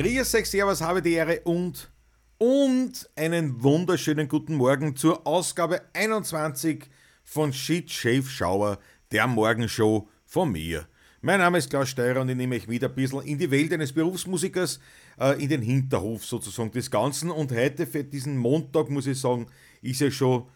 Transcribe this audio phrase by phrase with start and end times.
[0.00, 1.90] Grüß euch, Servus, habe die Ehre und,
[2.38, 6.88] und einen wunderschönen guten Morgen zur Ausgabe 21
[7.22, 8.78] von Shit Shave Shower,
[9.12, 10.88] der Morgenshow von mir.
[11.20, 13.74] Mein Name ist Klaus Steurer und ich nehme euch wieder ein bisschen in die Welt
[13.74, 14.80] eines Berufsmusikers,
[15.20, 17.30] äh, in den Hinterhof sozusagen des Ganzen.
[17.30, 19.48] Und heute für diesen Montag, muss ich sagen,
[19.82, 20.48] ist ja schon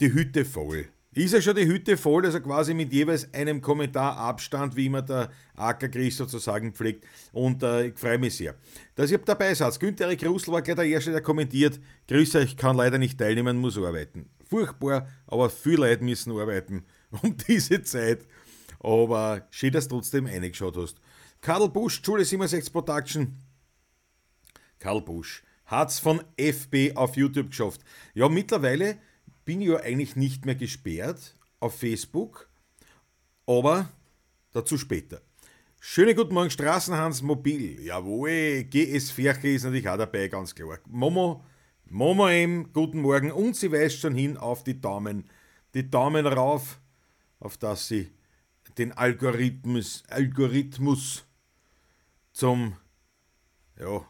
[0.00, 0.88] die Hütte voll.
[1.18, 5.02] Ist ja schon die Hütte voll, also quasi mit jeweils einem Kommentar Abstand, wie immer
[5.02, 7.04] der Ackergris sozusagen pflegt.
[7.32, 8.54] Und äh, ich freue mich sehr,
[8.94, 9.80] dass ihr dabei seid.
[9.80, 11.80] Günther Erik Russel war gleich der Erste, der kommentiert.
[12.06, 14.30] Grüße euch, kann leider nicht teilnehmen, muss arbeiten.
[14.48, 16.84] Furchtbar, aber viele Leute müssen arbeiten
[17.22, 18.20] um diese Zeit.
[18.78, 21.00] Aber schön, dass du trotzdem eingeschaut hast.
[21.40, 23.36] Karl Busch, Schule 67 Production.
[24.78, 27.80] Karl Busch hat's von FB auf YouTube geschafft.
[28.14, 28.98] Ja, mittlerweile
[29.48, 32.50] bin ja eigentlich nicht mehr gesperrt auf Facebook,
[33.46, 33.88] aber
[34.52, 35.22] dazu später.
[35.80, 37.80] Schönen guten Morgen, Straßenhans Mobil.
[37.80, 40.78] Jawohl, GS Ferche ist natürlich auch dabei, ganz klar.
[40.86, 41.42] Momo,
[41.86, 43.32] Momo M, guten Morgen.
[43.32, 45.24] Und sie weist schon hin auf die Daumen.
[45.72, 46.78] Die Daumen rauf,
[47.40, 48.10] auf dass sie
[48.76, 51.24] den Algorithmus, Algorithmus
[52.32, 52.76] zum,
[53.80, 54.06] ja,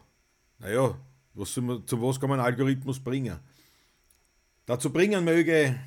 [0.57, 0.99] naja,
[1.33, 3.39] was, zu was kann man Algorithmus bringen?
[4.69, 5.79] Dazu bringen möge,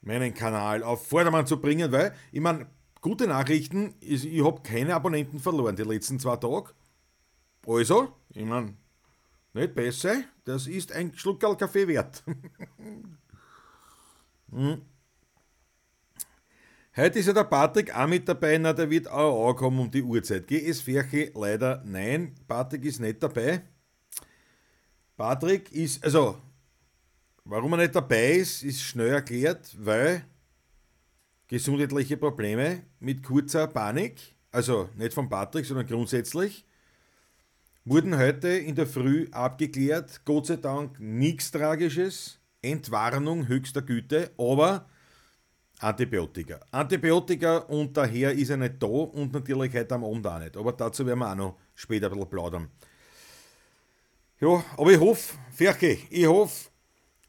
[0.00, 2.66] meinen Kanal auf Vordermann zu bringen, weil, ich meine,
[3.02, 6.70] gute Nachrichten, ich, habe keine Abonnenten verloren die letzten zwei Tage.
[7.66, 8.74] Also, ich meine,
[9.52, 12.24] nicht besser, das ist ein Schluckerl Kaffee wert.
[14.50, 14.80] hm.
[16.96, 20.02] Heute ist ja der Patrick auch mit dabei, na, der wird auch ankommen um die
[20.02, 20.46] Uhrzeit.
[20.46, 23.60] GS Ferche leider nein, Patrick ist nicht dabei.
[25.18, 26.38] Patrick ist, also
[27.46, 30.24] Warum er nicht dabei ist, ist schnell erklärt, weil
[31.46, 36.64] gesundheitliche Probleme mit kurzer Panik, also nicht von Patrick, sondern grundsätzlich,
[37.84, 40.22] wurden heute in der Früh abgeklärt.
[40.24, 44.88] Gott sei Dank nichts Tragisches, Entwarnung höchster Güte, aber
[45.80, 46.60] Antibiotika.
[46.70, 50.56] Antibiotika und daher ist er nicht da und natürlich heute am Abend auch nicht.
[50.56, 52.70] Aber dazu werden wir auch noch später ein bisschen plaudern.
[54.40, 56.70] Ja, aber ich hoffe, Ferche, ich hoffe,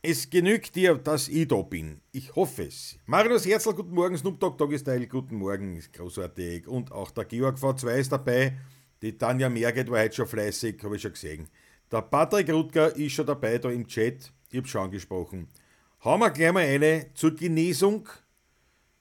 [0.08, 2.00] es genügt dir, dass ich da bin.
[2.12, 2.98] Ich hoffe es.
[3.08, 4.16] Marius Herzl, guten Morgen.
[4.16, 5.76] Snoop Dogg Doggy guten Morgen.
[5.76, 6.68] Ist großartig.
[6.68, 8.56] Und auch der Georg V2 ist dabei.
[9.02, 11.48] Die Tanja Merget war heute schon fleißig, habe ich schon gesehen.
[11.92, 14.32] Der Patrick Rutger ist schon dabei da im Chat.
[14.52, 15.48] Ich habe schon angesprochen.
[16.04, 18.08] Hauen wir gleich mal eine zur Genesung.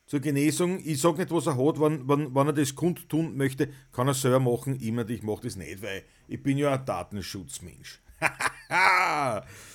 [0.07, 0.81] Zur Genesung.
[0.85, 1.81] Ich sage nicht, was er hat.
[1.81, 4.81] Wenn, wenn, wenn er das kundtun möchte, kann er selber machen.
[4.81, 8.01] Immer, ich mache das nicht, weil ich bin ja ein Datenschutzmensch.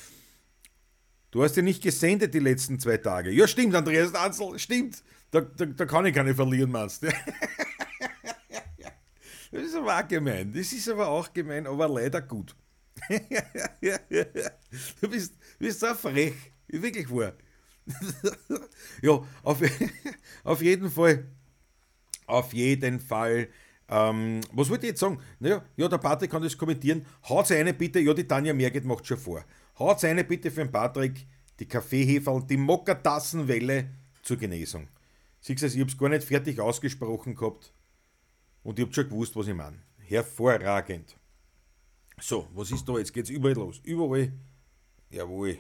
[1.32, 3.30] Du hast ja nicht gesendet die letzten zwei Tage.
[3.32, 5.04] Ja, stimmt, Andreas Anzel, stimmt.
[5.32, 7.10] Da, da, da kann ich keine verlieren, meinst du?
[9.52, 10.54] Das ist aber auch gemein.
[10.54, 12.56] Das ist aber auch gemein, aber leider gut.
[15.02, 16.36] Du bist, bist so frech.
[16.68, 17.34] Wirklich wahr.
[19.02, 19.60] Ja, auf,
[20.44, 21.26] auf jeden Fall.
[22.28, 23.48] Auf jeden Fall.
[23.88, 25.20] Ähm, was wollte ich jetzt sagen?
[25.40, 27.04] Naja, ja, der Patrick kann das kommentieren.
[27.28, 28.00] Haut eine bitte.
[28.00, 29.44] Ja, die Tanja Merget macht schon vor.
[29.80, 31.26] Haut eine bitte für den Patrick,
[31.60, 33.90] die Kaffeeheferl, die Mokkatassenwelle
[34.22, 34.90] zur Genesung.
[35.40, 37.74] Siehst du, ich hab's gar nicht fertig ausgesprochen gehabt
[38.64, 39.80] und ich hab schon gewusst, was ich meine.
[40.00, 41.16] Hervorragend.
[42.20, 42.98] So, was ist da?
[42.98, 43.80] Jetzt geht's überall los.
[43.84, 44.34] Überall.
[45.10, 45.60] Jawohl.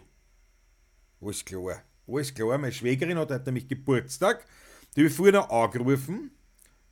[1.22, 1.82] Alles klar.
[2.06, 2.58] Alles klar.
[2.58, 4.46] Meine Schwägerin hat heute nämlich Geburtstag.
[4.96, 6.32] Die habe ich vorher noch angerufen.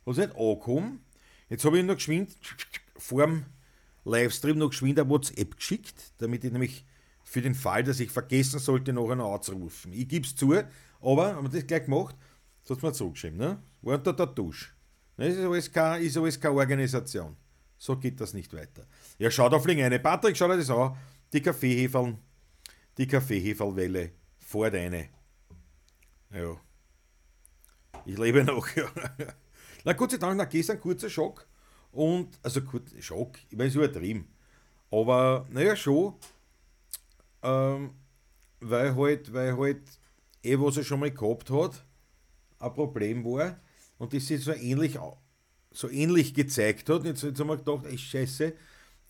[0.06, 1.04] Hat nicht angekommen.
[1.50, 2.36] Jetzt habe ich noch geschwind
[2.96, 3.44] vor dem
[4.04, 6.84] Livestream noch geschwind eine WhatsApp geschickt, damit ich nämlich
[7.28, 9.92] für den Fall, dass ich vergessen sollte, noch einen anzurufen.
[9.92, 10.54] Ich gebe es zu,
[11.00, 12.16] aber haben wir das gleich gemacht,
[12.64, 13.62] das hat man zugeschrieben, ne?
[13.82, 14.70] War unter der Dusche.
[15.16, 17.36] Das ist alles, keine, ist alles keine Organisation.
[17.76, 18.86] So geht das nicht weiter.
[19.18, 19.98] Ja, schaut auf eine.
[19.98, 20.96] Patrick, schau dir das an.
[21.32, 22.16] Die Kaffeeheferl,
[22.96, 25.10] die Kaffeeheferlwelle vor deine.
[26.32, 26.56] Ja.
[28.06, 28.90] Ich lebe noch, ja.
[29.84, 31.46] Na, Gott sei Dank, na, gestern kurzer Schock.
[31.92, 34.28] Und, also kurz, Schock, ich meine, es übertrieben.
[34.90, 36.14] Aber, naja, schon
[37.42, 37.90] ähm,
[38.60, 39.82] weil halt, weil halt
[40.42, 41.84] eh, was er schon mal gehabt hat,
[42.58, 43.60] ein Problem war
[43.98, 44.98] und das sich so ähnlich,
[45.70, 47.04] so ähnlich gezeigt hat.
[47.04, 48.54] Jetzt, jetzt haben wir gedacht, ey Scheiße,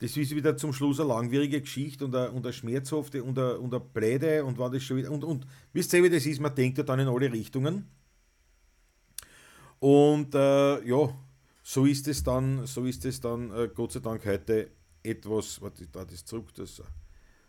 [0.00, 3.58] das ist wieder zum Schluss eine langwierige Geschichte und eine, und eine schmerzhafte und eine,
[3.58, 5.10] und eine Pläde und war das schon wieder.
[5.10, 6.40] Und, und wisst ihr, wie das ist?
[6.40, 7.88] Man denkt ja dann in alle Richtungen.
[9.80, 11.14] Und äh, ja,
[11.62, 14.70] so ist es dann, so ist es dann äh, Gott sei Dank heute
[15.02, 16.82] etwas, warte, da das zurück, das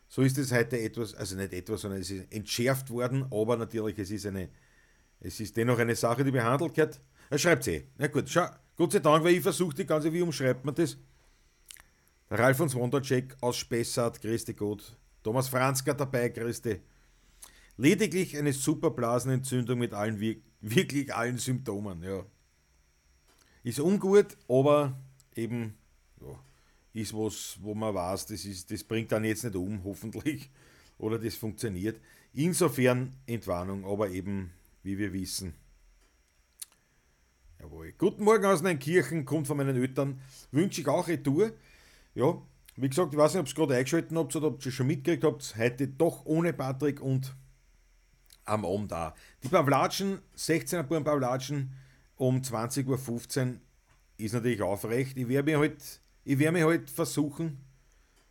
[0.10, 4.00] so ist es heute etwas, also nicht etwas, sondern es ist entschärft worden, aber natürlich,
[4.00, 4.50] es ist eine,
[5.20, 7.00] es ist dennoch eine Sache, die behandelt wird.
[7.30, 7.86] Er schreibt eh.
[7.98, 10.98] Na gut, schau, Gott sei Dank, weil ich versuche die ganze, wie umschreibt man das?
[12.32, 14.98] Ralf und Wondercheck aus Spessart, grüßte Gott.
[15.22, 16.80] Thomas Franzka dabei, grüßte.
[17.78, 20.20] Lediglich eine Superblasenentzündung mit allen,
[20.60, 22.26] wirklich allen Symptomen, ja.
[23.64, 25.00] Ist ungut, aber
[25.36, 25.76] eben,
[26.94, 30.50] ist was, wo man weiß, das, ist, das bringt dann jetzt nicht um, hoffentlich,
[30.98, 32.02] oder das funktioniert.
[32.34, 34.52] Insofern Entwarnung, aber eben,
[34.84, 35.54] wie wir wissen.
[37.60, 37.94] Jawohl.
[37.98, 40.22] Guten Morgen aus Neunkirchen, kommt von meinen Eltern.
[40.52, 41.52] Wünsche ich auch Retour.
[42.16, 42.42] Ja,
[42.76, 44.74] wie gesagt, ich weiß nicht, ob ihr es gerade eingeschaltet habt oder ob ihr es
[44.74, 45.56] schon mitgekriegt habt.
[45.58, 47.36] Heute doch ohne Patrick und
[48.46, 49.14] am Abend da.
[49.44, 51.74] Die Pavlatschen, 16er Buren Pavlatschen
[52.16, 53.60] um 20.15 Uhr
[54.18, 55.18] ist natürlich aufrecht.
[55.18, 57.64] Ich werde mir halt, ich werde mir halt versuchen,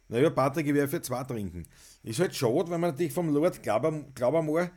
[0.08, 1.67] naja, Patrick, ich werde für zwei trinken.
[2.02, 4.70] Ist halt schade, weil man natürlich vom Lord Glaubermoor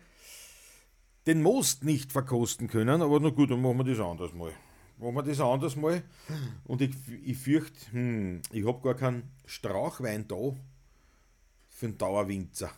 [1.28, 4.52] den Most nicht verkosten können, aber na gut, dann machen wir das anders mal.
[4.98, 6.04] Machen wir das anders mal.
[6.66, 6.92] Und ich,
[7.24, 10.56] ich fürchte, hm, ich habe gar keinen Strauchwein da
[11.70, 12.72] für einen Dauerwinzer.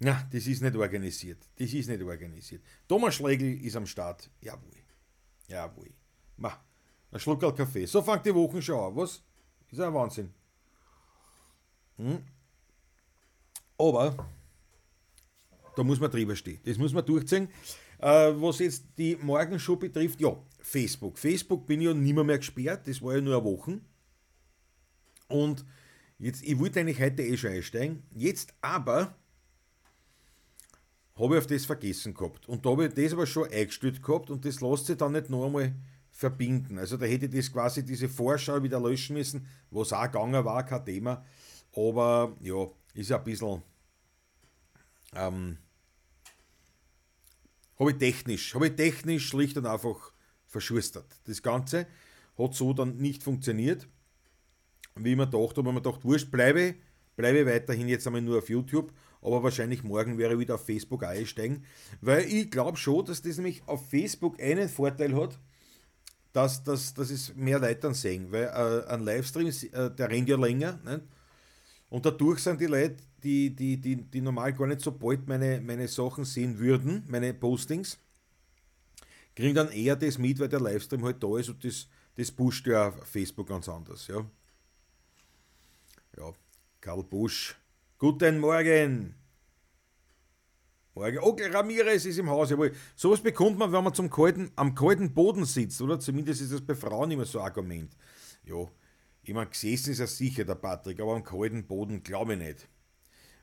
[0.00, 1.48] Ja, das ist nicht organisiert.
[1.56, 2.62] Das ist nicht organisiert.
[2.86, 4.30] Thomas Schlegel ist am Start.
[4.40, 4.70] Jawohl.
[5.48, 5.90] Jawohl.
[6.36, 6.52] Ma,
[7.10, 7.86] ein Schluck Kaffee.
[7.86, 9.22] So fängt die Woche schon an, was?
[9.70, 10.30] Ist ein Wahnsinn.
[11.96, 12.22] Hm?
[13.76, 14.28] Aber
[15.76, 16.60] da muss man drüber stehen.
[16.64, 17.48] Das muss man durchziehen.
[17.98, 21.18] Äh, was jetzt die Morgenshow betrifft, ja, Facebook.
[21.18, 23.80] Facebook bin ich ja nimmer mehr gesperrt, das war ja nur eine Woche.
[25.28, 25.64] Und
[26.18, 28.02] jetzt, ich wollte eigentlich heute eh schon einsteigen.
[28.14, 29.14] Jetzt aber
[31.16, 32.48] habe ich auf das vergessen gehabt.
[32.48, 35.30] Und da habe ich das aber schon eingestellt gehabt und das lässt sich dann nicht
[35.30, 35.74] noch einmal
[36.18, 36.78] verbinden.
[36.78, 40.66] Also da hätte ich das quasi diese Vorschau wieder löschen müssen, was auch gegangen war,
[40.66, 41.24] kein Thema.
[41.72, 43.62] Aber ja, ist ja ein bisschen.
[45.14, 45.58] Ähm,
[47.78, 50.12] habe ich technisch, habe ich technisch schlicht und einfach
[50.48, 51.06] verschustert.
[51.24, 51.86] Das Ganze
[52.36, 53.86] hat so dann nicht funktioniert,
[54.96, 56.74] wie man dachte, aber man dachte, wurscht, bleibe,
[57.14, 58.92] bleibe weiterhin jetzt einmal nur auf YouTube,
[59.22, 61.64] aber wahrscheinlich morgen wäre ich wieder auf Facebook einsteigen,
[62.00, 65.38] weil ich glaube schon, dass das nämlich auf Facebook einen Vorteil hat,
[66.38, 70.28] dass, dass, dass es mehr Leute dann sehen, weil äh, ein Livestream, äh, der rennt
[70.28, 71.02] ja länger, nicht?
[71.90, 75.60] Und dadurch sind die Leute, die, die, die, die normal gar nicht so bald meine,
[75.60, 77.98] meine Sachen sehen würden, meine Postings,
[79.34, 82.66] kriegen dann eher das mit, weil der Livestream halt da ist und das, das pusht
[82.68, 84.06] ja Facebook ganz anders.
[84.06, 84.24] Ja,
[86.18, 86.32] ja
[86.80, 87.56] Karl Busch,
[87.98, 89.17] guten Morgen.
[90.98, 91.18] Morgen.
[91.20, 92.50] Onkel Ramirez ist im Haus.
[92.50, 92.72] Jawohl.
[92.96, 96.00] Sowas bekommt man, wenn man zum kalten, am kalten Boden sitzt, oder?
[96.00, 97.96] Zumindest ist das bei Frauen immer so ein Argument.
[98.44, 98.66] Ja,
[99.22, 102.68] ich meine, gesessen ist er sicher, der Patrick, aber am kalten Boden glaube ich nicht.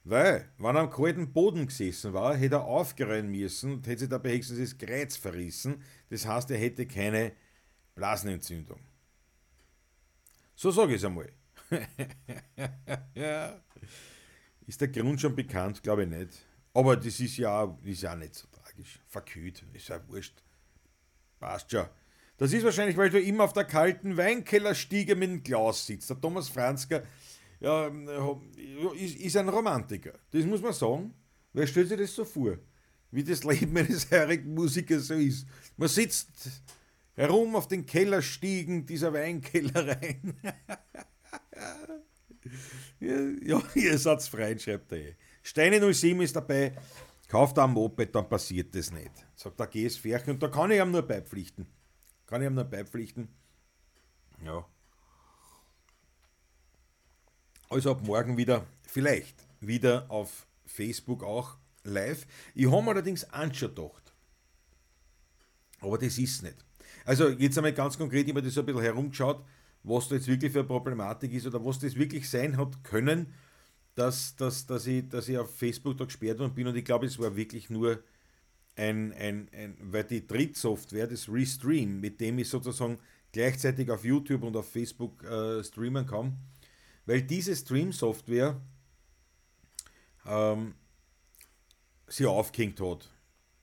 [0.04, 4.10] Weil, wenn er am kalten Boden gesessen war, hätte er aufgerennen müssen und hätte sich
[4.10, 5.81] dabei höchstens das Kreuz verrissen.
[6.10, 7.31] Das heißt, er hätte keine
[7.96, 8.81] Blasenentzündung.
[10.56, 11.31] So sage ich es einmal.
[13.16, 13.62] ja.
[14.68, 15.81] Ist der Grund schon bekannt?
[15.81, 16.46] Glaube ich nicht.
[16.75, 19.00] Aber das ist ja, ist ja nicht so tragisch.
[19.07, 20.44] Verkühlt, ist ja wurscht.
[21.39, 21.86] Passt schon.
[22.38, 26.10] Das ist wahrscheinlich, weil du immer auf der kalten Weinkellerstiege mit dem Glas sitzt.
[26.10, 27.01] Der Thomas Franzker
[27.62, 27.89] ja,
[28.94, 30.19] ist, ist ein Romantiker.
[30.31, 31.13] Das muss man sagen.
[31.54, 32.58] Wer stellt sich das so vor?
[33.10, 35.48] Wie das Leben eines heurigen Musikers so ist.
[35.77, 36.27] Man sitzt
[37.13, 40.34] herum auf den Kellerstiegen dieser Weinkellereien.
[43.00, 45.13] ja, ihr seid frei, schreibt er.
[45.46, 46.75] Steine 07 ist dabei.
[47.28, 49.12] Kauft ein Moped, dann passiert das nicht.
[49.36, 51.68] Sagt der GS Ferchen und da kann ich ihm nur beipflichten.
[52.25, 53.28] Kann ich ihm nur beipflichten.
[54.44, 54.66] Ja.
[57.70, 62.25] Also ab morgen wieder, vielleicht wieder auf Facebook auch live.
[62.56, 63.28] Ich habe mir allerdings
[63.60, 64.14] gedacht.
[65.80, 66.66] Aber das ist nicht.
[67.06, 69.46] Also jetzt einmal ganz konkret, ich habe das so ein bisschen herumgeschaut,
[69.84, 73.32] was da jetzt wirklich für eine Problematik ist oder was das wirklich sein hat können,
[73.96, 77.06] dass, dass, dass, ich, dass ich auf Facebook da gesperrt worden bin und ich glaube,
[77.06, 78.04] es war wirklich nur
[78.75, 83.00] ein, ein, ein, weil die Drittsoftware, das Restream, mit dem ich sozusagen
[83.32, 86.38] gleichzeitig auf YouTube und auf Facebook äh, streamen kann,
[87.06, 88.62] weil diese Stream-Software
[90.25, 90.75] ähm,
[92.08, 93.10] sie aufgehängt hat.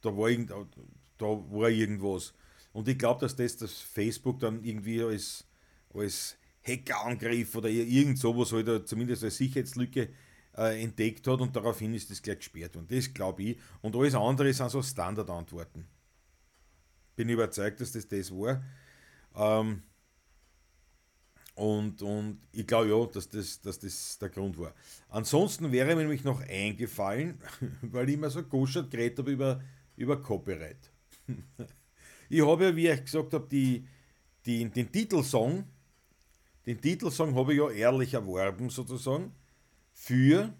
[0.00, 2.34] Da war, irgend, da war irgendwas.
[2.72, 5.46] Und ich glaube, dass das das Facebook dann irgendwie als,
[5.92, 10.08] als Hackerangriff oder irgend sowas halt zumindest als Sicherheitslücke
[10.56, 12.88] äh, entdeckt hat und daraufhin ist das gleich gesperrt worden.
[12.88, 13.58] Das glaube ich.
[13.80, 15.86] Und alles andere sind so Standardantworten.
[17.16, 18.62] Bin überzeugt, dass das das war.
[19.34, 19.82] Ähm,
[21.54, 24.74] und, und ich glaube ja, dass das, dass das der Grund war.
[25.08, 27.38] Ansonsten wäre mir nämlich noch eingefallen,
[27.82, 29.62] weil ich immer so goschert geredet habe über,
[29.96, 30.90] über Copyright.
[32.28, 33.86] ich habe ja, wie ich gesagt habe, die,
[34.46, 35.64] die, den Titelsong
[36.66, 39.32] den Titelsong habe ich ja ehrlich erworben sozusagen
[39.92, 40.52] für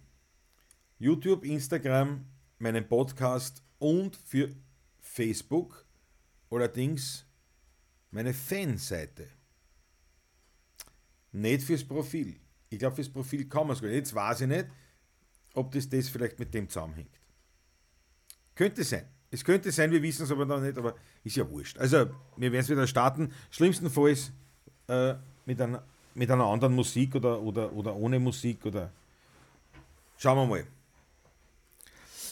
[0.98, 2.24] YouTube, Instagram,
[2.58, 4.54] meinen Podcast und für
[5.00, 5.84] Facebook,
[6.50, 7.26] allerdings
[8.10, 9.28] meine Fanseite.
[11.32, 12.36] Nicht fürs Profil.
[12.68, 13.96] Ich glaube, fürs Profil kann man es gar nicht.
[13.96, 14.66] Jetzt weiß ich nicht,
[15.54, 17.18] ob das, das vielleicht mit dem zusammenhängt.
[18.54, 19.06] Könnte sein.
[19.30, 21.78] Es könnte sein, wir wissen es aber noch nicht, aber ist ja wurscht.
[21.78, 23.32] Also, wir werden es wieder starten.
[23.50, 24.30] Schlimmstenfalls
[24.88, 25.14] äh,
[25.46, 25.82] mit, einer,
[26.14, 28.92] mit einer anderen Musik oder, oder, oder ohne Musik oder.
[30.23, 30.64] Schauen wir mal.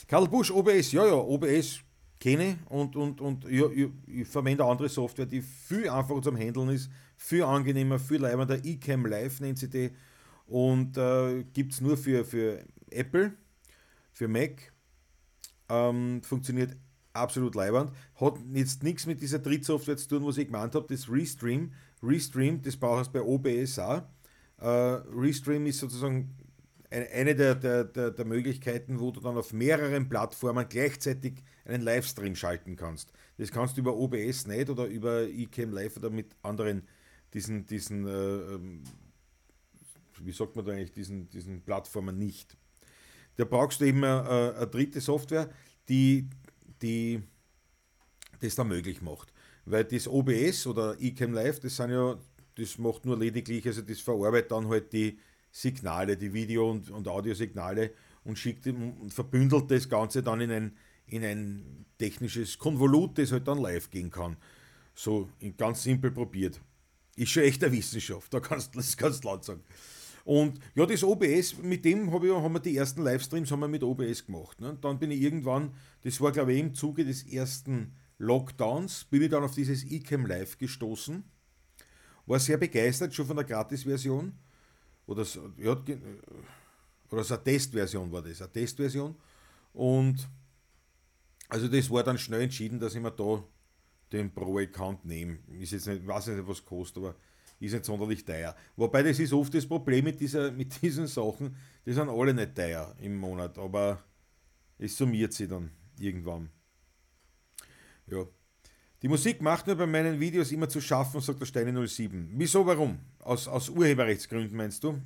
[0.07, 1.81] Karl Busch, OBS, ja, ja, OBS
[2.21, 6.69] kenne und, und, und ja, ich, ich, verwende andere Software, die viel einfacher zum Handeln
[6.69, 8.63] ist, viel angenehmer, viel leibender.
[8.63, 9.91] eCam Live nennt sie die
[10.47, 13.33] und äh, gibt es nur für, für Apple,
[14.13, 14.71] für Mac.
[15.67, 16.77] Ähm, funktioniert
[17.11, 17.91] absolut leibend.
[18.15, 21.73] Hat jetzt nichts mit dieser Drittsoftware zu tun, was ich gemeint habe, das Restream.
[22.01, 24.03] Restream, das brauchst du bei OBS auch.
[24.61, 26.37] Äh, Restream ist sozusagen
[26.91, 32.35] eine der, der, der, der, Möglichkeiten, wo du dann auf mehreren Plattformen gleichzeitig einen Livestream
[32.35, 33.13] schalten kannst.
[33.37, 36.87] Das kannst du über OBS nicht oder über eCam Live oder mit anderen
[37.33, 38.83] diesen, diesen äh, ähm,
[40.19, 42.57] wie sagt man da eigentlich, diesen, diesen Plattformen nicht.
[43.37, 45.49] Da brauchst du eben eine, eine dritte Software,
[45.87, 46.29] die
[46.81, 47.21] die
[48.39, 49.31] das dann möglich macht.
[49.65, 52.17] Weil das OBS oder eCam Live, das sind ja,
[52.55, 55.19] das macht nur lediglich, also das verarbeitet dann halt die
[55.51, 57.91] Signale, die Video- und, und Audiosignale
[58.23, 60.77] und schickt und verbündelt das Ganze dann in ein,
[61.07, 64.37] in ein technisches Konvolut, das halt dann live gehen kann.
[64.93, 66.61] So ganz simpel probiert.
[67.15, 69.63] Ist schon echt eine Wissenschaft, da kannst, das kannst du laut sagen.
[70.23, 73.67] Und ja, das OBS, mit dem hab ich, haben wir die ersten Livestreams haben wir
[73.67, 74.61] mit OBS gemacht.
[74.61, 74.77] Ne?
[74.79, 79.29] Dann bin ich irgendwann, das war glaube ich im Zuge des ersten Lockdowns, bin ich
[79.29, 81.23] dann auf dieses eCam Live gestoßen.
[82.27, 84.33] War sehr begeistert schon von der Gratis-Version.
[85.11, 85.25] Oder,
[85.57, 85.77] ja,
[87.09, 89.15] oder so eine Testversion war das, eine Testversion.
[89.73, 90.29] Und
[91.49, 93.43] also das war dann schnell entschieden, dass ich mir da
[94.11, 95.39] den Pro-Account nehme.
[95.59, 97.15] Ist jetzt nicht, weiß nicht, was kostet, aber
[97.59, 98.55] ist nicht sonderlich teuer.
[98.77, 102.55] Wobei das ist oft das Problem mit, dieser, mit diesen Sachen, die sind alle nicht
[102.55, 104.01] teuer im Monat, aber
[104.77, 106.49] es summiert sich dann irgendwann.
[108.07, 108.25] Ja.
[109.01, 112.33] Die Musik macht mir bei meinen Videos immer zu schaffen, sagt der Steine 07.
[112.35, 112.99] Wieso, warum?
[113.19, 115.01] Aus, aus Urheberrechtsgründen meinst du?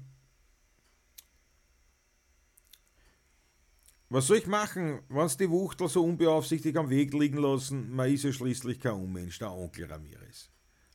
[4.09, 7.93] Was soll ich machen, wenn die Wuchtel so unbeaufsichtigt am Weg liegen lassen?
[7.95, 10.49] Man ist ja schließlich kein Unmensch, der Onkel Ramirez.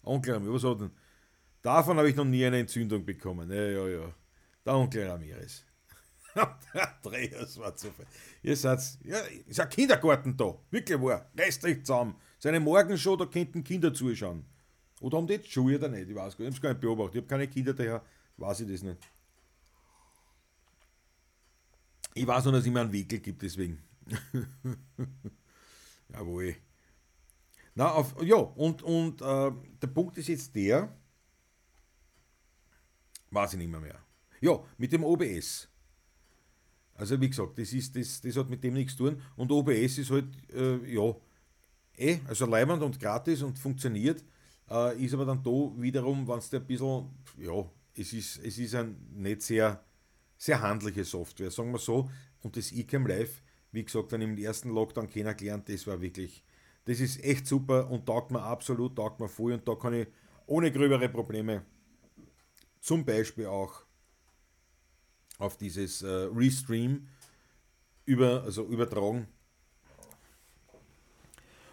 [0.05, 0.91] Onkel Ramirez, was hat denn?
[1.63, 3.51] Davon habe ich noch nie eine Entzündung bekommen.
[3.51, 4.15] Ja, ja, ja.
[4.65, 5.65] Der Onkel Ramirez.
[6.35, 8.07] der Andreas war zu viel.
[8.43, 10.57] Ihr seid, ja, ist ein Kindergarten da.
[10.71, 11.31] Wirklich wahr.
[11.37, 12.15] Restlich zusammen.
[12.41, 14.45] Seine Morgenshow, da könnten Kinder zuschauen.
[15.01, 16.09] Oder haben die jetzt Schuhe oder nicht?
[16.11, 16.47] Ich weiß gar nicht.
[16.47, 17.15] Ich habe es gar nicht beobachtet.
[17.15, 18.05] Ich habe keine Kinder, daher
[18.37, 18.99] weiß ich das nicht.
[22.15, 23.79] Ich weiß nur, dass es immer einen Wickel gibt, deswegen.
[26.13, 26.57] Jawohl.
[27.77, 30.93] Na, auf, ja, und, und äh, der Punkt ist jetzt der,
[33.31, 33.99] Weiß ich nicht mehr, mehr.
[34.41, 35.69] Ja, mit dem OBS.
[36.95, 39.23] Also wie gesagt, das, ist, das, das hat mit dem nichts zu tun.
[39.37, 41.15] Und OBS ist halt, äh, ja,
[42.01, 44.25] eh, also leibend und gratis und funktioniert.
[44.71, 47.65] Äh, ist aber dann da wiederum, wenn es ein bisschen, ja,
[47.95, 49.85] es ist, es ist ein nicht sehr,
[50.37, 52.09] sehr handliche Software, sagen wir so.
[52.43, 53.43] Und das eCam Live,
[53.73, 56.43] wie gesagt, dann im ersten Lockdown kennengelernt, das war wirklich,
[56.85, 60.09] das ist echt super und taugt mir absolut, taugt mir voll und da kann ich
[60.47, 61.63] ohne gröbere Probleme
[62.81, 63.83] zum Beispiel auch
[65.39, 67.09] auf dieses äh, Restream
[68.05, 69.27] über, also übertragen.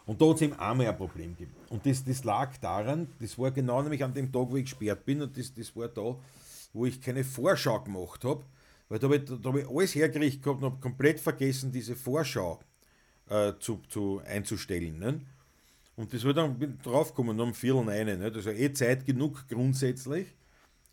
[0.07, 1.53] Und da hat es eben einmal ein Problem gegeben.
[1.69, 5.05] Und das, das lag daran, das war genau nämlich an dem Tag, wo ich gesperrt
[5.05, 6.15] bin, und das, das war da,
[6.73, 8.43] wo ich keine Vorschau gemacht habe,
[8.87, 12.57] weil da habe ich, hab ich alles hergerichtet gehabt und habe komplett vergessen, diese Vorschau
[13.29, 14.97] äh, zu, zu, einzustellen.
[14.97, 15.21] Ne?
[15.97, 18.17] Und das war dann draufgekommen, um Viertel eine.
[18.17, 18.31] Ne?
[18.33, 20.27] Also eh Zeit genug grundsätzlich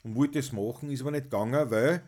[0.03, 2.03] und wollte das machen, ist aber nicht gegangen, weil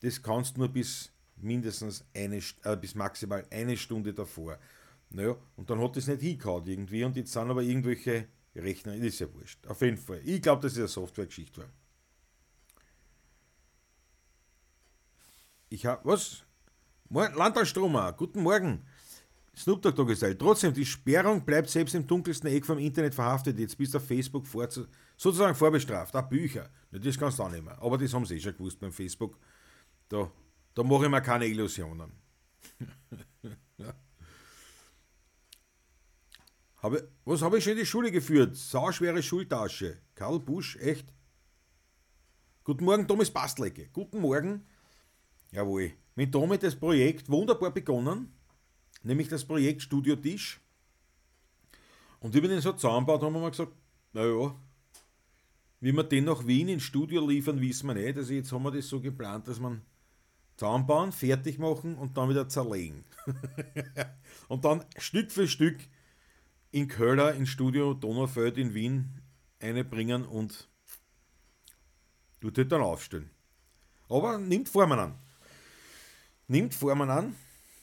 [0.00, 4.58] das kannst du nur bis mindestens eine, äh, bis maximal eine Stunde davor.
[5.10, 9.04] Naja, und dann hat das nicht hingehauen irgendwie und jetzt sind aber irgendwelche Rechner, das
[9.06, 9.66] ist ja wurscht.
[9.66, 10.20] Auf jeden Fall.
[10.24, 11.68] Ich glaube, dass es eine Software-Geschichte war.
[15.68, 16.44] Ich habe, was?
[17.10, 18.84] Landalstromer, guten Morgen.
[19.56, 23.58] Snoop Dogg gesagt, trotzdem, die Sperrung bleibt selbst im dunkelsten Eck vom Internet verhaftet.
[23.58, 24.68] Jetzt bist du auf Facebook vor,
[25.16, 26.14] sozusagen vorbestraft.
[26.14, 26.68] Auch Bücher.
[26.90, 27.80] Ja, das kannst du auch nicht mehr.
[27.80, 29.38] Aber das haben sie eh schon gewusst beim Facebook.
[30.08, 30.30] Da,
[30.74, 32.12] da mache ich mir keine Illusionen.
[36.86, 38.56] habe, was habe ich schon in die Schule geführt?
[38.56, 39.98] Sauschwere Schultasche.
[40.14, 41.12] Karl Busch, echt?
[42.64, 43.88] Guten Morgen, Thomas Bastlecke.
[43.92, 44.64] Guten Morgen.
[45.52, 45.92] Jawohl.
[46.14, 48.32] Mit damit das Projekt wunderbar begonnen,
[49.02, 50.60] nämlich das Projekt Studio Tisch.
[52.20, 53.72] Und wir den so zusammenbaut, haben wir mal gesagt,
[54.12, 54.54] naja,
[55.80, 58.16] wie wir den nach Wien ins Studio liefern, wissen wir nicht.
[58.16, 59.82] Also jetzt haben wir das so geplant, dass man
[60.56, 63.04] zusammenbauen, fertig machen und dann wieder zerlegen.
[64.48, 65.76] und dann Stück für Stück
[66.70, 69.20] in Köller ins Studio Donaufeld in Wien
[69.60, 70.68] einbringen und
[72.40, 73.30] tut dann aufstellen.
[74.08, 75.14] Aber nimmt Formen an.
[76.48, 77.34] Nimmt Formen an.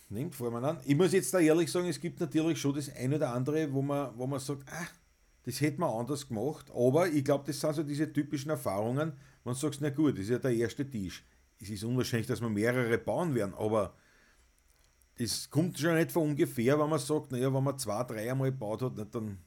[0.10, 0.80] Nimmt Formen an.
[0.86, 3.82] Ich muss jetzt da ehrlich sagen, es gibt natürlich schon das eine oder andere, wo
[3.82, 4.88] man, wo man sagt, ah,
[5.44, 6.70] das hätte man anders gemacht.
[6.72, 9.14] Aber ich glaube, das sind so diese typischen Erfahrungen.
[9.44, 11.26] Man sagt, na gut, das ist ja der erste Tisch.
[11.60, 13.96] Es ist unwahrscheinlich, dass wir mehrere bauen werden, aber
[15.18, 18.52] das kommt schon nicht von ungefähr, wenn man sagt, naja, wenn man zwei, drei einmal
[18.52, 19.38] gebaut hat, nicht, dann,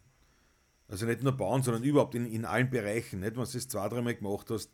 [0.89, 3.89] also nicht nur bauen, sondern überhaupt in, in allen Bereichen, nicht, wenn du es zwei,
[3.89, 4.71] dreimal gemacht hast,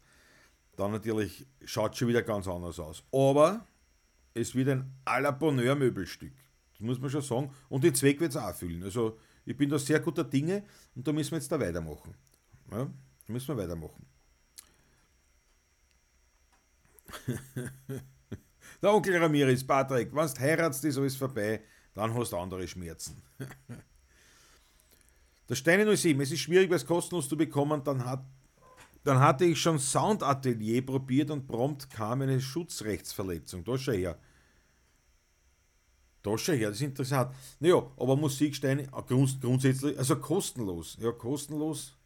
[0.76, 3.04] dann natürlich schaut es schon wieder ganz anders aus.
[3.12, 3.66] Aber
[4.34, 6.34] es wird ein à Bonheur Möbelstück.
[6.72, 7.50] Das muss man schon sagen.
[7.68, 8.82] Und den Zweck wird es auch erfüllen.
[8.82, 12.14] Also ich bin da sehr guter Dinge und da müssen wir jetzt da weitermachen.
[12.70, 12.84] Ja,
[13.26, 14.06] da müssen wir weitermachen.
[18.82, 21.62] Der Onkel Ramirez, Patrick, wenn du heiratst, ist alles vorbei,
[21.94, 23.22] dann hast du andere Schmerzen.
[25.48, 28.24] Der Steine 07, es ist schwierig, was kostenlos zu bekommen, dann, hat,
[29.04, 33.62] dann hatte ich schon Soundatelier probiert und prompt kam eine Schutzrechtsverletzung.
[33.62, 34.18] Da schau her.
[36.22, 37.34] Da schau her, das ist interessant.
[37.60, 40.96] Naja, aber Musiksteine grund, grundsätzlich, also kostenlos.
[41.00, 41.98] Ja, kostenlos,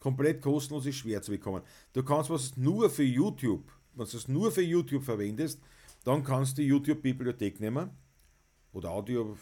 [0.00, 1.62] komplett kostenlos ist schwer zu bekommen.
[1.92, 5.60] Du kannst was nur für YouTube, wenn du es nur für YouTube verwendest,
[6.04, 7.90] dann kannst du die YouTube-Bibliothek nehmen
[8.72, 9.36] oder Audio,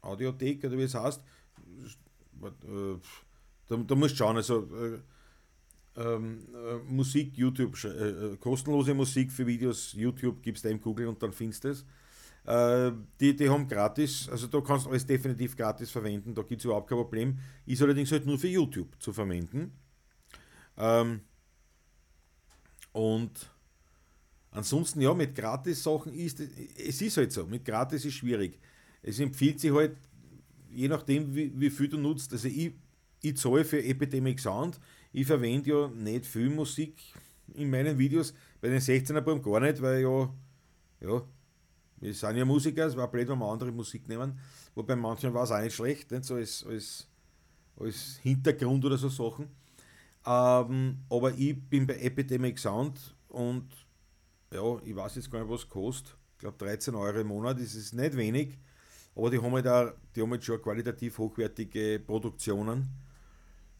[0.00, 1.22] Audiothek oder wie es heißt.
[3.68, 4.98] Da, da musst du schauen, also äh,
[5.98, 11.08] ähm, äh, Musik, YouTube, äh, äh, kostenlose Musik für Videos, YouTube gibst du im Google
[11.08, 11.84] und dann findest du es.
[12.46, 16.60] Äh, die, die haben gratis, also da kannst du alles definitiv gratis verwenden, da gibt
[16.60, 17.38] es überhaupt kein Problem.
[17.66, 19.72] Ist allerdings halt nur für YouTube zu verwenden.
[20.76, 21.20] Ähm,
[22.92, 23.50] und
[24.58, 28.58] Ansonsten, ja, mit Gratis-Sachen ist es ist halt so, mit Gratis ist schwierig.
[29.02, 29.96] Es empfiehlt sich halt,
[30.68, 32.72] je nachdem, wie, wie viel du nutzt, also ich,
[33.22, 34.80] ich zahle für Epidemic Sound,
[35.12, 37.00] ich verwende ja nicht viel Musik
[37.54, 40.28] in meinen Videos, bei den 16er Buben gar nicht, weil ja,
[41.02, 41.22] ja,
[42.00, 44.40] wir sind ja Musiker, es war blöd, wenn wir andere Musik nehmen,
[44.74, 46.24] wobei manchen war es auch nicht schlecht, nicht?
[46.24, 47.08] so als, als,
[47.78, 49.46] als Hintergrund oder so Sachen.
[50.26, 53.68] Ähm, aber ich bin bei Epidemic Sound und
[54.52, 56.16] ja, ich weiß jetzt gar nicht, was kostet.
[56.32, 58.58] Ich glaube 13 Euro im Monat, das ist nicht wenig,
[59.14, 62.88] aber die haben halt, auch, die haben halt schon qualitativ hochwertige Produktionen.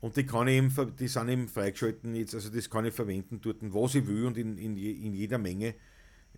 [0.01, 3.41] Und die, kann ich eben, die sind eben freigeschalten jetzt, also das kann ich verwenden
[3.41, 5.75] dort, was ich will und in, in, in jeder Menge.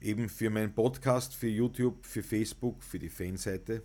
[0.00, 3.82] Eben für meinen Podcast, für YouTube, für Facebook, für die Fanseite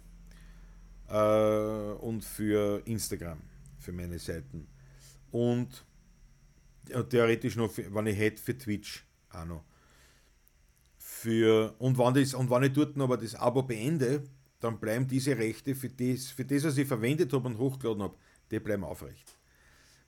[1.09, 3.41] äh, und für Instagram,
[3.77, 4.67] für meine Seiten.
[5.31, 5.85] Und
[6.87, 9.65] ja, theoretisch noch, für, wenn ich hätte, für Twitch auch noch
[11.25, 14.23] für, und wenn, das, und wenn ich dort aber das Abo beende,
[14.59, 18.15] dann bleiben diese Rechte für das, für das was ich verwendet habe und hochgeladen habe,
[18.51, 19.35] die bleiben aufrecht.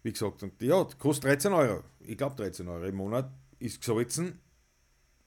[0.03, 1.84] Wie gesagt, und ja, kostet 13 Euro.
[2.01, 4.39] Ich glaube 13 Euro im Monat ist gesalzen,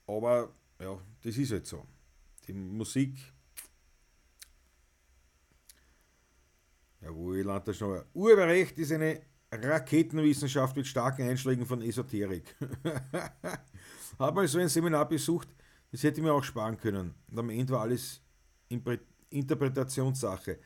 [0.07, 1.85] aber ja, das ist halt so.
[2.47, 3.17] Die Musik.
[7.01, 8.05] Jawohl, Landesschnauer.
[8.15, 9.23] Urheberrecht ist eine
[9.53, 12.55] Raketenwissenschaft mit starken Einschlägen von Esoterik.
[14.21, 15.49] Habe mal so ein Seminar besucht,
[15.91, 17.15] das hätte ich mir auch sparen können.
[17.31, 18.21] Und am Ende war alles
[19.31, 20.59] Interpretationssache.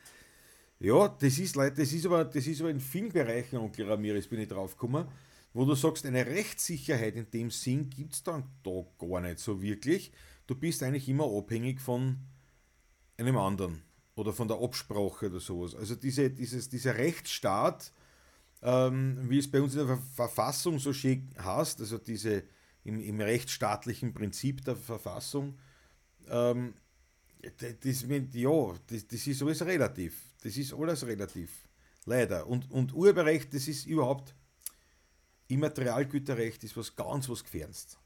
[0.80, 4.40] Ja, das ist, das ist, aber, das ist aber in vielen Bereichen, Onkel Ramirez, bin
[4.40, 5.06] ich draufgekommen,
[5.54, 9.62] wo du sagst, eine Rechtssicherheit in dem Sinn gibt es dann da gar nicht so
[9.62, 10.12] wirklich.
[10.46, 12.18] Du bist eigentlich immer abhängig von
[13.16, 13.82] einem anderen
[14.16, 15.74] oder von der Absprache oder sowas.
[15.74, 17.92] Also diese, dieses, dieser Rechtsstaat,
[18.62, 22.42] ähm, wie es bei uns in der Verfassung so schön heißt, also diese
[22.84, 25.58] im, im rechtsstaatlichen Prinzip der Verfassung,
[26.28, 26.74] ähm,
[27.58, 30.22] das, ja, das, das ist alles relativ.
[30.42, 31.68] Das ist alles relativ.
[32.06, 32.46] Leider.
[32.46, 34.34] Und, und Urheberrecht, das ist überhaupt,
[35.48, 37.98] Immaterialgüterrecht ist was ganz was Gefährliches.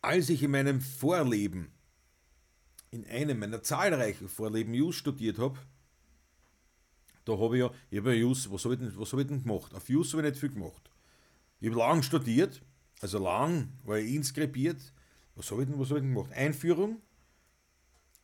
[0.00, 1.72] Als ich in meinem Vorleben,
[2.90, 5.58] in einem meiner zahlreichen Vorleben Jus studiert habe,
[7.24, 9.72] da habe ich ja, ich habe ja Jus, was habe ich, hab ich denn gemacht?
[9.74, 10.91] Auf Jus habe ich nicht viel gemacht.
[11.62, 12.60] Ich habe lang studiert,
[13.00, 14.92] also lang war ich inskribiert.
[15.36, 16.32] Was habe ich, denn, was hab ich denn gemacht?
[16.32, 17.00] Einführung,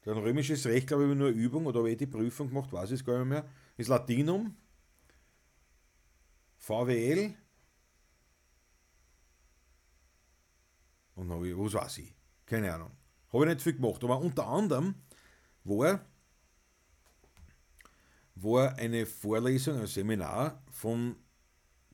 [0.02, 2.98] dann römisches Recht, glaube ich, nur Übung oder habe ich die Prüfung gemacht, weiß ich
[2.98, 3.48] es gar nicht mehr.
[3.76, 4.56] Das Latinum,
[6.56, 7.32] VWL
[11.14, 12.12] und habe ich, was weiß ich,
[12.44, 12.90] keine Ahnung.
[13.32, 14.96] Habe ich nicht viel gemacht, aber unter anderem
[15.62, 16.04] war,
[18.34, 21.14] war eine Vorlesung, ein Seminar von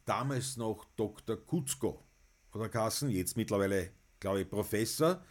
[0.04, 1.36] damals noch Dr.
[1.36, 2.02] Kutzko
[2.52, 3.90] oder Kassen, jetzt mittlerweile,
[4.20, 5.22] glaube ich, Professor.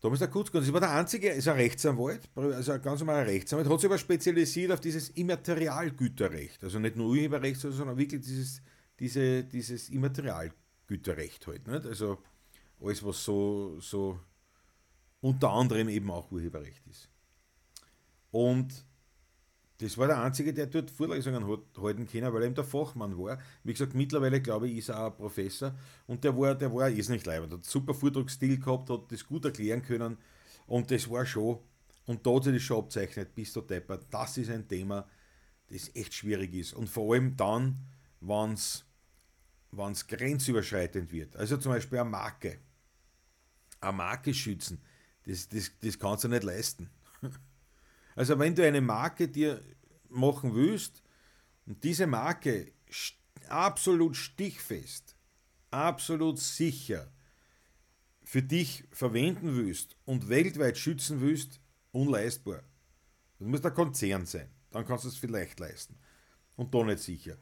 [0.00, 3.68] Thomas der Kutzko, das war der einzige, ist ein Rechtsanwalt, also ein ganz normaler Rechtsanwalt,
[3.68, 6.62] hat sich aber spezialisiert auf dieses Immaterialgüterrecht.
[6.62, 8.62] Also nicht nur Urheberrecht, sondern wirklich dieses,
[9.00, 11.66] diese, dieses Immaterialgüterrecht halt.
[11.66, 11.84] Nicht?
[11.84, 12.18] Also
[12.80, 14.20] alles, was so, so
[15.20, 17.08] unter anderem eben auch Urheberrecht ist.
[18.30, 18.86] Und
[19.78, 23.16] das war der Einzige, der dort Vorlesungen hat, halten können, weil er eben der Fachmann
[23.16, 23.38] war.
[23.62, 25.72] Wie gesagt, mittlerweile glaube ich, ist er auch Professor
[26.08, 29.82] und der war, der war nicht leibend, hat super Vortragsstil gehabt, hat das gut erklären
[29.82, 30.18] können
[30.66, 31.60] und das war schon,
[32.06, 34.06] und da hat sich das schon abzeichnet, bis du deppert.
[34.10, 35.06] Das ist ein Thema,
[35.70, 37.78] das echt schwierig ist und vor allem dann,
[38.20, 38.84] wenn es
[40.08, 41.36] grenzüberschreitend wird.
[41.36, 42.58] Also zum Beispiel eine Marke.
[43.80, 44.80] Eine Marke schützen,
[45.24, 46.90] das, das, das kannst du nicht leisten.
[48.18, 49.62] Also wenn du eine Marke dir
[50.08, 51.04] machen willst
[51.66, 52.72] und diese Marke
[53.48, 55.14] absolut stichfest,
[55.70, 57.12] absolut sicher
[58.24, 61.60] für dich verwenden willst und weltweit schützen willst,
[61.92, 62.64] unleistbar.
[63.38, 65.96] Du musst ein Konzern sein, dann kannst du es vielleicht leisten.
[66.56, 67.36] Und da nicht sicher.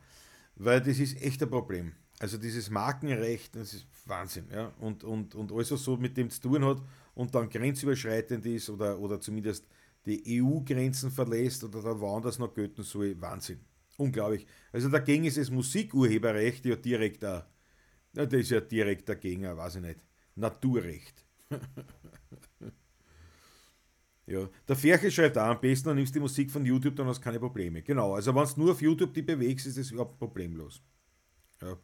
[0.57, 1.95] Weil das ist echt ein Problem.
[2.19, 4.49] Also dieses Markenrecht, das ist Wahnsinn.
[4.53, 4.75] Ja?
[4.79, 6.83] Und, und, und alles, was so mit dem zu tun hat
[7.15, 9.65] und dann grenzüberschreitend ist oder, oder zumindest
[10.07, 13.21] die EU-Grenzen verlässt oder da woanders noch gelten soll.
[13.21, 13.61] Wahnsinn.
[13.99, 14.47] Unglaublich.
[14.73, 17.43] Also dagegen ist das Musikurheberrecht ja direkt ein,
[18.13, 20.05] das ist ja direkt dagegen, weiß ich nicht.
[20.37, 21.25] Naturrecht.
[24.27, 27.07] ja, der Ferche schreibt auch am besten, dann nimmst du die Musik von YouTube, dann
[27.07, 27.83] hast du keine Probleme.
[27.83, 30.83] Genau, also wenn du nur auf YouTube die bewegst, ist das überhaupt problemlos.
[31.61, 31.77] Ja.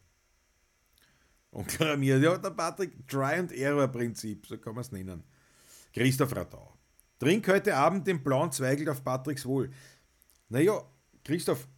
[1.51, 5.23] Und klar, mir, ja, der Patrick, Try and Error Prinzip, so kann man es nennen.
[5.93, 6.72] Christoph Radau.
[7.23, 9.71] Trink heute Abend den blauen Zweigel auf Patricks Wohl.
[10.49, 10.83] Naja,
[11.23, 11.69] Christoph,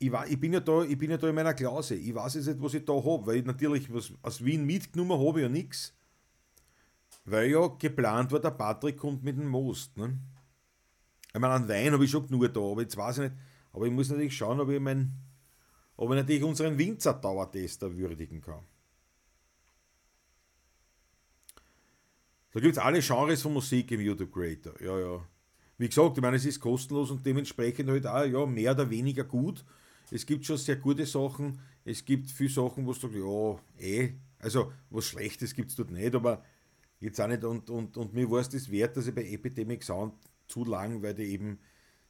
[0.00, 1.94] ich, war, ich, bin ja da, ich bin ja da in meiner Klasse.
[1.94, 5.24] Ich weiß jetzt nicht, was ich da habe, weil ich natürlich was aus Wien mitgenommen
[5.24, 5.94] habe, ja nichts.
[7.26, 9.96] Weil ja geplant war, der Patrick kommt mit dem Most.
[9.96, 10.18] Ne?
[11.32, 13.36] Ich meine, an Wein habe ich schon genug da, aber jetzt weiß ich nicht.
[13.72, 15.12] Aber ich muss natürlich schauen, ob ich, mein,
[15.96, 18.64] ob ich natürlich unseren Winzer-Dauertester würdigen kann.
[22.52, 24.80] Da gibt es alle Genres von Musik im YouTube Creator.
[24.80, 25.26] Ja, ja.
[25.76, 29.24] Wie gesagt, ich meine, es ist kostenlos und dementsprechend halt auch ja, mehr oder weniger
[29.24, 29.64] gut.
[30.10, 31.60] Es gibt schon sehr gute Sachen.
[31.84, 34.14] Es gibt viele Sachen, wo du sagst, ja, eh.
[34.38, 36.42] Also, was Schlechtes gibt es dort nicht, aber
[37.00, 37.44] jetzt auch nicht.
[37.44, 40.14] Und, und, und mir war es das wert, dass ich bei Epidemic Sound
[40.46, 41.58] zu lang, weil die eben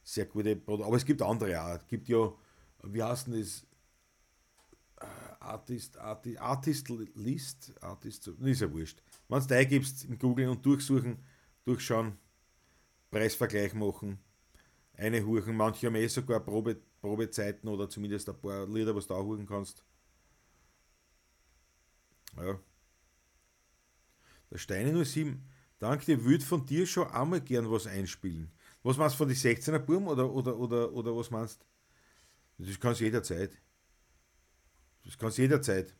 [0.03, 0.87] sehr gute Produkte.
[0.87, 1.75] Aber es gibt andere auch.
[1.75, 2.31] Es gibt ja,
[2.83, 3.65] wie heißt denn das?
[5.01, 5.05] Äh,
[5.41, 9.01] Artist, Artist, Artist List, Artist, ist ja wurscht.
[9.29, 11.23] Wenn du eingibst in Google und durchsuchen,
[11.63, 12.17] durchschauen,
[13.11, 14.19] Preisvergleich machen,
[14.93, 19.13] eine huchen, manche haben eh sogar Probe, Probezeiten oder zumindest ein paar Lieder, was du
[19.13, 19.83] auch huchen kannst.
[22.37, 22.59] Ja.
[24.51, 25.43] Der Steine 07,
[25.77, 28.51] danke dir, würde von dir schon einmal gern was einspielen.
[28.83, 31.61] Was meinst du von den 16er Burm oder, oder, oder, oder was meinst
[32.57, 32.65] du?
[32.65, 33.51] Das kannst du jederzeit.
[35.05, 35.95] Das kannst du jederzeit.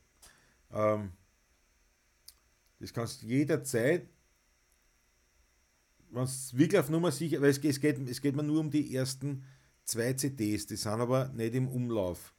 [0.71, 1.13] Ähm,
[2.79, 4.07] das kannst du jederzeit,
[6.11, 8.71] wenn es wirklich auf Nummer sicher, weil es, es, geht, es geht mir nur um
[8.71, 9.43] die ersten
[9.83, 12.33] zwei CDs, die sind aber nicht im Umlauf.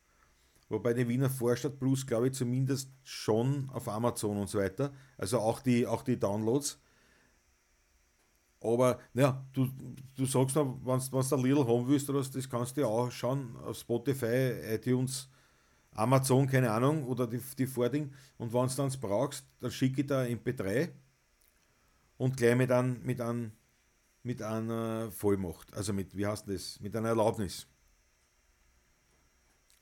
[0.68, 4.92] Wobei die Wiener Vorstadt Plus, glaube ich, zumindest schon auf Amazon und so weiter.
[5.18, 6.79] Also auch die, auch die Downloads.
[8.61, 9.68] Aber ja, du,
[10.14, 13.11] du sagst noch, wenn du ein Little haben willst, oder das kannst du ja auch
[13.11, 15.29] schauen auf Spotify, iTunes,
[16.00, 18.12] Amazon, keine Ahnung, oder die, die Vording.
[18.38, 20.90] Und wenn du dann brauchst, dann schicke ich da MP3
[22.16, 23.52] und gleich mit einem, mit einem,
[24.22, 25.72] mit einer Vollmacht.
[25.74, 26.80] Also mit, wie heißt das?
[26.80, 27.66] Mit einer Erlaubnis.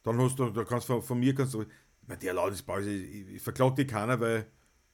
[0.03, 1.65] Dann hast du, da kannst von, von mir kannst du,
[2.23, 4.47] die Erlaubnis brauche ich, ich, ich verklage die keiner, weil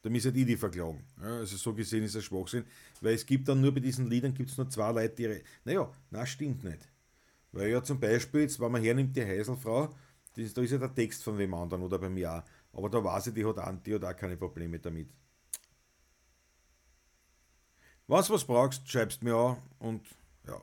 [0.03, 1.03] da müsste ich die verklagen.
[1.21, 2.65] Ja, also so gesehen ist das Schwachsinn,
[3.01, 5.91] weil es gibt dann nur bei diesen Liedern gibt es nur zwei Leute, die, naja,
[6.11, 6.89] na stimmt nicht.
[7.53, 9.95] Weil ja zum Beispiel, jetzt, wenn man hernimmt, die Heiselfrau,
[10.37, 12.43] das, da ist ja der Text von wem anderen oder bei mir auch.
[12.73, 15.09] Aber da weiß ich, die hat, auch, die auch keine Probleme damit.
[18.07, 20.07] Was was brauchst, schreibst mir an und
[20.47, 20.61] ja.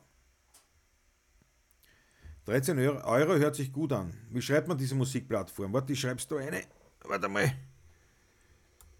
[2.44, 4.14] 13 Euro hört sich gut an.
[4.30, 5.72] Wie schreibt man diese Musikplattform?
[5.72, 6.62] Warte, ich schreibst du eine.
[7.04, 7.52] Warte mal.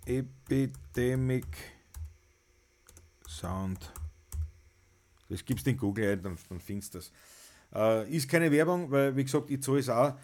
[0.04, 1.56] Epidemic
[3.28, 3.92] Sound.
[5.28, 7.12] Das gibst in Google ein, dann, dann findest du das.
[7.74, 10.14] Äh, ist keine Werbung, weil wie gesagt, ich zahle es auch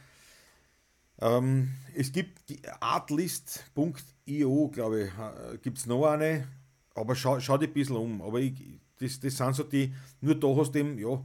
[1.20, 2.38] Ähm, es gibt
[2.81, 6.46] artlist.io, glaube ich, gibt es noch eine,
[6.94, 8.22] aber schau, schau dich ein bisschen um.
[8.22, 8.54] Aber ich,
[8.98, 11.22] das, das sind so die, nur da hast du eben, ja,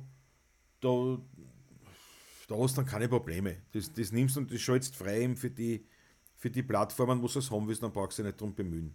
[0.82, 1.17] da,
[2.47, 3.58] da hast du dann keine Probleme.
[3.71, 5.86] Das, das nimmst du und das schaltest frei für die,
[6.36, 8.93] für die Plattformen, wo du es haben willst, dann brauchst du dich nicht darum bemühen.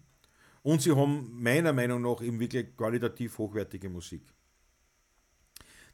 [0.63, 4.23] Und sie haben meiner Meinung nach eben wirklich qualitativ hochwertige Musik.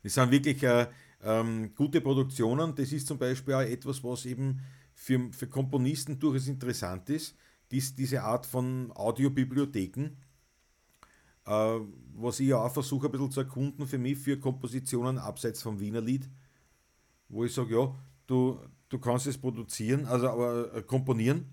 [0.03, 0.87] Das sind wirklich äh,
[1.23, 2.75] ähm, gute Produktionen.
[2.75, 4.61] Das ist zum Beispiel auch etwas, was eben
[4.95, 7.37] für, für Komponisten durchaus interessant ist,
[7.71, 10.17] dies, diese Art von Audiobibliotheken,
[11.47, 11.81] äh,
[12.15, 15.81] was ich ja auch versuche ein bisschen zu erkunden für mich, für Kompositionen abseits vom
[15.81, 16.29] Wiener Lied,
[17.29, 17.95] wo ich sage, ja,
[18.27, 21.47] du, du kannst es produzieren, also aber äh, komponieren,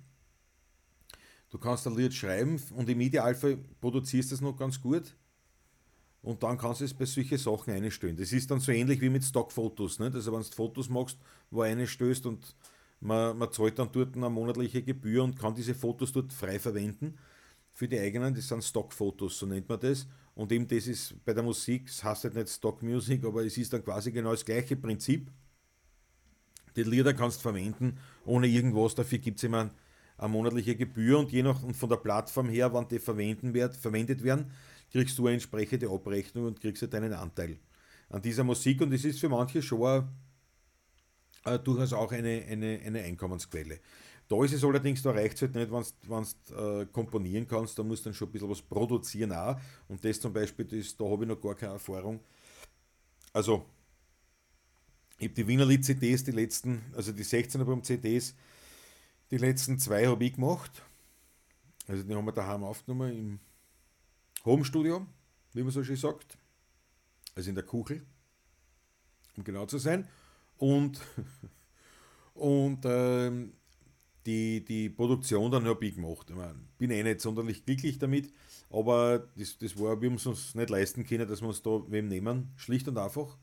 [1.49, 5.15] du kannst ein Lied schreiben und im Idealfall produzierst du es noch ganz gut
[6.21, 8.15] und dann kannst du es bei solchen Sachen einstellen.
[8.15, 9.99] Das ist dann so ähnlich wie mit Stockfotos.
[9.99, 10.13] Nicht?
[10.13, 11.17] Also wenn du Fotos machst,
[11.49, 12.55] wo eine stößt und
[13.01, 17.17] man, man zahlt dann dort eine monatliche Gebühr und kann diese Fotos dort frei verwenden
[17.73, 18.33] für die eigenen.
[18.33, 20.07] Das sind Stockfotos, so nennt man das.
[20.35, 23.57] Und eben das ist bei der Musik, das heißt halt nicht Stock Music, aber es
[23.57, 25.29] ist dann quasi genau das gleiche Prinzip.
[26.75, 29.71] Die Lieder kannst du verwenden ohne irgendwas, dafür gibt es immer
[30.17, 33.75] eine monatliche Gebühr und je nach und von der Plattform her, wann die verwenden wird,
[33.75, 34.51] verwendet werden,
[34.91, 37.57] kriegst du eine entsprechende Abrechnung und kriegst halt deinen Anteil
[38.09, 40.07] an dieser Musik und das ist für manche schon
[41.45, 43.79] äh, durchaus auch eine, eine, eine Einkommensquelle.
[44.27, 47.83] Da ist es allerdings, da reicht es halt nicht, wenn du äh, komponieren kannst, da
[47.83, 49.59] musst du dann schon ein bisschen was produzieren auch.
[49.89, 52.21] Und das zum Beispiel, das, da habe ich noch gar keine Erfahrung.
[53.33, 53.65] Also,
[55.17, 58.33] ich habe die Wiener Lied CDs, die letzten, also die 16er beim CDs,
[59.31, 60.81] die letzten zwei habe ich gemacht.
[61.87, 63.39] Also die haben wir daheim aufgenommen im
[64.45, 65.05] Home-Studio,
[65.53, 66.37] wie man so schön sagt.
[67.35, 68.05] Also in der Kuchel,
[69.35, 70.07] um genau zu sein.
[70.61, 71.01] Und,
[72.35, 73.53] und ähm,
[74.27, 76.27] die, die Produktion dann habe ich gemacht.
[76.29, 78.31] Ich meine, bin eh nicht sonderlich glücklich damit,
[78.69, 82.07] aber das, das war, wir haben uns nicht leisten können, dass wir uns da wem
[82.07, 83.39] nehmen, schlicht und einfach.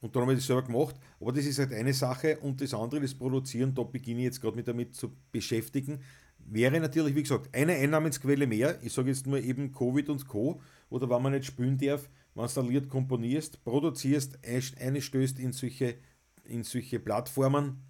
[0.00, 0.96] Und dann haben wir das selber gemacht.
[1.20, 4.40] Aber das ist halt eine Sache und das andere, das Produzieren, da beginne ich jetzt
[4.40, 6.00] gerade mit damit zu beschäftigen.
[6.38, 8.82] Wäre natürlich, wie gesagt, eine Einnahmensquelle mehr.
[8.82, 10.60] Ich sage jetzt nur eben Covid und Co.
[10.90, 15.96] Oder wenn man nicht spielen darf, wenn du komponierst, produzierst, einstößt in solche,
[16.46, 17.82] in solche Plattformen,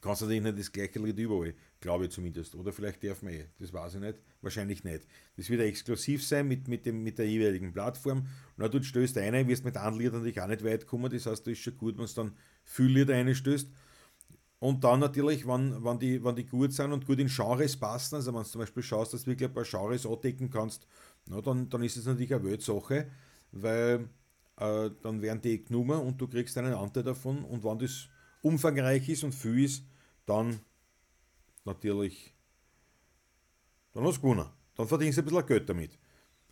[0.00, 2.54] kannst du natürlich nicht das gleiche Lied überall, glaube ich zumindest.
[2.54, 4.18] Oder vielleicht darf man eh, das weiß ich nicht.
[4.40, 5.06] Wahrscheinlich nicht.
[5.36, 8.26] Das wird exklusiv sein mit, mit, dem, mit der jeweiligen Plattform.
[8.56, 11.10] Und du stößt eine, wirst mit anderen Liedern natürlich auch nicht weit kommen.
[11.10, 12.32] Das heißt, das ist schon gut, wenn du dann
[12.64, 13.68] viele Lieder einstößt.
[14.58, 18.14] Und dann natürlich, wenn, wenn, die, wenn die gut sind und gut in Genres passen,
[18.16, 20.86] also wenn du zum Beispiel schaust, dass du wirklich ein paar Genres abdecken kannst,
[21.26, 23.10] na, dann, dann ist es natürlich eine Weltsache,
[23.52, 24.08] weil
[24.58, 27.44] äh, dann werden die genommen und du kriegst einen Anteil davon.
[27.44, 28.08] Und wenn das
[28.42, 29.84] umfangreich ist und viel ist,
[30.24, 30.60] dann
[31.64, 32.34] natürlich,
[33.92, 34.48] dann hast du gewonnen.
[34.76, 35.98] Dann verdienst du ein bisschen Geld damit.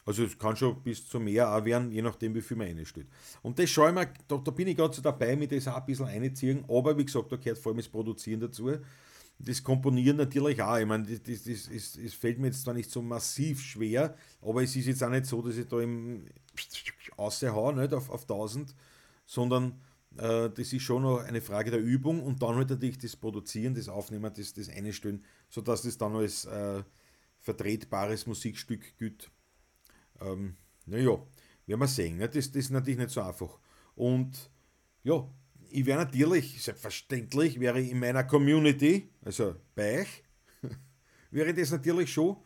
[0.06, 3.06] Also es kann schon bis zu mehr auch werden, je nachdem wie viel man reinstellt.
[3.42, 5.76] Und das schaue ich mir, da, da bin ich gerade so dabei, mit das auch
[5.76, 8.70] ein bisschen einziehen, aber wie gesagt, da gehört vor allem das Produzieren dazu.
[9.38, 10.76] Das Komponieren natürlich auch.
[10.78, 15.02] Ich meine, das fällt mir jetzt zwar nicht so massiv schwer, aber es ist jetzt
[15.02, 16.26] auch nicht so, dass ich da im
[17.18, 18.74] raushaue, nicht auf, auf 1000,
[19.26, 19.80] sondern
[20.16, 23.74] äh, das ist schon noch eine Frage der Übung und dann halt natürlich das Produzieren,
[23.74, 26.82] das Aufnehmen, das, das Einstellen, sodass das dann als äh,
[27.40, 29.30] vertretbares Musikstück gilt.
[30.20, 31.18] Ähm, naja,
[31.66, 32.18] werden wir sehen.
[32.18, 32.28] Ne?
[32.28, 33.58] Das, das ist natürlich nicht so einfach.
[33.94, 34.50] Und
[35.02, 35.28] ja,
[35.70, 40.22] ich wäre natürlich, selbstverständlich, wäre ich in meiner Community, also bei euch,
[41.30, 42.36] wäre das natürlich schon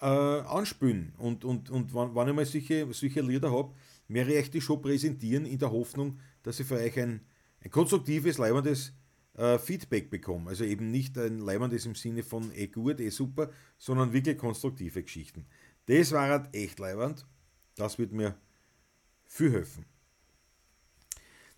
[0.00, 1.12] äh, anspülen.
[1.18, 3.74] Und, und, und wenn, wenn ich mal solche, solche Lieder habe,
[4.12, 7.20] wäre ich die schon präsentieren in der Hoffnung, dass ich für euch ein,
[7.60, 8.92] ein konstruktives, leibendes
[9.34, 10.50] äh, Feedback bekomme.
[10.50, 15.02] Also eben nicht ein leibendes im Sinne von eh gut, eh super, sondern wirklich konstruktive
[15.02, 15.46] Geschichten.
[15.86, 17.26] Das war halt echt leibend.
[17.76, 18.36] Das wird mir
[19.26, 19.86] viel helfen.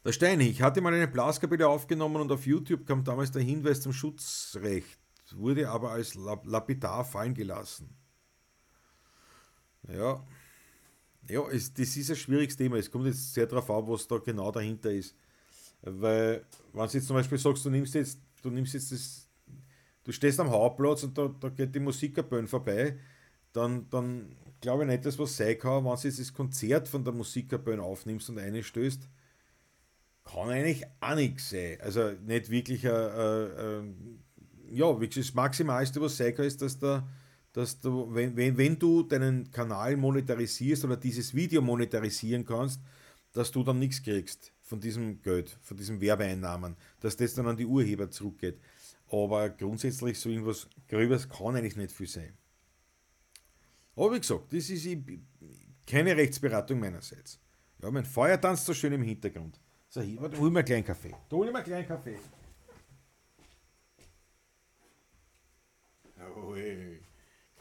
[0.04, 3.80] Der Steini, ich hatte mal eine Blaskapelle aufgenommen und auf YouTube kam damals der Hinweis
[3.80, 4.98] zum Schutzrecht,
[5.32, 7.96] wurde aber als lapidar fallen gelassen.
[9.88, 10.24] Ja,
[11.28, 12.76] ja, es, das ist ein schwieriges Thema.
[12.76, 15.14] Es kommt jetzt sehr darauf an, was da genau dahinter ist.
[15.82, 19.28] Weil, wenn du jetzt zum Beispiel sagst, du nimmst jetzt, du nimmst jetzt das,
[20.04, 22.98] du stehst am Hauptplatz und da, da geht die Musikerbühne vorbei,
[23.52, 27.04] dann, dann glaube ich nicht, dass was sein kann, wenn du jetzt das Konzert von
[27.04, 29.08] der Musikerbühne aufnimmst und einstößt,
[30.24, 31.78] kann eigentlich auch nichts sein.
[31.80, 34.24] Also nicht wirklich ein, ein, ein
[34.70, 37.06] ja, das Maximalste, was sein kann, ist, dass der
[37.52, 42.80] dass du, wenn, wenn, wenn du deinen Kanal monetarisierst oder dieses Video monetarisieren kannst,
[43.32, 47.56] dass du dann nichts kriegst von diesem Geld, von diesen Werbeeinnahmen, dass das dann an
[47.56, 48.58] die Urheber zurückgeht.
[49.10, 52.36] Aber grundsätzlich so irgendwas Gröbers kann eigentlich nicht viel sein.
[53.94, 54.86] Aber wie gesagt, das ist
[55.86, 57.38] keine Rechtsberatung meinerseits.
[57.82, 59.60] Ja, mein Feuer tanzt so schön im Hintergrund.
[59.88, 61.14] So, hier, warte, hol mir einen kleinen Kaffee.
[61.28, 62.18] Da hol ich mir einen kleinen Kaffee.
[66.34, 67.01] Oh, hey.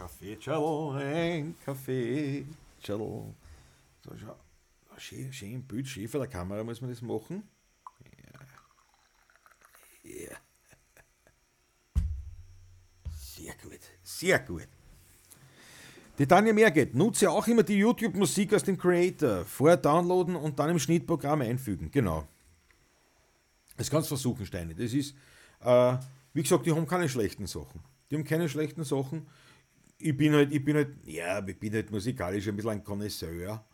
[0.01, 2.43] Kaffee, Chalo, ein Kaffee,
[2.81, 3.35] Chalo.
[4.03, 4.35] So, schau.
[4.97, 7.43] Schön, schön Bild, schön für der Kamera muss man das machen.
[10.03, 10.11] Ja.
[10.11, 10.37] ja.
[13.15, 14.67] Sehr gut, sehr gut.
[16.17, 19.45] Die Tanja Mehrgeht, nutze auch immer die YouTube-Musik aus dem Creator.
[19.45, 21.91] Vorher downloaden und dann im Schnittprogramm einfügen.
[21.91, 22.27] Genau.
[23.77, 24.73] Das kannst du versuchen, Steine.
[24.73, 25.15] Das ist,
[25.59, 25.97] äh,
[26.33, 27.81] wie gesagt, die haben keine schlechten Sachen.
[28.09, 29.27] Die haben keine schlechten Sachen.
[30.01, 33.65] Ich bin halt, ich bin halt, ja, ich bin halt musikalisch ein bisschen ein Connoisseur.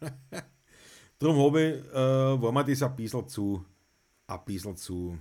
[1.18, 3.64] Darum habe ich, äh, war mir das ein bisschen zu,
[4.26, 5.18] ein bisschen zu,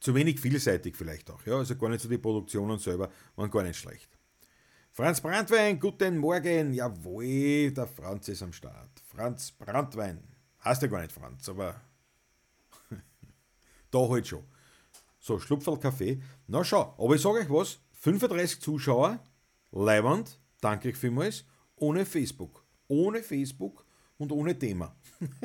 [0.00, 1.44] zu wenig vielseitig vielleicht auch.
[1.46, 4.18] Ja, also gar nicht so die Produktionen selber waren gar nicht schlecht.
[4.92, 6.72] Franz Brandwein, guten Morgen.
[6.72, 9.00] Jawohl, der Franz ist am Start.
[9.06, 10.22] Franz Brandwein.
[10.64, 11.80] Heißt ja gar nicht Franz, aber
[13.90, 14.44] da halt schon.
[15.26, 16.20] So, Schlupferl Kaffee.
[16.48, 19.18] Na schau, aber ich sage euch was, 35 Zuschauer,
[19.72, 22.62] Leiband, danke ich vielmals, ohne Facebook.
[22.88, 23.86] Ohne Facebook
[24.18, 24.94] und ohne Thema.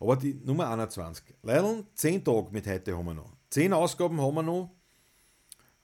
[0.00, 1.34] Aber die Nummer 21.
[1.42, 3.32] Leider 10 Tage mit heute haben wir noch.
[3.48, 4.70] 10 Ausgaben haben wir noch.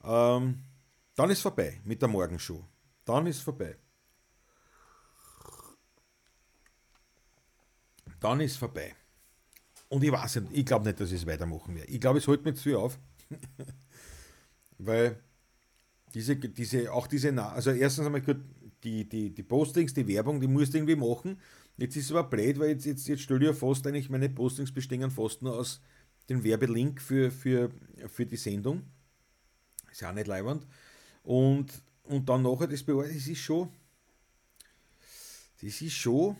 [0.05, 0.63] Ähm,
[1.15, 2.63] dann ist vorbei mit der Morgenshow.
[3.07, 3.79] Dann ist vorbei.
[8.21, 8.95] Dann ist vorbei.
[9.89, 11.91] Und ich weiß nicht, ich glaube nicht, dass ich es weitermachen werde.
[11.91, 12.99] Ich glaube, es hält mir zu auf.
[14.79, 15.19] Weil
[16.15, 18.39] diese, diese, auch diese, also erstens einmal gut,
[18.85, 21.41] die, die, die Postings, die Werbung, die musst du irgendwie machen.
[21.77, 24.29] Jetzt ist es aber blöd, weil jetzt, jetzt, jetzt stelle ich ja fast eigentlich meine
[24.29, 25.81] Postings bestehen fast nur aus
[26.29, 27.71] dem Werbelink für, für,
[28.09, 28.83] für die Sendung.
[29.91, 30.67] Ist ja auch nicht leibend.
[31.23, 31.67] Und,
[32.05, 33.69] und dann nachher das bearbeiten, das ist schon,
[35.61, 36.37] das ist schon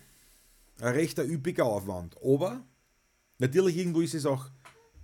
[0.81, 2.17] ein recht üppiger Aufwand.
[2.23, 2.65] Aber
[3.39, 4.47] natürlich irgendwo ist es auch,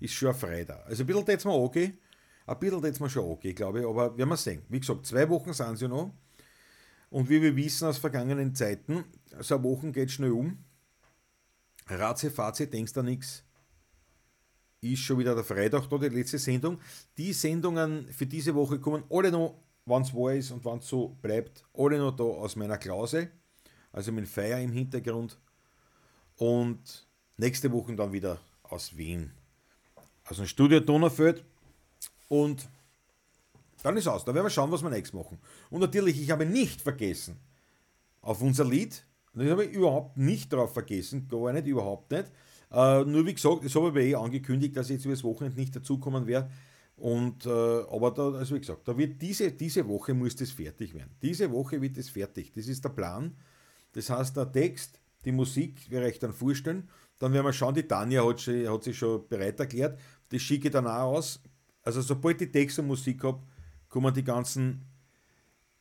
[0.01, 0.77] ist schon frei da.
[0.81, 1.99] Also ein bisschen jetzt mal angehen.
[2.47, 3.87] Ein bisschen jetzt mal schon angehen, glaube ich.
[3.87, 4.63] Aber werden wir sehen.
[4.69, 6.13] Wie gesagt, zwei Wochen sind ja noch.
[7.11, 9.05] Und wie wir wissen aus vergangenen Zeiten,
[9.41, 10.59] so eine Woche geht schnell um.
[11.87, 13.45] Ratze, Faze, denkst da nichts.
[14.81, 16.81] Ist schon wieder der Freitag da, die letzte Sendung.
[17.17, 20.89] Die Sendungen für diese Woche kommen alle noch, wann es wahr ist und wann es
[20.89, 23.31] so bleibt, alle noch da aus meiner Klause.
[23.93, 25.39] Also mit Feier im Hintergrund.
[26.37, 29.33] Und nächste Woche dann wieder aus Wien.
[30.29, 31.45] Aus dem Studio Donaufeld.
[32.29, 32.69] Und
[33.83, 34.25] dann ist aus.
[34.25, 35.39] Dann werden wir schauen, was wir nächstes machen.
[35.71, 37.37] Und natürlich, ich habe nicht vergessen
[38.23, 39.05] auf unser Lied.
[39.35, 41.29] Das habe ich überhaupt nicht drauf vergessen.
[41.29, 42.27] Gar nicht, überhaupt nicht.
[42.71, 45.61] Äh, nur wie gesagt, das habe ich eh angekündigt, dass ich jetzt über das Wochenende
[45.61, 46.51] nicht dazukommen werde.
[46.97, 50.95] Und, äh, aber da, also wie gesagt, da wird diese, diese Woche muss das fertig
[50.95, 51.11] werden.
[51.21, 52.53] Diese Woche wird es fertig.
[52.53, 53.37] Das ist der Plan.
[53.93, 56.89] Das heißt, der Text, die Musik werde ich dann vorstellen.
[57.25, 59.99] Dann werden wir schauen, die Tanja hat, hat sich schon bereit erklärt.
[60.29, 61.41] Das schicke ich dann auch aus.
[61.81, 63.43] Also sobald ich Text und Musik habe,
[63.89, 64.85] kommen die ganzen,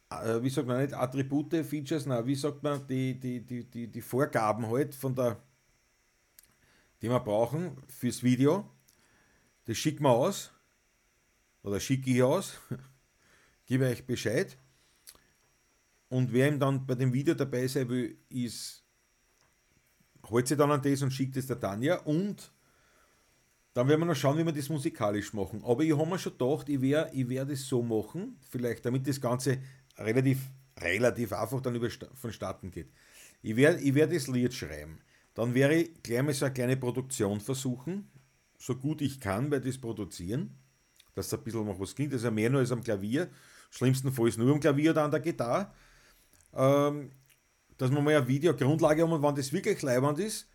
[0.09, 3.91] äh, wie sagt man nicht, Attribute, Features, na, wie sagt man, die, die, die, die,
[3.91, 5.43] die Vorgaben halt von der,
[7.01, 8.71] die wir brauchen fürs Video.
[9.65, 10.49] Das schicken wir aus.
[11.61, 12.53] Oder schicke ich aus.
[13.65, 14.57] Gebe euch Bescheid.
[16.07, 18.82] Und wer ihm dann bei dem Video dabei sein will, ist,
[20.29, 21.97] holt sich dann an das und schickt es der Tanja.
[22.01, 22.51] Und
[23.73, 25.63] dann werden wir noch schauen, wie wir das musikalisch machen.
[25.63, 29.07] Aber ich habe mir schon gedacht, ich werde ich werd das so machen, vielleicht damit
[29.07, 29.59] das Ganze
[29.97, 30.39] relativ,
[30.79, 31.79] relativ einfach dann
[32.13, 32.91] vonstatten geht.
[33.41, 34.99] Ich werde ich werd das Lied schreiben.
[35.33, 38.09] Dann werde ich gleich mal so eine kleine Produktion versuchen,
[38.57, 40.55] so gut ich kann bei das Produzieren,
[41.15, 42.13] dass ein bisschen noch was klingt.
[42.13, 43.29] Also mehr nur als am Klavier,
[43.71, 45.71] schlimmstenfalls nur am Klavier oder an der Gitarre.
[46.53, 47.11] Ähm,
[47.77, 50.47] dass wir mal eine Videogrundlage haben und wenn das wirklich leibend ist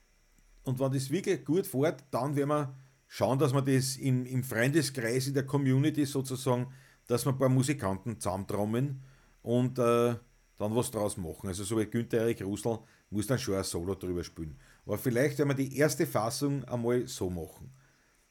[0.64, 2.74] und wenn das wirklich gut fährt, dann werden wir
[3.06, 6.68] schauen, dass wir das im, im Freundeskreis, in der Community sozusagen,
[7.06, 9.02] dass wir ein paar Musikanten zusammentrommeln
[9.42, 10.14] und äh,
[10.58, 11.48] dann was draus machen.
[11.48, 12.78] Also so wie Günther Erik Russell
[13.10, 14.58] muss dann schon ein Solo drüber spielen.
[14.84, 17.70] Aber vielleicht werden wir die erste Fassung einmal so machen.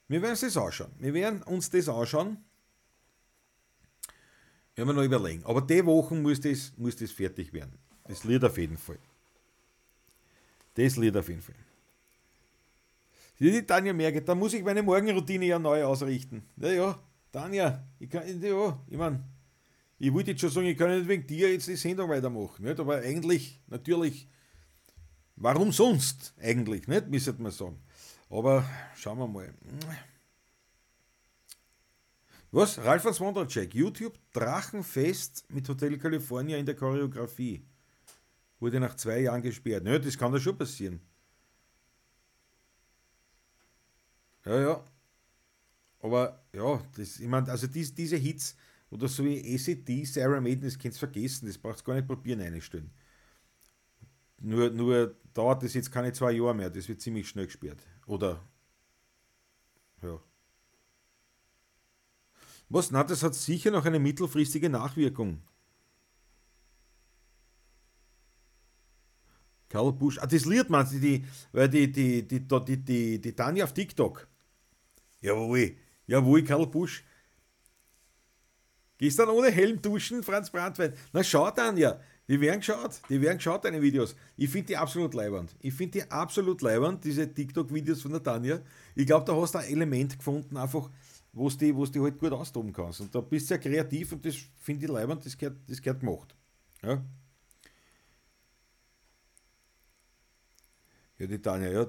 [0.06, 0.92] Wir werden uns das anschauen.
[0.98, 2.38] Wir werden uns das anschauen.
[4.74, 5.44] Werden wir noch überlegen.
[5.44, 7.78] Aber die Wochen muss das, muss das fertig werden.
[8.08, 8.98] Das Lied auf jeden Fall.
[10.74, 11.54] Das Lied auf jeden Fall.
[13.38, 16.42] Die Tanja merkt, da muss ich meine Morgenroutine ja neu ausrichten.
[16.56, 16.98] Ja, ja,
[17.30, 19.22] Tanja, ich kann, ja, ich meine,
[19.98, 22.80] ich wollte jetzt schon sagen, ich kann nicht wegen dir jetzt die Sendung weitermachen, nicht?
[22.80, 24.26] aber eigentlich, natürlich,
[25.36, 27.78] warum sonst eigentlich, nicht, müsste man sagen.
[28.30, 29.54] Aber schauen wir mal.
[32.50, 32.78] Was?
[32.78, 33.74] Ralf von Wondercheck.
[33.74, 37.62] YouTube Drachenfest mit Hotel California in der Choreografie.
[38.60, 39.84] Wurde nach zwei Jahren gesperrt.
[39.84, 41.00] Naja, das kann da schon passieren.
[44.44, 44.84] Ja, ja.
[46.00, 48.56] Aber ja, das, ich meine, also dies, diese Hits
[48.90, 52.40] oder so wie ACD, Sarah Maiden, das könnt ihr vergessen, das braucht gar nicht probieren
[52.40, 52.90] einstellen.
[54.40, 57.82] Nur, nur dauert das jetzt keine zwei Jahre mehr, das wird ziemlich schnell gesperrt.
[58.06, 58.40] Oder
[60.02, 60.20] ja.
[62.68, 62.90] Was?
[62.90, 65.42] Na, das hat sicher noch eine mittelfristige Nachwirkung.
[69.68, 70.18] Karl Busch.
[70.18, 73.74] Ah, das Lied meinst du, die, weil die, die, die, die, die, die Tanja auf
[73.74, 74.26] TikTok.
[75.20, 77.04] Jawohl, jawohl, Karl Busch.
[78.98, 80.92] Gehst dann ohne Helm duschen, Franz Brandwein.
[81.12, 84.16] Na schau Tanja, die werden geschaut, die werden geschaut, deine Videos.
[84.36, 85.54] Ich finde die absolut leibend.
[85.60, 88.60] Ich finde die absolut leibend, diese TikTok-Videos von der Tanja.
[88.96, 90.90] Ich glaube, da hast du ein Element gefunden, einfach,
[91.32, 93.00] wo du die, die halt gut austoben kannst.
[93.00, 96.00] Und da bist du ja kreativ und das finde ich leibend, das gehört, das gehört
[96.00, 96.34] gemacht.
[96.82, 97.02] Ja.
[101.18, 101.86] Ja, die Tanja, ja.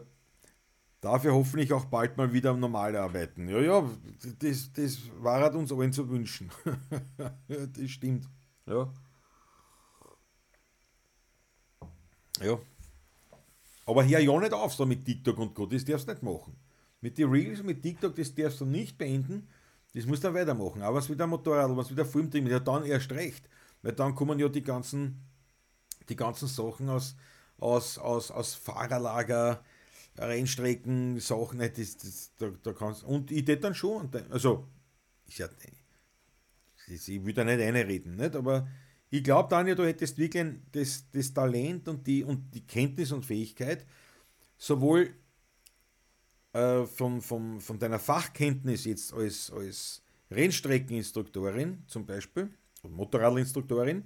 [1.01, 3.47] Dafür hoffentlich auch bald mal wieder normal arbeiten.
[3.47, 3.89] Ja, ja,
[4.39, 6.51] das, das war halt uns allen zu wünschen.
[7.47, 8.27] ja, das stimmt.
[8.65, 8.91] Ja.
[12.41, 12.59] Ja.
[13.86, 15.65] Aber hör ja nicht auf so mit TikTok und Co.
[15.65, 16.55] Das darfst du nicht machen.
[17.01, 19.47] Mit den Reels, mit TikTok, das darfst du nicht beenden.
[19.93, 20.82] Das musst du dann weitermachen.
[20.82, 23.49] Aber was wieder Motorrad, was wieder Filmding, ja dann erst recht.
[23.82, 25.23] Weil dann kommen ja die ganzen,
[26.07, 27.15] die ganzen Sachen aus,
[27.60, 29.64] aus, aus, aus Fahrerlager,
[30.18, 34.68] Rennstrecken, Sachen, das, das, da, da kannst Und ich tät dann schon, also,
[35.28, 35.47] ich, ja,
[36.88, 38.36] ich will da nicht reinreden, nicht?
[38.36, 38.68] aber
[39.10, 43.26] ich glaube, Daniel, du hättest wirklich das, das Talent und die, und die Kenntnis und
[43.26, 43.86] Fähigkeit,
[44.57, 45.14] sowohl
[46.53, 52.49] äh, vom, vom, von deiner Fachkenntnis jetzt als, als Rennstreckeninstruktorin zum Beispiel,
[52.84, 54.03] Motorradinstruktorin,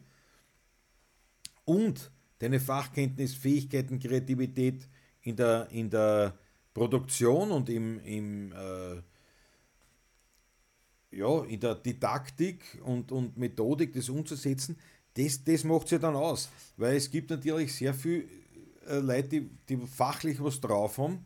[1.66, 2.12] und
[2.44, 4.88] deine Fachkenntnis, Fähigkeiten, Kreativität
[5.22, 6.38] in der, in der
[6.74, 9.02] Produktion und im, im äh,
[11.18, 14.78] ja, in der Didaktik und, und Methodik, das umzusetzen,
[15.14, 16.50] das, das macht es ja dann aus.
[16.76, 18.26] Weil es gibt natürlich sehr viele
[18.88, 21.24] äh, Leute, die, die fachlich was drauf haben,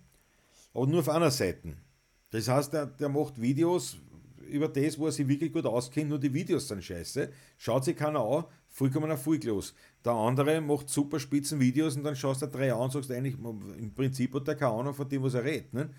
[0.74, 1.74] aber nur auf einer Seite.
[2.30, 3.98] Das heißt, der, der macht Videos
[4.48, 7.32] über das, wo er sich wirklich gut auskennt, nur die Videos sind scheiße.
[7.58, 8.46] Schaut sich keiner an,
[8.78, 9.74] vollkommen erfolglos.
[10.06, 13.34] Der andere macht super spitzen Videos und dann schaust du drei an und sagst eigentlich,
[13.34, 15.74] im Prinzip hat der keine Ahnung von dem, was er redet.
[15.74, 15.90] Ne?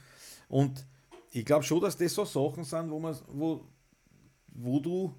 [0.47, 0.87] Und
[1.33, 3.66] ich glaube schon, dass das so Sachen sind, wo, man, wo,
[4.47, 5.12] wo, du,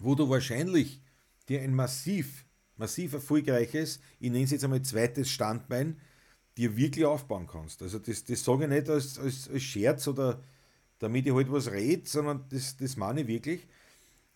[0.00, 1.02] wo du wahrscheinlich
[1.46, 2.46] dir ein massiv,
[2.78, 6.00] massiv erfolgreiches, ich nenne es jetzt einmal zweites Standbein,
[6.56, 7.82] dir wirklich aufbauen kannst.
[7.82, 10.42] Also das, das sage ich nicht als, als, als Scherz oder
[11.00, 13.68] damit ich halt was rede, sondern das, das meine ich wirklich.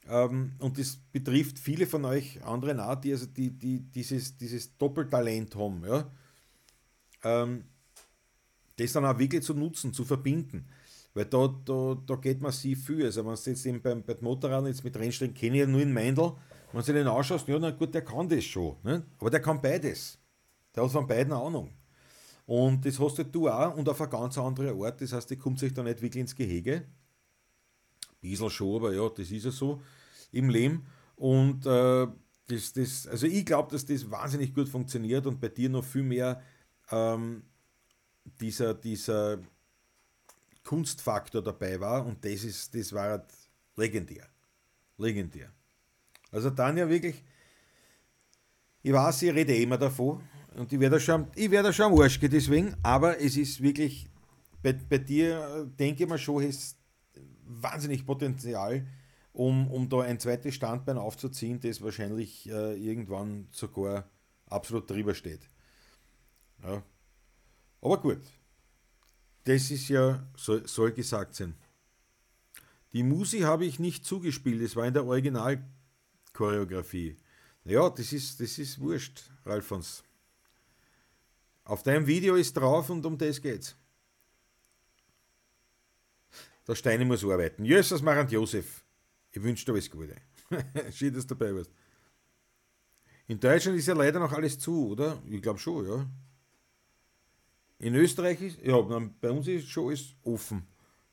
[0.08, 4.76] Ähm, und das betrifft viele von euch anderen auch, die, also die, die dieses, dieses
[4.76, 5.84] Doppeltalent haben.
[5.84, 6.10] Ja?
[7.22, 7.64] Ähm,
[8.76, 10.66] das dann auch wirklich zu nutzen, zu verbinden.
[11.12, 13.04] Weil da, da, da geht massiv viel.
[13.04, 15.82] Also wenn du jetzt eben beim, beim Motorrad jetzt mit Rennstrecken kenne ich ja nur
[15.82, 16.32] in Meindl,
[16.72, 18.76] wenn du den anschaust, ja, na gut, der kann das schon.
[18.84, 19.04] Ne?
[19.18, 20.18] Aber der kann beides.
[20.74, 21.72] Der hat von beiden Ahnung.
[22.46, 25.00] Und das hast du auch und auf eine ganz andere Art.
[25.00, 26.84] Das heißt, die kommt sich da nicht wirklich ins Gehege.
[28.20, 29.80] Bisschen schon, aber ja, das ist ja so
[30.32, 30.86] im Leben.
[31.16, 32.06] Und äh,
[32.46, 36.02] das, das, also ich glaube, dass das wahnsinnig gut funktioniert und bei dir noch viel
[36.02, 36.42] mehr
[36.90, 37.42] ähm,
[38.40, 39.38] dieser, dieser
[40.64, 43.24] Kunstfaktor dabei war und das ist, das war halt
[43.76, 44.28] legendär.
[44.98, 45.50] Legendär.
[46.30, 47.24] Also Tanja wirklich,
[48.82, 50.22] ich weiß, ich rede immer davon
[50.56, 54.08] und ich werde schon, ich werde schon am Arsch gehen deswegen, aber es ist wirklich,
[54.62, 56.76] bei, bei dir denke ich mir schon, es
[57.50, 58.86] wahnsinnig Potenzial,
[59.32, 64.08] um, um da ein zweites Standbein aufzuziehen, das wahrscheinlich äh, irgendwann sogar
[64.46, 65.40] absolut drüber steht.
[66.62, 66.82] Ja.
[67.80, 68.20] Aber gut,
[69.44, 71.54] das ist ja, soll, soll gesagt sein.
[72.92, 77.16] Die Musi habe ich nicht zugespielt, es war in der Originalchoreografie.
[77.64, 80.02] Ja, das ist, das ist wurscht, Ralfons.
[81.64, 83.76] Auf deinem Video ist drauf und um das geht's.
[86.70, 87.64] Der Steine muss arbeiten.
[87.64, 88.84] Jesus Marant Josef.
[89.32, 90.14] Ich wünsche dir alles Gute.
[90.92, 91.72] Schön, dass du dabei warst.
[93.26, 95.20] In Deutschland ist ja leider noch alles zu, oder?
[95.28, 96.06] Ich glaube schon, ja.
[97.80, 100.64] In Österreich ist, ja, bei uns ist schon alles offen.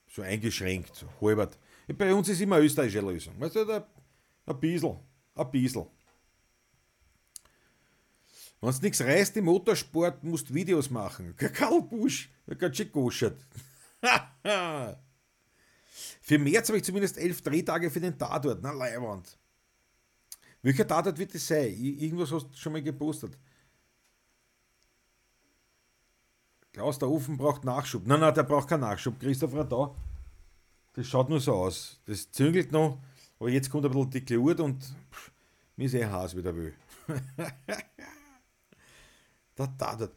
[0.08, 1.58] So eingeschränkt, so halbert.
[1.88, 3.34] Bei uns ist immer österreichische Lösung.
[3.40, 3.88] Weißt du, da,
[4.46, 5.00] ein bisschen,
[5.34, 5.88] ein bisschen.
[8.62, 11.36] Wenn es nichts reißt im Motorsport, musst du Videos machen.
[11.36, 13.40] Karl Busch, der schön goschert.
[16.22, 18.60] Für März habe ich zumindest elf Drehtage für den Tatort.
[18.62, 19.38] Na, Leihwand.
[20.62, 21.74] Welcher Tatort wird das sein?
[21.74, 23.38] Irgendwas hast du schon mal gepostet.
[26.74, 28.06] Klaus, der Ofen braucht Nachschub.
[28.06, 29.20] Nein, nein, der braucht keinen Nachschub.
[29.20, 29.96] Christoph da.
[30.94, 32.00] Das schaut nur so aus.
[32.06, 33.02] Das züngelt noch,
[33.40, 35.32] aber jetzt kommt ein bisschen die Glut und pff,
[35.76, 36.74] mir ist eh Haas wieder will.
[39.58, 40.14] der Tatort.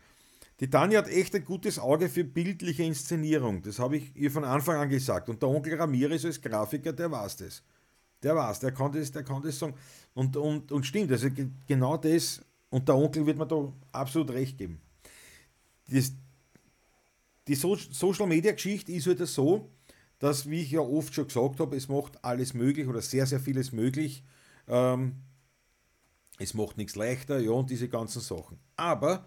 [0.60, 3.62] Die Tanja hat echt ein gutes Auge für bildliche Inszenierung.
[3.62, 5.30] Das habe ich ihr von Anfang an gesagt.
[5.30, 7.62] Und der Onkel Ramirez als Grafiker, der weiß das.
[8.22, 9.74] Der weiß, der kann das, der kann das sagen.
[10.12, 11.28] Und, und, und stimmt, also
[11.66, 14.80] genau das, und der Onkel wird mir da absolut recht geben.
[15.88, 16.12] Das,
[17.48, 19.70] die so Social Media Geschichte ist halt so,
[20.18, 23.40] dass, wie ich ja oft schon gesagt habe, es macht alles möglich oder sehr, sehr
[23.40, 24.22] vieles möglich.
[24.68, 25.16] Ähm,
[26.38, 28.58] es macht nichts leichter, ja, und diese ganzen Sachen.
[28.76, 29.24] Aber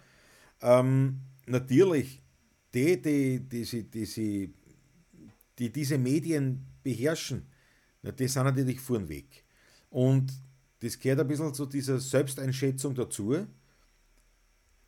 [0.64, 2.22] ähm, natürlich,
[2.74, 4.54] die, die, die, die,
[5.60, 7.46] die diese Medien beherrschen,
[8.02, 9.46] die sind natürlich vorn weg.
[9.90, 10.34] Und
[10.80, 13.46] das gehört ein bisschen zu dieser Selbsteinschätzung dazu,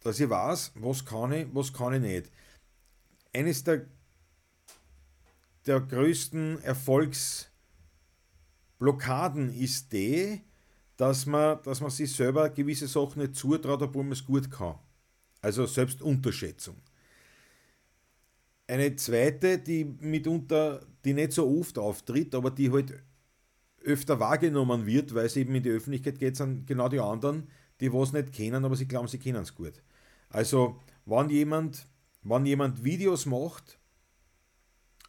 [0.01, 2.31] dass ich weiß, was kann ich, was kann ich nicht.
[3.33, 3.85] Eines der,
[5.65, 10.41] der größten Erfolgsblockaden ist die,
[10.97, 14.79] dass man, dass man sich selber gewisse Sachen nicht zutraut, obwohl man es gut kann.
[15.45, 16.75] Also Selbstunterschätzung.
[18.65, 22.95] Eine zweite, die mitunter, die nicht so oft auftritt, aber die halt
[23.83, 27.47] öfter wahrgenommen wird, weil es eben in die Öffentlichkeit geht, sind genau die anderen,
[27.79, 29.83] die was nicht kennen, aber sie glauben, sie kennen es gut.
[30.29, 31.85] Also, wenn jemand,
[32.23, 33.77] wenn jemand Videos macht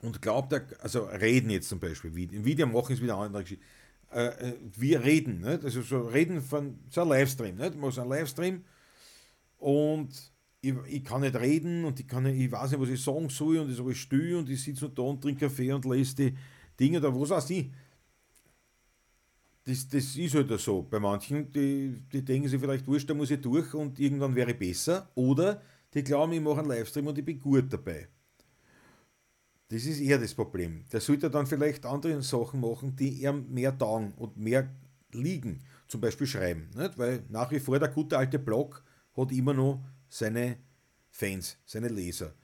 [0.03, 3.65] und glaubt, also reden jetzt zum Beispiel, Video machen ist wieder eine andere Geschichte.
[4.13, 5.65] Äh, äh, wir reden, nicht?
[5.65, 7.71] also so reden von so ein Livestream, nicht?
[7.71, 8.65] man muss einen Livestream
[9.59, 13.29] und ich, ich, kann nicht reden und ich, kann ich weiß nicht, was ich sagen
[13.29, 16.37] soll und ich sage still und ich sitze da und trinke Kaffee und lese die
[16.79, 17.71] Dinge da, was weiß ich.
[19.65, 20.83] Das, das ist halt so.
[20.83, 24.53] Bei manchen, die, die denken sich vielleicht, wurscht, da muss ich durch und irgendwann wäre
[24.53, 25.11] ich besser.
[25.15, 25.61] Oder
[25.93, 28.09] die glauben, ich mache einen Livestream und ich bin gut dabei.
[29.69, 30.85] Das ist eher das Problem.
[30.93, 34.71] Der sollte dann vielleicht andere Sachen machen, die ihm mehr taugen und mehr
[35.13, 35.61] liegen.
[35.89, 36.71] Zum Beispiel schreiben.
[36.77, 36.97] Nicht?
[36.97, 38.85] Weil nach wie vor der gute alte Blog
[39.17, 40.59] hat immer noch seine
[41.11, 42.35] Fans, seine Leser.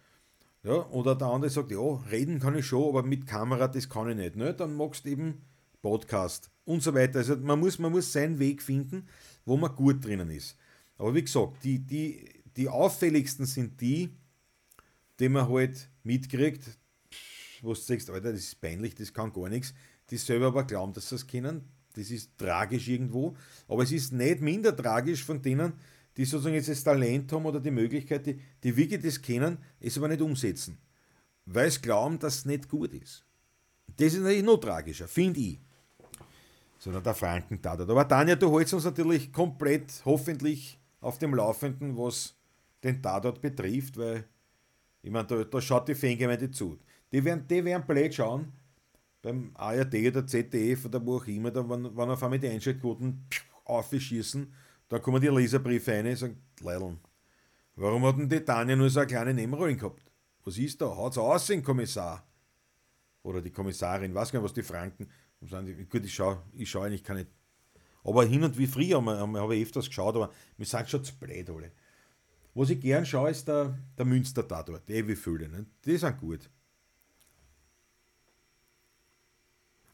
[0.64, 4.08] Ja, oder der andere sagt, ja, reden kann ich schon, aber mit Kamera, das kann
[4.10, 4.36] ich nicht.
[4.36, 4.54] Ne?
[4.54, 5.42] Dann magst du eben
[5.82, 7.18] Podcast und so weiter.
[7.18, 9.08] Also man muss, man muss seinen Weg finden,
[9.44, 10.56] wo man gut drinnen ist.
[10.98, 14.10] Aber wie gesagt, die, die, die auffälligsten sind die,
[15.18, 16.62] die man halt mitkriegt,
[17.60, 19.74] wo du sagst, Alter, das ist peinlich, das kann gar nichts,
[20.10, 21.62] die selber aber glauben, dass sie es kennen.
[21.94, 23.36] Das ist tragisch irgendwo,
[23.68, 25.74] aber es ist nicht minder tragisch von denen,
[26.16, 29.96] die sozusagen jetzt das Talent haben oder die Möglichkeit, die, die wirklich das kennen, es
[29.96, 30.78] aber nicht umsetzen.
[31.46, 33.24] Weil sie glauben, dass es nicht gut ist.
[33.96, 35.60] Das ist natürlich noch tragischer, finde ich.
[36.78, 37.88] Sondern der Franken-Tatort.
[37.88, 42.34] Aber Tanja, du holst uns natürlich komplett, hoffentlich, auf dem Laufenden, was
[42.82, 44.24] den Tatort betrifft, weil,
[45.02, 46.78] ich meine, da, da schaut die Fangemeinde zu.
[47.12, 48.52] Die werden, die werden blöd schauen,
[49.20, 53.24] beim ARD oder ZDF oder wo auch immer, da, wenn, wenn auf einmal die Einschaltquoten
[53.64, 54.52] aufschießen
[54.92, 57.00] da kommen die Leserbriefe rein und sagen, Leideln,
[57.76, 60.04] warum hat denn die Tanja nur so eine kleine Nebenrolle gehabt?
[60.44, 60.84] Was ist da?
[60.84, 62.26] Haut's aus, den Kommissar?
[63.22, 65.08] Oder die Kommissarin, weiß gar nicht, was die Franken.
[65.88, 67.26] Gut, ich schaue ich schau eigentlich keine.
[68.04, 71.16] Aber hin und wie früher habe hab ich öfters geschaut, aber wir sind schon zu
[71.16, 71.72] blöd alle.
[72.52, 75.48] Was ich gern schaue, ist der, der Münster-Tatort, eh wie viele.
[75.48, 75.64] Ne?
[75.86, 76.50] Die sind gut.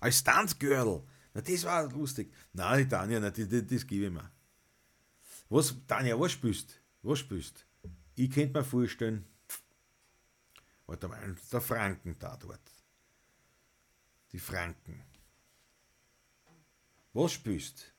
[0.00, 2.32] Als Stuntgirl, na, das war lustig.
[2.52, 4.28] Nein, die Tanja, na, das, das, das gebe ich mir.
[5.48, 7.66] Was, Tanja, was spielst Was spielst
[8.14, 9.24] Ich könnte mir vorstellen,
[10.86, 12.60] warte mal, der Franken da dort.
[14.32, 15.02] Die Franken.
[17.12, 17.94] Was spielst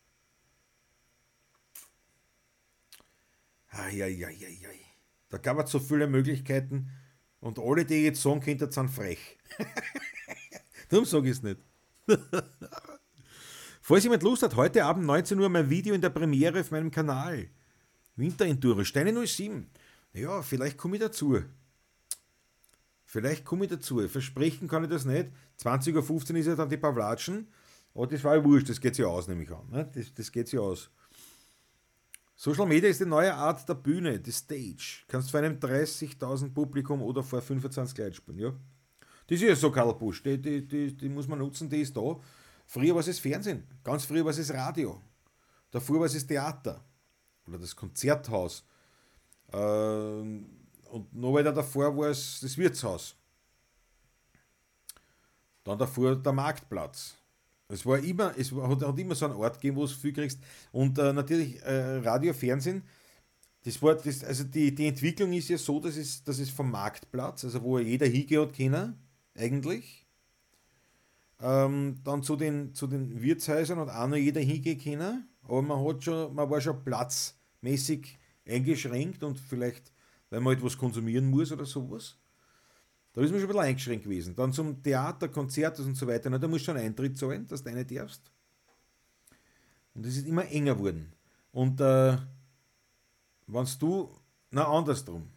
[3.72, 4.80] Eieieiei.
[5.30, 6.92] Da gab es so viele Möglichkeiten
[7.40, 9.38] und alle, die jetzt sagen könnte, sind frech.
[10.90, 11.60] Darum sage ich es nicht.
[13.90, 16.92] Falls jemand Lust hat, heute Abend 19 Uhr mein Video in der Premiere auf meinem
[16.92, 17.50] Kanal.
[18.16, 19.68] Winterenduro, Steine 07.
[20.14, 21.40] Ja, vielleicht komme ich dazu.
[23.04, 24.08] Vielleicht komme ich dazu.
[24.08, 25.32] Versprechen kann ich das nicht.
[25.60, 27.48] 20.15 Uhr ist ja dann die Pavlatschen.
[27.96, 29.68] Aber das war ja wurscht, das geht sich aus, nehme ich an.
[29.72, 29.90] Ne?
[29.92, 30.92] Das, das geht sich aus.
[32.36, 35.02] Social Media ist die neue Art der Bühne, die Stage.
[35.08, 38.54] Kannst vor einem 30.000 Publikum oder vor 25 Leuten spielen, ja?
[39.26, 41.98] Das ist ja so Karl Busch, die, die, die, die muss man nutzen, die ist
[41.98, 42.20] da.
[42.72, 45.02] Früher war es Fernsehen, ganz früher war es Radio,
[45.72, 46.86] davor war es das Theater
[47.48, 48.64] oder das Konzerthaus
[49.52, 50.46] ähm,
[50.92, 53.16] und noch weiter davor war es das Wirtshaus.
[55.64, 57.16] Dann davor der Marktplatz.
[57.70, 60.40] Es war immer, es hat, hat immer so einen Ort gegeben, wo du viel kriegst.
[60.72, 62.84] Und äh, natürlich äh, Radio, Fernsehen,
[63.64, 66.70] das war, das, also die, die Entwicklung ist ja so, dass es, dass es vom
[66.70, 68.96] Marktplatz, also wo jeder hingehört können,
[69.36, 70.06] eigentlich,
[71.42, 75.86] ähm, dann zu den, zu den Wirtshäusern hat auch noch jeder hingehen können, aber man,
[75.86, 79.92] hat schon, man war schon platzmäßig eingeschränkt und vielleicht,
[80.30, 82.18] weil man etwas konsumieren muss oder sowas.
[83.14, 84.36] Da ist man schon ein bisschen eingeschränkt gewesen.
[84.36, 86.30] Dann zum Theater, Konzerte und so weiter.
[86.30, 88.32] Na, da musst du schon Eintritt zahlen, dass du eine darfst.
[89.96, 91.12] Und das ist immer enger geworden.
[91.52, 92.18] Und äh,
[93.48, 94.16] wenn du,
[94.52, 95.28] na andersrum,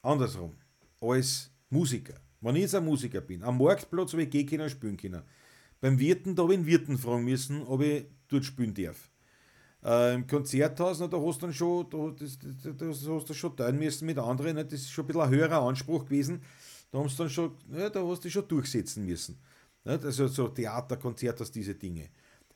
[0.00, 0.54] andersrum,
[1.00, 4.96] als Musiker, wenn ich jetzt ein Musiker bin, am Marktplatz habe ich gehen können, spielen
[4.96, 5.22] können.
[5.80, 9.10] Beim Wirten, da habe ich den Wirten fragen müssen, ob ich dort spielen darf.
[9.84, 13.34] Äh, Im Konzerthaus, na, da hast du dann schon, da, das, das, das hast du
[13.34, 14.64] schon teilen müssen mit anderen, ne?
[14.64, 16.42] das ist schon ein bisschen ein höherer Anspruch gewesen.
[16.90, 19.38] Da hast du dann schon, ja, da hast du schon durchsetzen müssen.
[19.84, 20.00] Ne?
[20.02, 22.08] Also so Theater, Konzert, diese Dinge.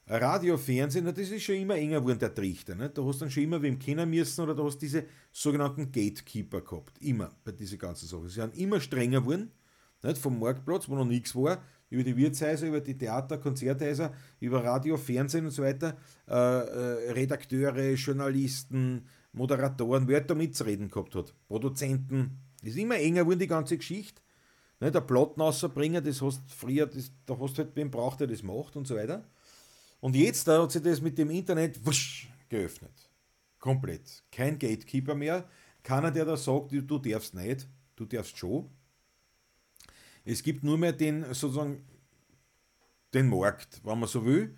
[0.06, 2.74] Radio, Fernsehen, das ist schon immer enger geworden, der Trichter.
[2.74, 2.90] Ne?
[2.90, 5.92] Da hast du dann schon immer wem kennen müssen oder da hast du diese sogenannten
[5.92, 6.98] Gatekeeper gehabt.
[7.00, 8.28] Immer bei diesen ganzen Sachen.
[8.28, 9.52] Sie sind immer strenger geworden.
[10.03, 10.18] Nicht?
[10.18, 14.96] Vom Marktplatz, wo noch nichts war, über die Wirtshäuser, über die Theater, Konzerthäuser, über Radio,
[14.96, 15.96] Fernsehen und so weiter,
[16.28, 22.38] äh, äh, Redakteure, Journalisten, Moderatoren, wer da mitzureden gehabt hat, Produzenten.
[22.62, 24.22] Ist immer enger geworden, die ganze Geschichte.
[24.80, 24.94] Nicht?
[24.94, 28.76] Der Platten rausbringen, das hast früher, das, da hast halt wen braucht, der das macht
[28.76, 29.24] und so weiter.
[30.01, 33.11] Und jetzt da hat sich das mit dem Internet wusch, geöffnet.
[33.59, 34.24] Komplett.
[34.32, 35.44] Kein Gatekeeper mehr.
[35.82, 38.70] Keiner, der da sagt, du darfst nicht, du darfst schon.
[40.30, 41.82] Es gibt nur mehr den, sozusagen,
[43.12, 44.56] den Markt, wenn man so will.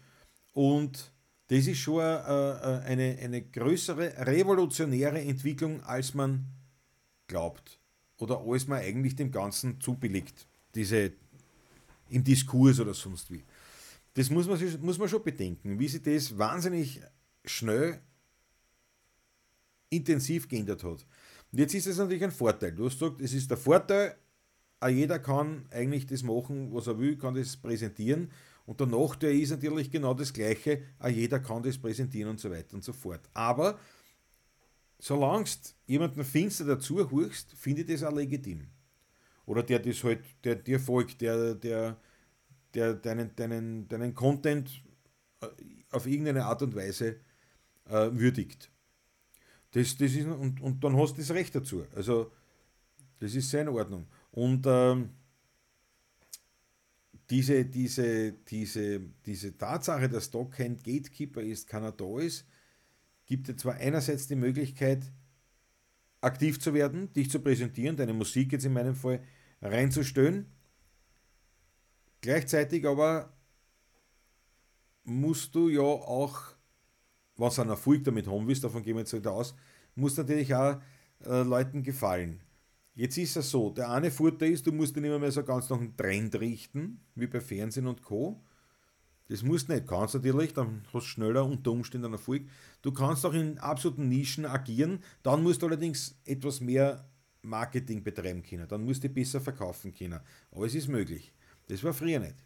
[0.53, 1.11] Und
[1.47, 6.47] das ist schon eine, eine größere revolutionäre Entwicklung, als man
[7.27, 7.81] glaubt.
[8.19, 10.47] Oder als man eigentlich dem Ganzen zubilligt.
[10.75, 11.13] Diese
[12.11, 13.43] im Diskurs oder sonst wie.
[14.13, 17.01] Das muss man, muss man schon bedenken, wie sich das wahnsinnig
[17.47, 17.99] schnell
[19.89, 21.07] intensiv geändert hat.
[21.51, 22.73] Und jetzt ist es natürlich ein Vorteil.
[22.73, 24.19] Du hast gesagt, es ist der Vorteil,
[24.91, 28.31] jeder kann eigentlich das machen, was er will, kann das präsentieren.
[28.65, 32.75] Und der Nachteil ist natürlich genau das Gleiche, jeder kann das präsentieren und so weiter
[32.75, 33.29] und so fort.
[33.35, 33.79] Aber
[34.99, 35.47] solange
[35.87, 38.69] jemanden finster dazu hurchst, finde ich das auch legitim.
[39.47, 41.97] Oder der das halt, der dir folgt, der, der
[42.75, 44.83] der deinen, deinen, deinen Content
[45.41, 45.47] äh,
[45.91, 47.17] auf irgendeine Art und Weise
[47.87, 48.71] äh, würdigt.
[49.73, 51.85] Das, das ist, und, und dann hast du das Recht dazu.
[51.95, 52.31] Also,
[53.21, 54.07] das ist sehr in Ordnung.
[54.33, 55.11] Und ähm,
[57.31, 62.45] diese, diese, diese, diese Tatsache, dass da kein Gatekeeper ist, keiner da ist,
[63.25, 65.11] gibt dir zwar einerseits die Möglichkeit,
[66.21, 69.23] aktiv zu werden, dich zu präsentieren, deine Musik jetzt in meinem Fall
[69.61, 70.47] reinzustellen,
[72.23, 73.33] Gleichzeitig aber
[75.03, 76.41] musst du ja auch,
[77.37, 79.57] was einen Erfolg damit haben willst, davon gehen wir jetzt wieder aus,
[79.97, 80.81] muss natürlich auch
[81.25, 82.41] äh, Leuten gefallen.
[82.95, 85.79] Jetzt ist es so, der eine Vorteil ist, du musst nicht mehr so ganz nach
[85.79, 88.43] dem Trend richten, wie bei Fernsehen und Co.
[89.29, 92.43] Das musst du nicht, kannst natürlich, dann hast du schneller unter Umständen einen Erfolg.
[92.83, 97.09] Du kannst auch in absoluten Nischen agieren, dann musst du allerdings etwas mehr
[97.41, 100.21] Marketing betreiben können, dann musst du besser verkaufen können.
[100.51, 101.33] Aber es ist möglich.
[101.69, 102.37] Das war früher nicht.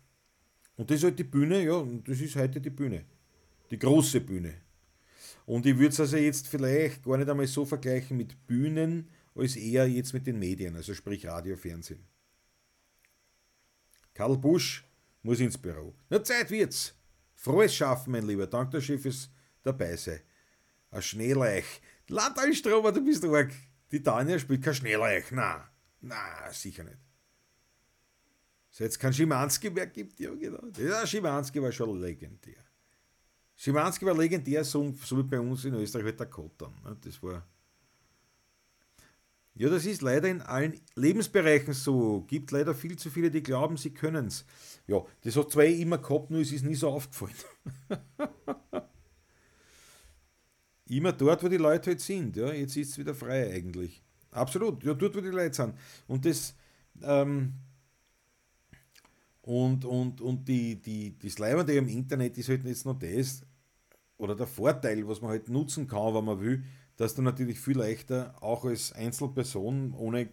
[0.76, 3.04] Und das ist halt die Bühne, ja, und das ist heute die Bühne.
[3.70, 4.54] Die große Bühne.
[5.44, 9.56] Und ich würde es also jetzt vielleicht gar nicht einmal so vergleichen mit Bühnen, als
[9.56, 12.06] eher jetzt mit den Medien, also sprich Radio, Fernsehen.
[14.14, 14.84] Karl Busch
[15.22, 15.94] muss ins Büro.
[16.08, 16.94] Na, Zeit wird's.
[17.34, 18.46] Frohes Schaffen, mein Lieber.
[18.46, 19.30] Dank der Schiff ist
[19.62, 20.22] dabei sei.
[20.90, 21.82] Ein Schneeleich.
[22.08, 23.52] Landalstromer, du bist arg.
[23.92, 25.30] Die Tanja spielt kein Schneeleich.
[25.32, 25.68] Na,
[26.00, 26.98] na, sicher nicht.
[28.70, 30.62] Seit es kein Schimanski mehr gibt, ja genau.
[30.76, 32.64] Ja, Schimanski war schon legendär.
[33.54, 36.74] Schimanski war legendär, so, so wie bei uns in Österreich halt der Kottern.
[36.84, 36.96] Ne?
[37.02, 37.46] Das war.
[39.58, 42.24] Ja, das ist leider in allen Lebensbereichen so.
[42.28, 44.44] Gibt leider viel zu viele, die glauben, sie können es.
[44.86, 47.32] Ja, das hat zwei immer gehabt, nur es ist nie so aufgefallen.
[50.88, 52.36] immer dort, wo die Leute halt sind.
[52.36, 54.02] Ja, jetzt ist es wieder frei eigentlich.
[54.30, 55.74] Absolut, ja, dort, wo die Leute sind.
[56.06, 56.54] Und das,
[57.02, 57.54] ähm,
[59.40, 63.40] und, und, und die, die, das Leibende im Internet ist halt jetzt noch das,
[64.18, 66.64] oder der Vorteil, was man halt nutzen kann, wenn man will,
[66.96, 70.28] dass du natürlich viel leichter auch als Einzelperson ohne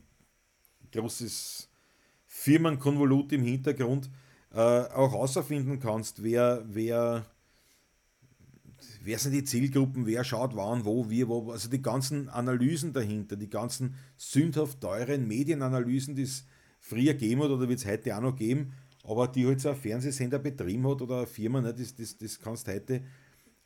[0.92, 1.70] großes
[2.26, 4.10] Firmenkonvolut im Hintergrund
[4.54, 7.26] äh, auch herausfinden kannst, wer, wer,
[9.04, 13.36] wer sind die Zielgruppen, wer schaut wann, wo, wie, wo, also die ganzen Analysen dahinter,
[13.36, 16.46] die ganzen sündhaft teuren Medienanalysen, die es
[16.80, 19.76] früher gegeben hat oder wird es heute auch noch geben, aber die halt so ein
[19.76, 23.04] Fernsehsender betrieben hat oder eine Firma, ne, das, das, das kannst heute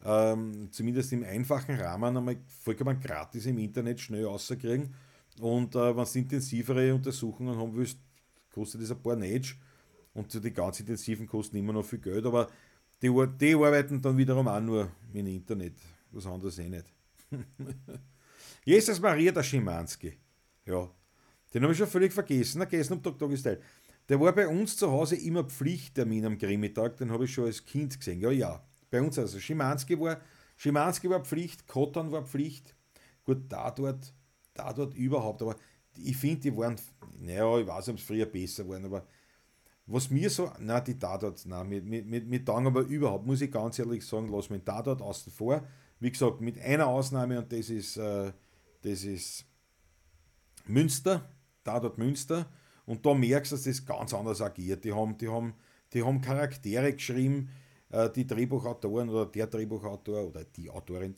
[0.08, 4.94] ähm, zumindest im einfachen Rahmen einmal vollkommen gratis im Internet schnell rauskriegen.
[5.42, 8.00] Und äh, wenn du intensivere Untersuchungen haben willst,
[8.54, 9.58] kostet das ein paar Netsch.
[10.14, 12.50] Und die ganz intensiven kosten immer noch viel Geld, aber
[13.02, 15.76] die, die arbeiten dann wiederum auch nur mit Internet.
[16.12, 16.86] Was anderes eh nicht.
[18.66, 20.14] Jesus Maria der Schimanski.
[20.66, 20.90] Ja,
[21.54, 22.60] den habe ich schon völlig vergessen.
[22.60, 23.62] Na, gestern am Tag, Tag ist Teil.
[24.08, 27.64] Der war bei uns zu Hause immer Pflichttermin am Grimitag, den habe ich schon als
[27.64, 28.22] Kind gesehen.
[28.22, 28.64] Ja, ja.
[28.90, 29.40] Bei uns also.
[29.40, 30.20] Schimanski war,
[30.56, 32.76] Schimanski war Pflicht, Kottern war Pflicht.
[33.24, 34.14] Gut, da dort,
[34.54, 35.42] da dort überhaupt.
[35.42, 35.56] Aber
[35.96, 36.76] ich finde, die waren,
[37.20, 39.06] naja, ich weiß nicht, ob es früher besser waren, aber
[39.88, 43.42] was mir so, na die Tatort, nein, mit, mit, mit, mit Tang aber überhaupt, muss
[43.42, 45.66] ich ganz ehrlich sagen, lass mich Tatort außen vor.
[46.00, 48.34] Wie gesagt, mit einer Ausnahme und das ist, äh,
[48.82, 49.46] das ist
[50.68, 51.30] Münster,
[51.64, 52.48] Tatort Münster.
[52.86, 54.84] Und da merkst du, dass das ganz anders agiert.
[54.84, 55.54] Die haben, die haben,
[55.94, 57.50] die haben Charaktere geschrieben,
[58.16, 61.16] die Drehbuchautoren oder der Drehbuchautor oder die Autorin,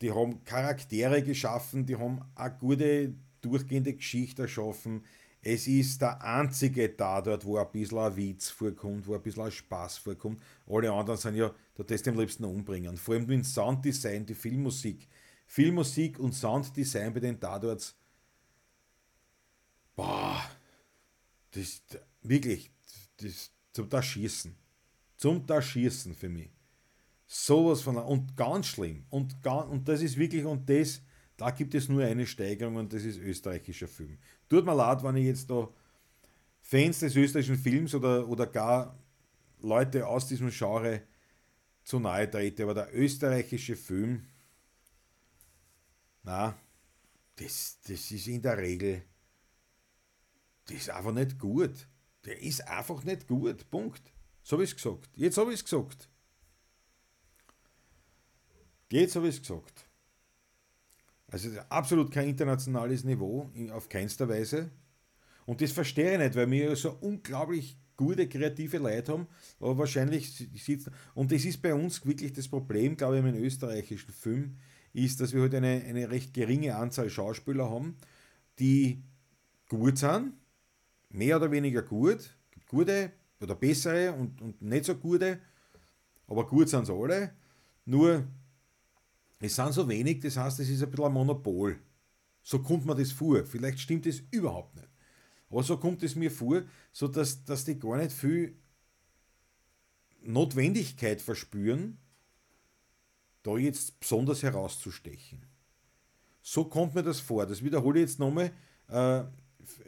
[0.00, 5.04] die haben Charaktere geschaffen, die haben eine gute, durchgehende Geschichte erschaffen.
[5.40, 9.44] Es ist der einzige da dort, wo ein bisschen ein Witz vorkommt, wo ein bisschen
[9.44, 10.42] ein Spaß vorkommt.
[10.66, 12.96] Alle anderen sind ja, da das am liebsten umbringen.
[12.96, 15.08] Vor allem mit Sounddesign, die Filmmusik.
[15.46, 17.94] Filmmusik und Sounddesign bei den Tatorts.
[19.96, 20.44] Boah,
[21.52, 21.82] das
[22.22, 22.70] wirklich,
[23.16, 24.54] das zum Schießen.
[25.18, 26.48] Zum Schießen für mich.
[27.26, 29.04] Sowas von, und ganz schlimm.
[29.10, 31.02] Und, ganz, und das ist wirklich, und das,
[31.36, 34.16] da gibt es nur eine Steigerung und das ist österreichischer Film.
[34.48, 35.68] Tut mir leid, wenn ich jetzt da
[36.62, 38.96] Fans des österreichischen Films oder, oder gar
[39.60, 41.02] Leute aus diesem Genre
[41.82, 44.24] zu nahe trete, aber der österreichische Film,
[46.22, 46.56] na,
[47.36, 49.02] das, das ist in der Regel,
[50.66, 51.88] das ist einfach nicht gut.
[52.24, 53.70] Der ist einfach nicht gut.
[53.70, 54.12] Punkt.
[54.48, 55.10] So habe ich es gesagt.
[55.14, 56.08] Jetzt habe ich es gesagt.
[58.90, 59.84] Jetzt habe ich es gesagt.
[61.26, 64.70] Also absolut kein internationales Niveau, auf keinster Weise.
[65.44, 69.26] Und das verstehe ich nicht, weil wir so unglaublich gute kreative Leute haben,
[69.60, 70.94] aber wahrscheinlich sitzen.
[71.14, 74.56] Und das ist bei uns wirklich das Problem, glaube ich, im österreichischen Film,
[74.94, 77.98] ist, dass wir heute halt eine, eine recht geringe Anzahl Schauspieler haben,
[78.58, 79.04] die
[79.68, 80.32] gut sind,
[81.10, 82.34] mehr oder weniger gut,
[82.66, 85.40] gute oder bessere und, und nicht so gute,
[86.26, 87.32] aber gut sind sie alle.
[87.84, 88.26] Nur
[89.40, 91.78] es sind so wenig, das heißt, es ist ein bisschen ein Monopol.
[92.42, 93.44] So kommt mir das vor.
[93.44, 94.88] Vielleicht stimmt es überhaupt nicht.
[95.50, 96.62] Aber so kommt es mir vor,
[96.92, 98.56] so dass, dass die gar nicht viel
[100.22, 101.98] Notwendigkeit verspüren,
[103.42, 105.46] da jetzt besonders herauszustechen.
[106.42, 107.46] So kommt mir das vor.
[107.46, 108.52] Das wiederhole ich jetzt nochmal.
[108.88, 109.24] Äh,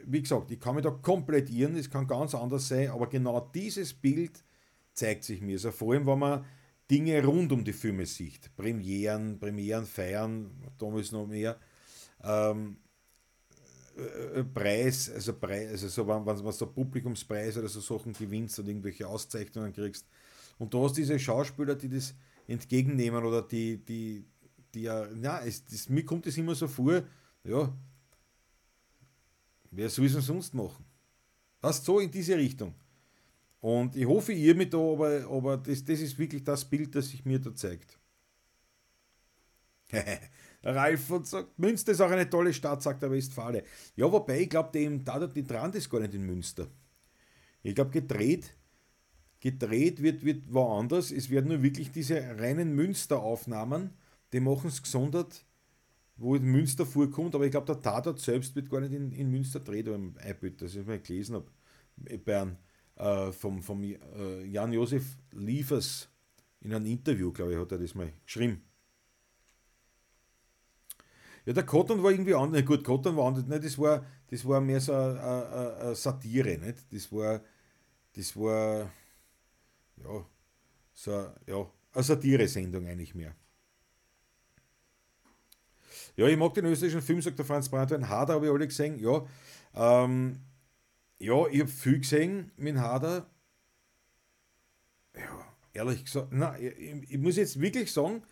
[0.06, 3.50] wie gesagt, ich kann mich da komplett irren, es kann ganz anders sein, aber genau
[3.54, 4.44] dieses Bild
[4.92, 5.54] zeigt sich mir.
[5.54, 6.44] Also vor allem, wenn man
[6.90, 8.54] Dinge rund um die Filme sieht.
[8.56, 11.56] Premieren, Premieren, Feiern, damals noch mehr.
[12.22, 12.78] Ähm,
[13.96, 18.58] äh, Preis, also Preis, also so, wenn, wenn du so Publikumspreis oder so Sachen gewinnst
[18.58, 20.06] und irgendwelche Auszeichnungen kriegst.
[20.58, 22.14] Und du hast diese Schauspieler, die das
[22.46, 24.24] entgegennehmen oder die, die,
[24.74, 27.02] die ja, ja, es, das, mir kommt es immer so vor,
[27.44, 27.72] ja,
[29.70, 30.84] wer soll es denn sonst machen?
[31.60, 32.74] Was so in diese Richtung.
[33.60, 37.10] Und ich hoffe, ihr mit da, aber, aber das, das ist wirklich das Bild, das
[37.10, 37.98] sich mir da zeigt.
[40.62, 43.64] Ralf und sagt, Münster ist auch eine tolle Stadt, sagt der Westfale.
[43.96, 46.68] Ja, wobei, ich glaube, die, da die Trend ist gar nicht in Münster.
[47.62, 48.54] Ich glaube, gedreht,
[49.40, 51.10] gedreht wird, wird woanders.
[51.10, 53.90] Es werden nur wirklich diese reinen Münsteraufnahmen,
[54.32, 55.44] die machen es gesondert,
[56.20, 59.30] wo in Münster vorkommt, aber ich glaube, der Tatort selbst wird gar nicht in, in
[59.30, 61.50] Münster dreht, oder im Einbild, das ich mal gelesen habe,
[62.26, 62.56] einem
[62.96, 66.08] äh, vom, vom äh, Jan-Josef Liefers
[66.60, 68.62] in einem Interview, glaube ich, hat er das mal geschrieben.
[71.46, 72.66] Ja, der Cotton war irgendwie anders.
[72.66, 73.46] Gut, Cotton war anders.
[73.46, 73.64] Nicht?
[73.64, 76.58] Das, war, das war mehr so eine, Satire.
[76.58, 76.92] Nicht?
[76.92, 77.40] Das war,
[78.14, 78.92] das war
[79.96, 80.26] ja,
[80.92, 81.10] so
[81.46, 83.34] ja, eine Satire-Sendung eigentlich mehr.
[86.20, 88.06] Ja, ich mag den österreichischen Film, sagt der Franz Brandwein.
[88.06, 88.98] Hader habe ich alle gesehen.
[88.98, 89.24] Ja,
[89.74, 90.38] ähm,
[91.18, 93.30] ja, ich habe viel gesehen mit Hader.
[95.16, 98.22] Ja, ehrlich gesagt, na, ich, ich, muss jetzt wirklich sagen,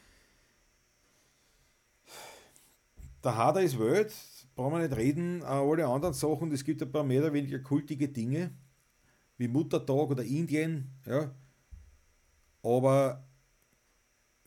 [3.24, 4.14] der Hader ist Welt,
[4.54, 5.42] brauchen wir nicht reden.
[5.42, 8.50] Alle anderen Sachen, es gibt ein paar mehr oder weniger kultige Dinge,
[9.38, 11.34] wie Muttertag oder Indien, ja.
[12.62, 13.26] Aber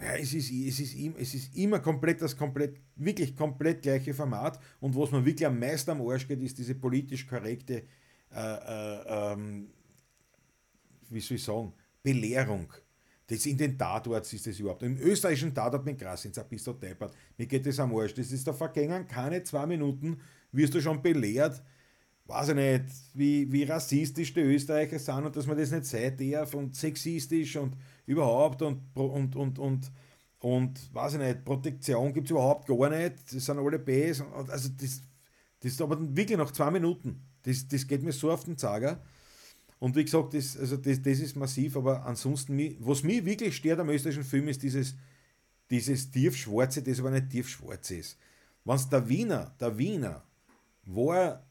[0.02, 4.60] ja, es, ist, es, ist, es ist immer komplett das komplett, wirklich komplett gleiche Format.
[4.80, 7.84] Und was man wirklich am meisten am Arsch geht, ist diese politisch korrekte
[8.34, 9.68] äh, äh, ähm,
[11.10, 12.72] wie soll ich sagen, Belehrung.
[13.28, 14.84] Das in den Tatorts ist das überhaupt.
[14.84, 17.14] Im österreichischen Tatort mit jetzt bist du deppert.
[17.38, 18.14] Mir geht das am Arsch.
[18.14, 20.20] Das ist da vergängen, keine zwei Minuten,
[20.52, 21.62] wirst du schon belehrt,
[22.26, 26.16] weiß ich nicht, wie, wie rassistisch die Österreicher sind und dass man das nicht sein
[26.18, 27.76] darf und sexistisch und
[28.06, 29.91] überhaupt und, und, und, und,
[30.39, 34.22] und weiß ich nicht, Protektion gibt es überhaupt gar nicht, das sind alle Bs.
[34.47, 35.02] Also das,
[35.60, 37.22] das ist aber wirklich nach zwei Minuten.
[37.43, 39.02] Das, das geht mir so auf den Zager.
[39.80, 43.80] Und wie gesagt, das, also das, das ist massiv, aber ansonsten, was mich wirklich stört
[43.80, 44.95] am österreichischen Film, ist dieses,
[45.72, 48.18] dieses tiefschwarze, das aber nicht tiefschwarz ist.
[48.64, 50.24] Wenn der Wiener, der Wiener,
[50.86, 51.43] war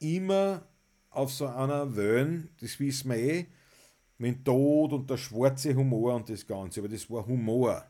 [0.00, 0.66] immer
[1.08, 3.46] auf so einer Wellen, das wissen wir eh,
[4.22, 7.84] mit Tod und der schwarze Humor und das Ganze, aber das war Humor.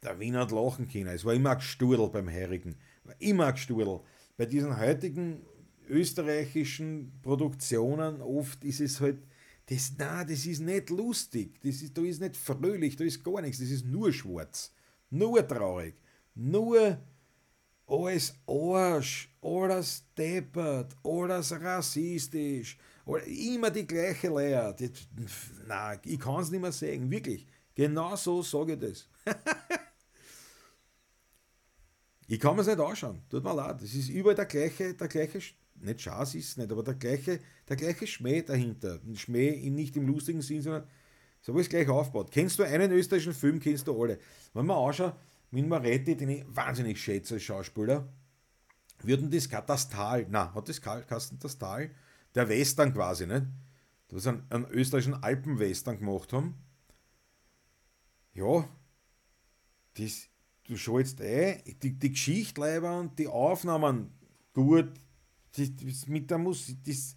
[0.00, 3.54] Der Wiener hat lachen können, es war immer ein Gesturl beim Heirigen, war immer ein
[3.54, 4.00] Gesturl.
[4.36, 5.42] Bei diesen heutigen
[5.88, 9.18] österreichischen Produktionen oft ist es halt,
[9.66, 13.40] das, na, das ist nicht lustig, das ist, da ist nicht fröhlich, da ist gar
[13.40, 14.72] nichts, das ist nur schwarz,
[15.10, 15.96] nur traurig,
[16.36, 16.98] nur
[17.88, 22.78] alles Arsch, alles deppert, alles rassistisch,
[23.26, 24.74] immer die gleiche Lehre.
[25.66, 27.46] Nein, ich kann es nicht mehr sagen, wirklich.
[27.74, 29.08] Genau so sage ich das.
[32.28, 33.82] ich kann mir es nicht anschauen, tut mir leid.
[33.82, 35.40] Es ist überall der gleiche, der gleiche,
[35.74, 39.00] nicht Schaß ist es nicht, aber der gleiche, der gleiche Schmäh dahinter.
[39.04, 40.86] Ein Schmäh nicht im lustigen Sinn, sondern
[41.42, 42.30] so wie es gleich aufbaut.
[42.30, 44.18] Kennst du einen österreichischen Film, kennst du alle.
[44.54, 45.14] Wenn man anschaut,
[45.50, 48.08] mit Moretti, den ich wahnsinnig schätze als Schauspieler,
[49.02, 51.90] würden das Katastal, na, hat das Katastal,
[52.34, 53.46] der Western quasi, nicht?
[54.08, 56.54] Da sie einen, einen österreichischen Alpenwestern gemacht haben.
[58.32, 58.68] Ja,
[59.94, 60.28] das,
[60.64, 64.10] du schaust eh, die, die Geschichte und die Aufnahmen
[64.52, 64.90] gut,
[65.56, 67.16] das, das mit der Musik, das,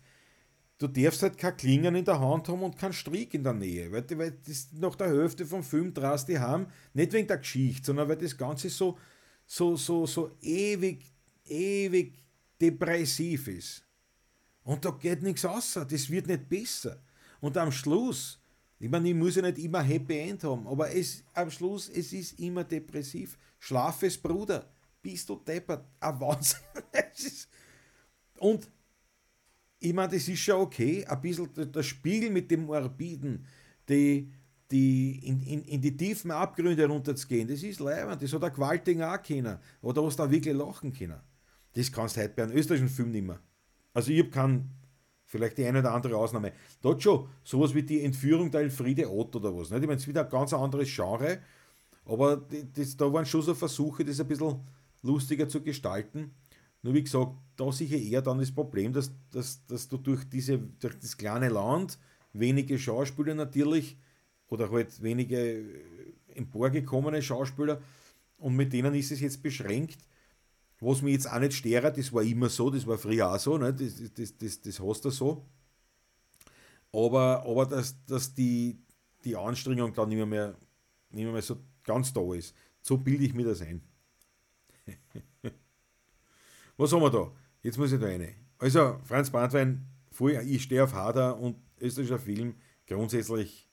[0.77, 3.91] du darfst halt kein Klingen in der Hand haben und keinen Strick in der Nähe,
[3.91, 7.87] weil, weil das nach der Hälfte vom Film drast die haben, nicht wegen der Geschichte,
[7.87, 8.97] sondern weil das Ganze so,
[9.45, 11.11] so, so, so ewig,
[11.45, 12.13] ewig
[12.61, 13.86] depressiv ist.
[14.67, 17.01] Und da geht nichts außer, das wird nicht besser.
[17.39, 18.37] Und am Schluss,
[18.77, 22.11] ich meine, ich muss ja nicht immer Happy End haben, aber es, am Schluss, es
[22.11, 23.37] ist immer depressiv.
[23.59, 24.69] Schlafes Bruder,
[25.01, 26.59] bist du deppert, ein Wahnsinn.
[28.39, 28.69] und
[29.79, 33.45] ich meine, das ist schon okay, ein bisschen das Spiel mit dem Morbiden,
[33.87, 34.29] die,
[34.69, 39.03] die in, in, in die tiefen Abgründe runterzugehen, das ist leibend, das hat der Gewaltigen
[39.03, 39.59] auch können.
[39.81, 41.21] Oder was da wirklich lachen können.
[41.71, 43.39] Das kannst du heute bei einem österreichischen Film nicht mehr.
[43.97, 44.69] Also ich habe keinen,
[45.25, 46.53] vielleicht die eine oder andere Ausnahme.
[46.83, 49.71] Dort schon sowas wie die Entführung der Elfriede Ott oder was.
[49.71, 49.81] Nicht?
[49.81, 51.39] Ich meine, es ist wieder ein ganz anderes Genre,
[52.05, 52.45] aber
[52.75, 54.59] das, da waren schon so Versuche, das ein bisschen
[55.01, 56.29] lustiger zu gestalten.
[56.83, 60.59] Nur wie gesagt, da sicher eher dann das Problem, dass, dass, dass du durch, diese,
[60.59, 61.97] durch das kleine Land
[62.33, 63.97] wenige Schauspieler natürlich
[64.47, 65.65] oder halt wenige
[66.35, 67.81] emporgekommene Schauspieler
[68.37, 69.97] und mit denen ist es jetzt beschränkt.
[70.79, 73.57] Was mir jetzt auch nicht stört, das war immer so, das war früher auch so,
[73.57, 73.73] ne?
[73.73, 75.45] das, das, das, das hast du so.
[76.91, 78.79] Aber, aber dass, dass die,
[79.23, 80.55] die Anstrengung dann nicht mehr,
[81.09, 82.55] nicht mehr so ganz da ist.
[82.81, 83.81] So bilde ich mir das ein.
[86.77, 87.31] Was haben wir da?
[87.63, 88.35] Jetzt muss ich da rein.
[88.59, 89.87] Also, Franz Brandwein,
[90.45, 92.55] ich stehe auf Hader und österreichischer Film,
[92.87, 93.67] grundsätzlich,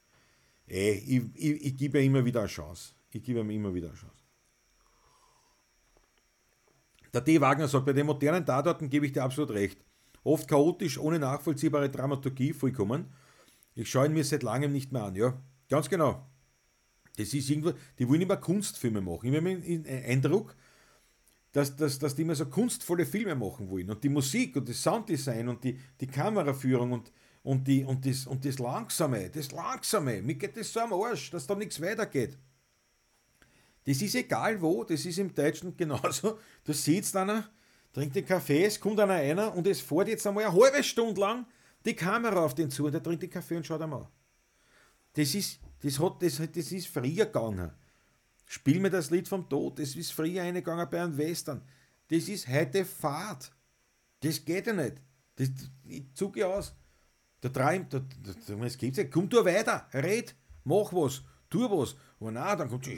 [0.67, 2.95] ey, eh, ich, ich, ich gebe ihm immer wieder eine Chance.
[3.11, 4.24] Ich gebe ihm immer wieder eine Chance.
[7.15, 7.41] Der D.
[7.41, 9.85] Wagner sagt, bei den modernen Tatorten gebe ich dir absolut recht.
[10.25, 13.13] Oft chaotisch, ohne nachvollziehbare Dramaturgie vollkommen.
[13.77, 15.41] Ich schaue ihn mir seit langem nicht mehr an, ja.
[15.69, 16.27] Ganz genau.
[17.17, 19.33] Das ist irgendwo, die wollen immer Kunstfilme machen.
[19.33, 20.57] Ich habe den Eindruck,
[21.53, 23.91] dass, dass, dass die immer so kunstvolle Filme machen wollen.
[23.91, 27.13] Und die Musik und das Sounddesign und die, die Kameraführung und,
[27.45, 31.31] und, die, und, das, und das Langsame, das Langsame, mir geht das so am Arsch,
[31.31, 32.37] dass da nichts weitergeht.
[33.85, 36.39] Das ist egal wo, das ist im Deutschen genauso.
[36.65, 37.49] Du sitzt einer,
[37.93, 41.21] trinkt den Kaffee, es kommt einer einer und es fährt jetzt einmal eine halbe Stunde
[41.21, 41.47] lang
[41.85, 44.09] die Kamera auf den zu und der trinkt den Kaffee und schaut einmal.
[45.13, 47.71] Das ist, das hat, das, das ist früher gegangen.
[48.47, 51.63] Spiel mir das Lied vom Tod, das ist früher eingegangen bei einem Western.
[52.09, 53.53] Das ist heute Fahrt.
[54.21, 54.97] Das geht ja nicht.
[55.37, 55.49] Das,
[55.85, 56.75] ich zuge aus.
[57.43, 59.05] Der treibt, der, der, es gibt's ja.
[59.05, 61.23] Komm du weiter, red, mach was,
[61.55, 61.95] tu was.
[62.19, 62.89] Und na, dann kommt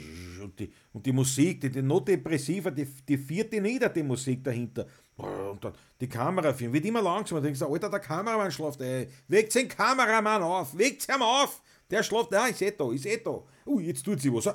[0.41, 4.43] und die, und die Musik, die, die noch depressiver, die, die vierte nieder, die Musik
[4.43, 4.87] dahinter.
[5.15, 7.41] Und dann die Kamera filmen, wird immer langsamer.
[7.41, 9.07] Da denkst du, Alter, der Kameramann schläft, ey.
[9.27, 11.61] Wegt den Kameramann auf, wegt ihn auf.
[11.89, 13.43] Der schläft, nein, ist eh da, ist eh da.
[13.65, 14.47] Ui, jetzt tut sie was.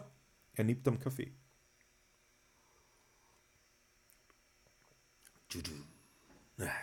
[0.55, 1.33] Er nippt am Kaffee.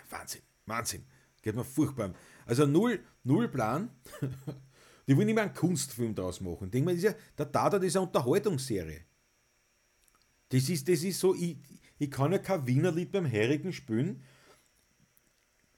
[0.09, 1.05] Wahnsinn, Wahnsinn.
[1.41, 2.13] Geht mir furchtbar.
[2.45, 3.89] Also null, null Plan.
[5.09, 6.69] Die wollen immer einen Kunstfilm draus machen.
[6.69, 9.01] Denk mal, ja, der Tatort ist eine Unterhaltungsserie.
[10.49, 11.57] Das ist, das ist so, ich,
[11.97, 14.21] ich kann ja kein Wiener Lied beim Herrigen spielen,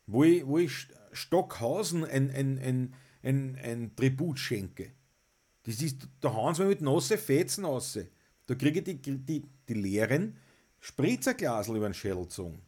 [0.06, 4.92] wo ich, wo ich Stockhausen ein, ein, ein, ein, ein Tribut schenke.
[5.64, 7.98] Das ist, da hauen sie mir mit nasse Fetzen aus.
[8.48, 10.36] Da kriege ich die, die, die leeren
[10.82, 12.62] Spritzerglasel über den Schädel gezogen.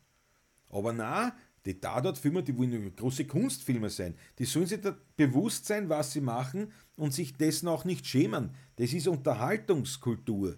[0.70, 1.36] Aber na,
[1.66, 4.16] die Tatortfilme, die wollen große Kunstfilme sein.
[4.38, 8.54] Die sollen sich da bewusst sein, was sie machen und sich dessen auch nicht schämen.
[8.76, 10.58] Das ist Unterhaltungskultur.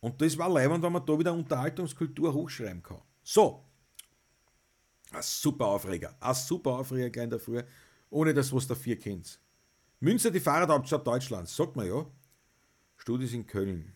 [0.00, 3.00] Und das war leibend, wenn man da wieder Unterhaltungskultur hochschreiben kann.
[3.22, 3.64] So.
[5.12, 6.16] Ein super Aufreger.
[6.20, 7.62] Ein super Aufreger gleich Früh.
[8.10, 9.40] Ohne das, was dafür kennt.
[10.00, 11.54] Münster, die Fahrradhauptstadt Deutschlands.
[11.54, 12.04] Sagt man ja.
[12.96, 13.92] Studis in Köln.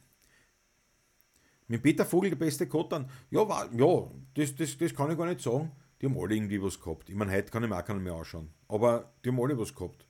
[1.67, 3.09] Mit Peter Vogel der beste Kottern.
[3.31, 5.71] Ja, war, ja das, das, das kann ich gar nicht sagen.
[6.03, 7.09] Die haben alle irgendwie was gehabt.
[7.09, 8.51] Ich meine, heute kann ich mir auch keinen mehr anschauen.
[8.67, 10.05] Aber die haben alle was gehabt.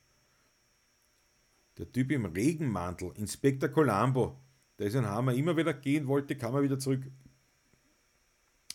[1.77, 4.39] Der Typ im Regenmantel, Inspektor Colombo,
[4.79, 5.33] der ist ein Hammer.
[5.33, 7.03] Immer wieder gehen wollte, kam er wieder zurück.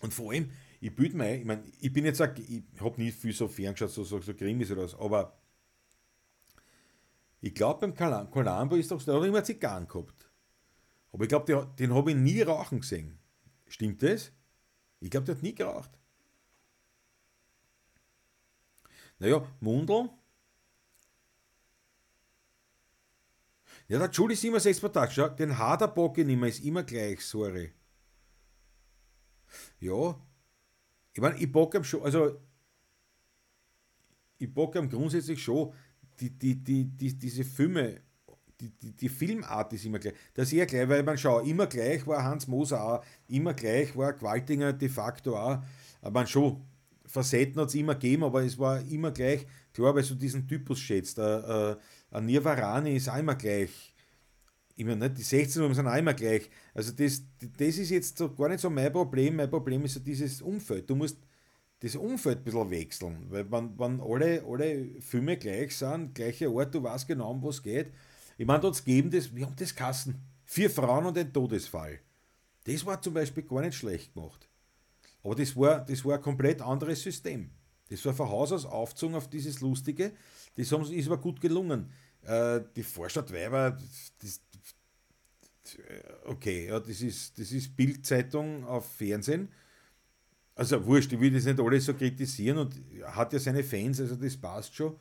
[0.01, 0.51] Und vor allem,
[0.81, 3.49] ich büte mir ein, ich meine, ich bin jetzt, auch, ich habe nicht viel so
[3.49, 5.37] ferngeschaut, so, so, so Krimis oder was, aber
[7.41, 10.31] ich glaube, beim Colombo ist doch, der hat immer Zigarren gehabt.
[11.11, 13.19] Aber ich glaube, den habe ich nie rauchen gesehen.
[13.67, 14.31] Stimmt das?
[15.01, 15.98] Ich glaube, der hat nie geraucht.
[19.19, 20.11] Naja, Mundl.
[23.89, 27.73] Ja, der Julie 67 per Tag, schau, den Haderbock mehr, ist immer gleich, sorry.
[29.81, 30.21] Ja,
[31.15, 32.39] ich meine, ich bock am schon, also,
[34.37, 35.73] ich bock am grundsätzlich schon,
[36.21, 38.03] die, die, die, die, diese Filme,
[38.61, 40.15] die, die, die Filmart ist immer gleich.
[40.35, 43.97] Das ist eher gleich, weil man schau, immer gleich war Hans Moser auch, immer gleich
[43.97, 45.63] war Gewaltinger de facto auch,
[46.03, 46.68] aber man schon,
[47.09, 50.79] Facetten hat es immer gegeben, aber es war immer gleich, klar, weil du diesen Typus
[50.79, 51.19] schätzt.
[51.19, 51.77] Ein,
[52.11, 53.95] ein Nirvarani ist auch immer gleich.
[54.77, 56.49] Ich meine, die 16 sind auch immer gleich.
[56.73, 57.23] Also das,
[57.57, 59.37] das ist jetzt so gar nicht so mein Problem.
[59.37, 60.89] Mein Problem ist so dieses Umfeld.
[60.89, 61.19] Du musst
[61.81, 63.27] das Umfeld ein bisschen wechseln.
[63.29, 67.63] Weil wenn, wenn alle, alle Filme gleich sind, gleicher Ort, du weißt genau, um was
[67.63, 67.93] geht.
[68.37, 70.23] Ich meine, dort geben das, wir haben das Kassen.
[70.45, 71.99] Vier Frauen und ein Todesfall.
[72.65, 74.48] Das war zum Beispiel gar nicht schlecht gemacht.
[75.29, 77.51] Aber das war, das war ein komplett anderes System.
[77.91, 80.13] Das war von Haus aus aufgezogen auf dieses Lustige.
[80.57, 81.91] Das haben, ist aber gut gelungen.
[82.23, 83.77] Äh, die Vorstadtweiber,
[84.23, 84.41] das,
[86.25, 89.51] okay, ja, das ist, das ist Bildzeitung auf Fernsehen.
[90.55, 92.75] Also wurscht, ich will das nicht alles so kritisieren und
[93.05, 94.97] hat ja seine Fans, also das passt schon.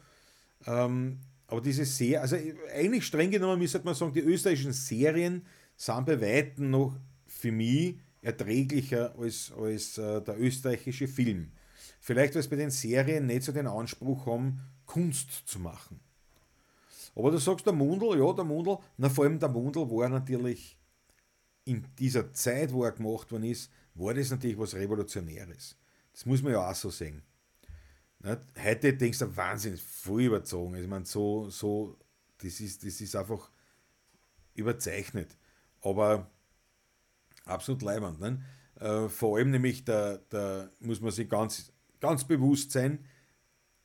[0.65, 2.35] Ähm, aber diese sehr, also
[2.75, 5.45] eigentlich streng genommen müsste man sagen, die österreichischen Serien
[5.77, 7.95] sind bei Weitem noch für mich
[8.27, 11.51] erträglicher als, als äh, der österreichische Film.
[11.99, 15.99] Vielleicht, weil es bei den Serien nicht so den Anspruch haben, Kunst zu machen.
[17.15, 20.77] Aber du sagst, der Mundel, ja, der Mundel, na vor allem der Mundel war natürlich
[21.63, 25.77] in dieser Zeit, wo er gemacht worden ist, war das natürlich was Revolutionäres.
[26.11, 27.23] Das muss man ja auch so sehen.
[28.19, 28.39] Nicht?
[28.63, 30.75] Heute denkst du, Wahnsinn, voll überzogen.
[30.75, 31.97] Ich meine, so, so,
[32.39, 33.49] das ist, das ist einfach
[34.53, 35.35] überzeichnet.
[35.81, 36.29] Aber
[37.47, 38.19] absolut leibend.
[38.19, 38.41] Ne?
[38.79, 43.05] Äh, vor allem nämlich, da, da muss man sich ganz, ganz bewusst sein,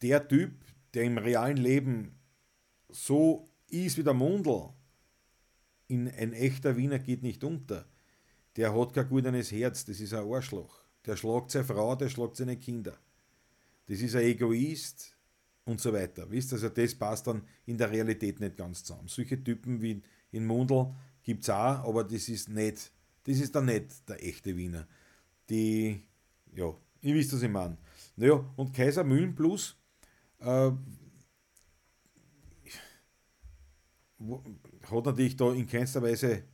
[0.03, 0.53] der Typ,
[0.95, 2.19] der im realen Leben
[2.89, 4.69] so ist wie der Mundl,
[5.89, 7.87] in ein echter Wiener geht nicht unter.
[8.57, 10.83] Der hat kein gutes Herz, das ist ein Arschloch.
[11.07, 12.99] Der schlagt seine Frau, der schlagt seine Kinder.
[13.87, 15.17] Das ist ein Egoist
[15.65, 16.31] und so weiter.
[16.31, 19.09] Wisst also das passt dann in der Realität nicht ganz zusammen.
[19.09, 22.93] Solche Typen wie in Mundl gibt es auch, aber das ist nicht
[23.25, 24.87] das ist dann nicht der echte Wiener.
[25.49, 26.03] Die,
[26.55, 27.77] ja, ihr wisst, was ich meine.
[28.17, 29.77] Naja, und Kaiser Mühlen Plus
[30.39, 30.71] äh,
[34.91, 36.45] hat natürlich da in keinster Weise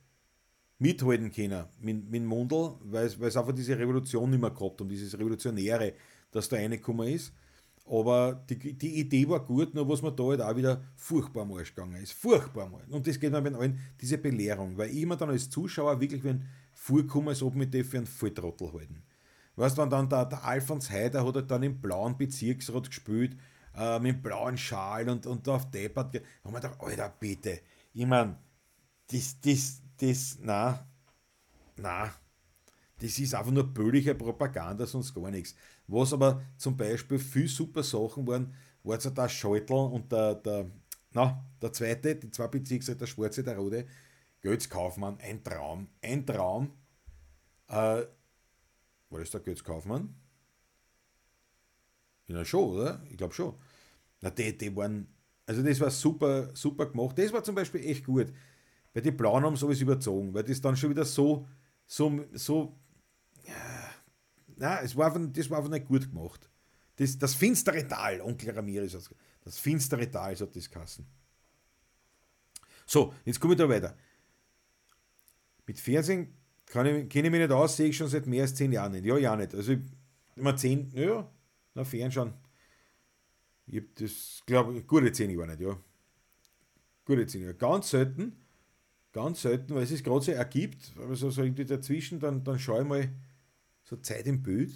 [0.79, 5.17] mithalten können mit, mit Mundl, weil es einfach diese Revolution nicht mehr gehabt und dieses
[5.17, 5.93] Revolutionäre,
[6.31, 7.33] das da reingekommen ist.
[7.85, 11.53] Aber die, die Idee war gut, nur was mir da halt auch wieder furchtbar am
[11.53, 12.13] Arsch gegangen ist.
[12.13, 12.83] Furchtbar mal.
[12.89, 16.23] Und das geht mir bei allen, diese Belehrung, weil ich immer dann als Zuschauer wirklich,
[16.23, 16.45] wenn
[16.89, 19.03] vorkomme, als ob mich die für einen Volltrottel halten.
[19.55, 23.37] Weißt du, dann der, der Alfons Heider hat halt dann im blauen Bezirksrat gespielt,
[23.75, 27.59] äh, mit dem blauen Schal und, und da auf Deppert, haben wir gedacht, Alter, bitte.
[27.93, 28.37] Ich meine,
[29.11, 30.87] das, das, das, na,
[31.75, 32.11] na,
[32.99, 35.55] das ist einfach nur böhliche Propaganda, sonst gar nichts.
[35.87, 40.71] Was aber zum Beispiel viel super Sachen waren, war so der Scheutel und der, der,
[41.11, 43.87] na, der zweite, die zwei Bezirksräte, der Schwarze, der Rote,
[44.41, 46.71] Götz Kaufmann, ein Traum, ein Traum.
[47.67, 48.03] Äh,
[49.09, 50.15] war das der Götz Kaufmann?
[52.27, 53.01] Ja, schon, oder?
[53.09, 53.55] Ich glaube schon.
[54.21, 55.07] Na, die, die waren
[55.45, 57.17] Also das war super, super gemacht.
[57.17, 58.31] Das war zum Beispiel echt gut.
[58.93, 61.47] Weil die Blauen haben sowas überzogen, weil das dann schon wieder so,
[61.87, 62.77] so, so,
[63.45, 63.91] ja,
[64.57, 66.49] nein, es war einfach, das war einfach nicht gut gemacht.
[66.95, 69.09] Das, das finstere Tal, Onkel Ramirez,
[69.41, 71.07] das finstere Tal, so hat das Kassen.
[72.85, 73.95] So, jetzt komme ich da weiter.
[75.69, 76.33] Mit Fernsehen
[76.65, 79.05] kenne ich, mich nicht aus, sehe ich schon seit mehr als zehn Jahren nicht.
[79.05, 79.53] Ja, ja nicht.
[79.53, 79.75] Also,
[80.35, 81.31] immer zehn, ja,
[81.75, 82.33] na, Fernsehen.
[83.67, 85.77] Ich habe das, glaube ich, gute zehn Jahre nicht, ja.
[87.05, 87.53] Gute zehn Jahre.
[87.53, 88.35] Ganz selten,
[89.11, 92.81] ganz selten, weil es sich gerade so ergibt, aber so, irgendwie dazwischen, dann, dann schaue
[92.81, 93.09] ich mal
[93.83, 94.73] so Zeit im Bild.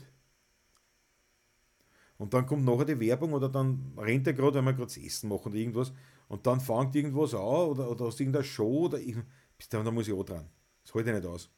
[2.19, 5.27] Und dann kommt nachher die Werbung oder dann rennt er gerade, wenn wir gerade Essen
[5.27, 5.91] machen oder irgendwas.
[6.27, 9.15] Und dann fängt irgendwas an oder, oder hast irgendeine Show oder ich,
[9.57, 10.47] bis dann, dann muss ich auch dran.
[10.83, 11.49] Das halte ich nicht aus.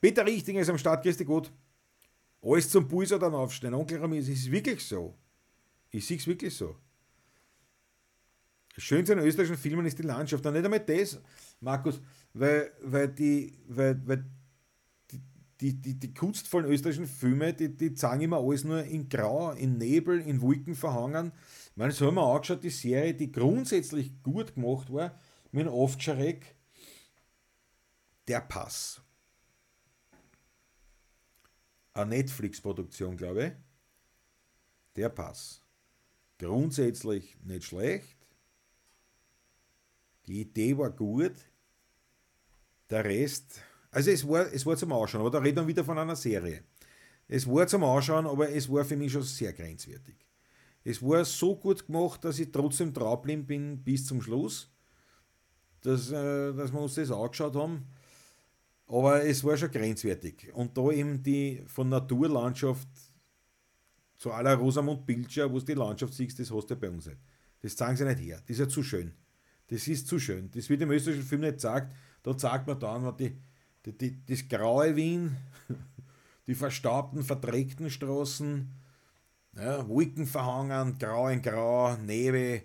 [0.00, 1.52] Peter Richtinger ist am Start, grüß dich gut.
[2.42, 3.74] Alles zum Pulsar dann aufstehen.
[3.74, 5.14] Onkel Ramirez, es ist wirklich so.
[5.90, 6.76] Ich sehe es wirklich so.
[8.74, 10.44] Das Schönste an österreichischen Filmen ist die Landschaft.
[10.44, 11.20] Und nicht einmal das,
[11.60, 12.00] Markus,
[12.32, 14.24] weil, weil, die, weil, weil
[15.60, 19.78] die, die, die kunstvollen österreichischen Filme, die, die zeigen immer alles nur in Grau, in
[19.78, 21.30] Nebel, in Wolken verhangen.
[21.70, 25.14] Ich meine, so haben wir angeschaut, die Serie, die grundsätzlich gut gemacht war,
[25.52, 26.56] mit einem Ovtcharek,
[28.28, 29.00] der Pass.
[31.94, 33.52] Eine Netflix-Produktion, glaube ich.
[34.96, 35.62] Der Pass.
[36.38, 38.16] Grundsätzlich nicht schlecht.
[40.26, 41.34] Die Idee war gut.
[42.90, 43.60] Der Rest,
[43.90, 46.62] also es war, es war zum Ausschauen, aber da reden wir wieder von einer Serie.
[47.26, 50.16] Es war zum Ausschauen, aber es war für mich schon sehr grenzwertig.
[50.84, 54.70] Es war so gut gemacht, dass ich trotzdem draufgeblieben bin bis zum Schluss,
[55.82, 57.86] dass, äh, dass wir uns das angeschaut haben.
[58.92, 60.52] Aber es war schon grenzwertig.
[60.52, 62.88] Und da eben die von Naturlandschaft
[64.18, 67.18] zu aller Rosamund Pilcher, wo du die Landschaft siehst, das hast du bei uns nicht.
[67.62, 68.42] Das zeigen sie nicht her.
[68.42, 69.14] Das ist ja zu schön.
[69.68, 70.50] Das ist zu schön.
[70.50, 71.96] Das wird im österreichischen Film nicht gesagt.
[72.22, 73.34] Da zeigt man dann die,
[73.86, 75.38] die, die, das graue Wien,
[76.46, 78.70] die verstaubten, verdreckten Straßen,
[79.56, 82.64] ja, Wolken verhangen, grau in grau, Nebel,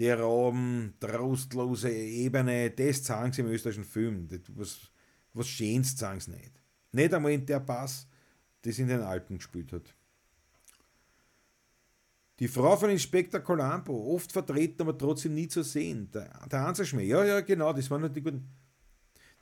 [0.00, 4.26] die Raben, trostlose Ebene, das zeigen sie im österreichischen Film.
[4.26, 4.89] Das, was,
[5.32, 6.52] was Schönes zeigen sie nicht.
[6.92, 8.06] Nicht einmal in der Pass,
[8.62, 9.94] das in den Alpen gespielt hat.
[12.38, 16.10] Die Frau von Inspektor Colombo, oft vertreten, aber trotzdem nie zu sehen.
[16.10, 18.48] Der, der Hanserschmäh, ja, ja, genau, das waren nur die guten.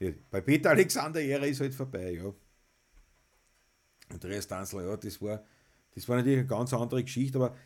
[0.01, 2.32] Ja, bei Peter Alexander Ära ist halt vorbei, ja.
[4.12, 5.45] Und der Rest ja, das war,
[5.95, 7.57] das war natürlich eine ganz andere Geschichte, aber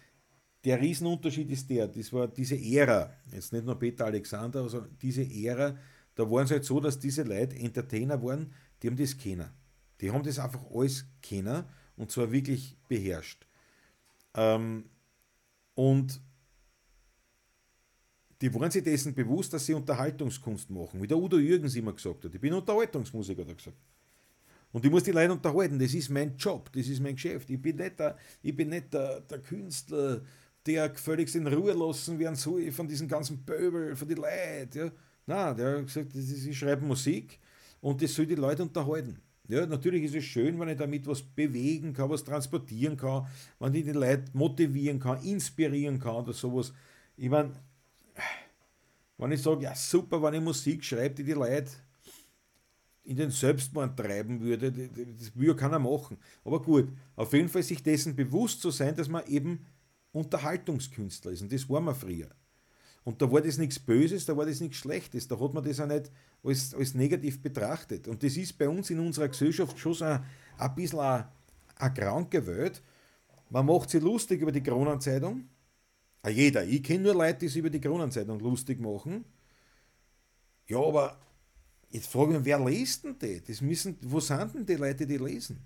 [0.65, 5.23] der Riesenunterschied ist der, das war diese Ära, jetzt nicht nur Peter Alexander, sondern diese
[5.23, 5.77] Ära,
[6.15, 8.53] da waren es halt so, dass diese Leute Entertainer waren,
[8.83, 9.49] die haben das kennen.
[10.01, 11.65] Die haben das einfach alles kennen
[11.97, 13.47] und zwar wirklich beherrscht.
[14.35, 14.85] Ähm,
[15.75, 16.21] und
[18.41, 22.25] die waren sich dessen bewusst, dass sie Unterhaltungskunst machen, wie der Udo Jürgens immer gesagt
[22.25, 22.35] hat.
[22.35, 23.77] Ich bin Unterhaltungsmusiker, hat er gesagt.
[24.73, 27.49] Und ich muss die Leute unterhalten, das ist mein Job, das ist mein Geschäft.
[27.51, 30.23] Ich bin nicht der, ich bin nicht der, der Künstler,
[30.67, 34.79] der völlig in Ruhe lassen werden soll von diesen ganzen Pöbel, von den Leuten.
[34.79, 34.91] Ja.
[35.27, 37.39] Nein, der hat gesagt, ich schreibe Musik
[37.81, 39.21] und das soll die Leute unterhalten.
[39.49, 43.27] Ja, natürlich ist es schön, wenn ich damit was bewegen kann, was transportieren kann,
[43.59, 46.73] wenn ich die Leute motivieren kann, inspirieren kann oder sowas.
[47.17, 47.53] Ich meine,
[49.19, 51.71] wenn ich sage, ja super, wenn ich Musik schreibe, die die Leute
[53.05, 56.19] in den Selbstmord treiben würde, das würde keiner machen.
[56.45, 59.67] Aber gut, auf jeden Fall sich dessen bewusst zu sein, dass man eben
[60.13, 61.43] Unterhaltungskünstler ist.
[61.43, 62.31] Und das war man früher.
[63.05, 65.81] Und da war das nichts Böses, da war das nichts Schlechtes, da hat man das
[65.81, 66.11] auch nicht
[66.45, 68.07] als, als negativ betrachtet.
[68.07, 70.25] Und das ist bei uns in unserer Gesellschaft schon so ein,
[70.59, 71.29] ein bisschen eine,
[71.77, 72.83] eine kranke Welt.
[73.51, 75.49] Man macht sich lustig über die Kronenzeitung.
[76.29, 79.25] Jeder, ich kenne nur Leute, die sich über die Kronenzeitung lustig machen.
[80.69, 81.19] Ja, aber
[81.93, 83.43] Jetzt frage ich mich, wer liest denn die?
[83.47, 85.59] Das müssen, wo sind denn die Leute, die lesen?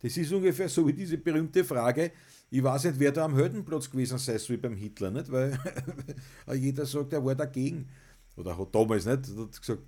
[0.00, 2.12] Das ist ungefähr so wie diese berühmte Frage,
[2.52, 5.32] ich weiß nicht, wer da am Heldenplatz gewesen sei, so wie beim Hitler, nicht?
[5.32, 5.58] Weil
[6.54, 7.88] jeder sagt, er war dagegen.
[8.36, 9.82] Oder hat damals nicht hat gesagt.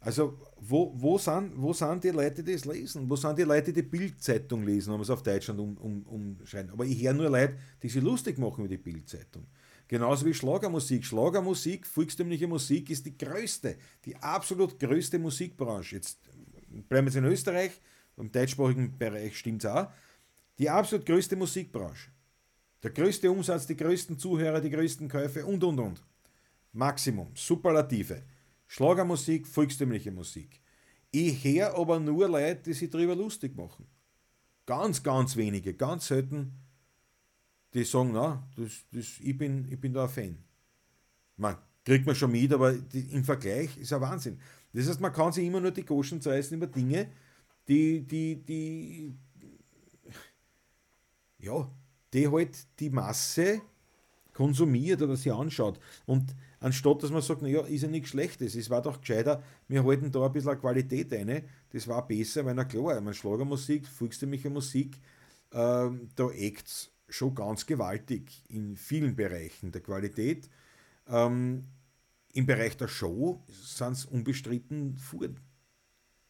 [0.00, 3.08] Also, wo, wo, sind, wo sind die Leute, die es lesen?
[3.08, 6.72] Wo sind die Leute, die Bildzeitung lesen, wenn man es auf Deutschland um, um, umschreiben?
[6.72, 9.46] Aber ich höre nur Leute, die sich lustig machen über die Bildzeitung.
[9.88, 11.06] Genauso wie Schlagermusik.
[11.06, 15.96] Schlagermusik, volkstümliche Musik ist die größte, die absolut größte Musikbranche.
[15.96, 16.18] Jetzt
[16.88, 17.80] bleiben wir jetzt in Österreich,
[18.18, 19.88] im deutschsprachigen Bereich stimmt es auch.
[20.62, 22.12] Die absolut größte Musikbranche.
[22.84, 26.00] Der größte Umsatz, die größten Zuhörer, die größten Käufe und und und.
[26.70, 28.22] Maximum, Superlative.
[28.68, 30.60] Schlagermusik, volkstümliche Musik.
[31.10, 33.88] Ich höre aber nur Leute, die sich darüber lustig machen.
[34.64, 36.52] Ganz, ganz wenige, ganz selten
[37.74, 40.38] die sagen, na, das, das, ich, bin, ich bin da ein Fan.
[41.38, 44.38] man kriegt man schon mit, aber die, im Vergleich ist ein Wahnsinn.
[44.72, 47.10] Das heißt, man kann sich immer nur die Goschen zerreißen über Dinge,
[47.66, 49.12] die, die, die,
[51.42, 51.70] ja,
[52.14, 53.60] die halt die Masse
[54.32, 55.78] konsumiert oder sich anschaut.
[56.06, 59.84] Und anstatt dass man sagt, naja, ist ja nichts Schlechtes, es war doch gescheiter, wir
[59.84, 64.48] halten da ein bisschen Qualität ein, das war besser, weil na klar, meine, Schlagermusik, volkstümliche
[64.48, 64.96] Musik,
[65.50, 70.48] äh, da es schon ganz gewaltig in vielen Bereichen der Qualität.
[71.06, 71.64] Ähm,
[72.32, 75.38] Im Bereich der Show sind es unbestritten Fuhren.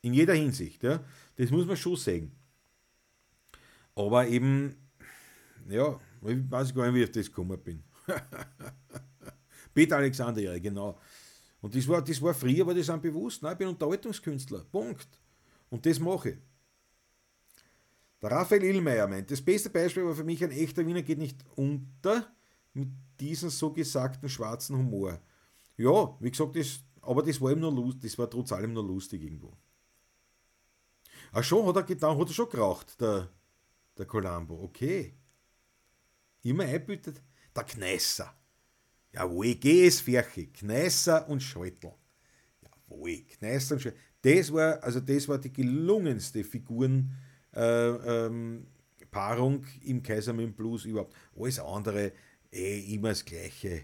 [0.01, 1.05] In jeder Hinsicht, ja.
[1.37, 2.33] Das muss man schon sagen.
[3.95, 4.75] Aber eben,
[5.69, 7.83] ja, ich weiß gar nicht, wie ich auf das gekommen bin.
[9.75, 10.99] Peter Alexander, ja, genau.
[11.61, 13.43] Und das war, das war früher, aber das sind bewusst.
[13.43, 14.65] Nein, ich bin Unterhaltungskünstler.
[14.71, 15.09] Punkt.
[15.71, 16.39] Und das mache ich.
[18.21, 21.45] Der Raphael Illmeier meint, das beste Beispiel war für mich, ein echter Wiener geht nicht
[21.57, 22.33] unter
[22.73, 25.21] mit diesem so gesagten schwarzen Humor.
[25.77, 28.85] Ja, wie gesagt, das, aber das war ihm nur lustig, das war trotz allem nur
[28.85, 29.53] lustig irgendwo.
[31.33, 33.29] Ach schon, hat er getan, hat er schon geraucht, der,
[33.99, 34.63] der Columbo.
[34.63, 35.15] Okay.
[36.43, 37.23] Immer einbütet.
[37.57, 38.35] Der Kneißer.
[39.13, 40.47] Jawohl, geh es Ferche.
[40.47, 41.93] Kneißer und Schaltel.
[42.63, 44.01] Jawohl, Kneißer und Schaltel.
[44.23, 47.13] Das war, also das war die gelungenste Figuren,
[47.55, 48.67] äh, ähm,
[49.83, 51.15] im Kaisermühlen Blues überhaupt.
[51.37, 52.13] Alles andere,
[52.51, 53.83] eh immer das Gleiche.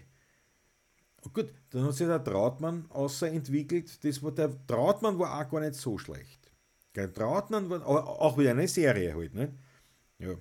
[1.21, 4.03] Und gut, dann hat sich der Trautmann außer entwickelt.
[4.03, 6.51] Das war, der Trautmann war auch gar nicht so schlecht.
[6.95, 9.53] Der Trautmann war auch wieder eine Serie halt, ne?
[10.17, 10.35] Ja.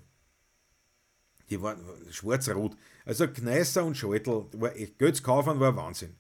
[1.51, 1.81] Die waren
[2.11, 2.77] schwarz-rot.
[3.05, 6.15] Also Kneißer und Schaltel, war echt, Geld kaufen war Wahnsinn.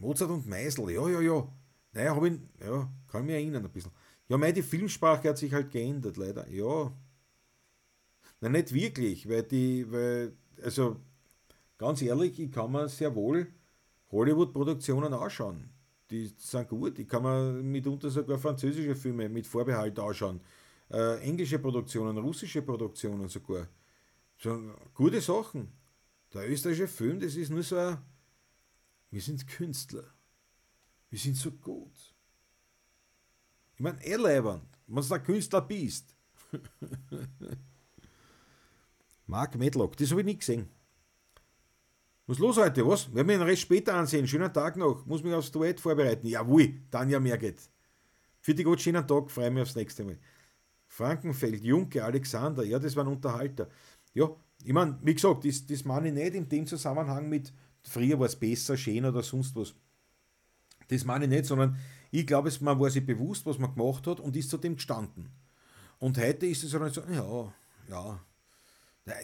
[0.00, 1.48] Mozart und Meisel, ja, ja, ja.
[1.92, 3.90] Naja, habe ich, ja, kann mich erinnern ein bisschen.
[4.28, 6.48] Ja, meine, die Filmsprache hat sich halt geändert, leider.
[6.48, 6.92] Ja.
[8.40, 10.96] Na, nicht wirklich, weil die, weil, also,
[11.78, 13.48] ganz ehrlich, ich kann mir sehr wohl
[14.12, 15.70] Hollywood-Produktionen anschauen.
[16.10, 16.98] Die sind gut.
[16.98, 20.40] Ich kann mir mitunter sogar französische Filme mit Vorbehalt anschauen.
[20.90, 23.68] Äh, englische Produktionen, russische Produktionen sogar.
[24.38, 25.72] So gute Sachen.
[26.32, 27.98] Der österreichische Film, das ist nur so ein,
[29.10, 30.04] wir sind Künstler.
[31.10, 32.14] Wir sind so gut.
[33.74, 36.14] Ich meine, eh wenn du ein Künstler bist.
[39.26, 40.68] Mark Medlock, das habe ich nicht gesehen.
[42.26, 43.14] Was ist los heute, was?
[43.14, 44.26] Werden wir den Rest später ansehen.
[44.28, 45.06] Schönen Tag noch.
[45.06, 46.26] Muss mich aufs Duett vorbereiten.
[46.26, 47.70] Jawohl, Tanja Merget.
[48.40, 50.18] Für die Gott, schönen Tag, freue mich aufs nächste Mal.
[50.88, 53.68] Frankenfeld, Junke, Alexander, ja, das waren Unterhalter.
[54.14, 54.28] Ja,
[54.64, 57.52] ich meine, wie gesagt, das, das meine ich nicht in dem Zusammenhang mit,
[57.82, 59.74] früher war es besser, schön oder sonst was.
[60.88, 61.78] Das meine ich nicht, sondern
[62.10, 65.28] ich glaube, man war sich bewusst, was man gemacht hat und ist zu dem gestanden.
[65.98, 67.52] Und heute ist es so, ja,
[67.88, 68.20] ja,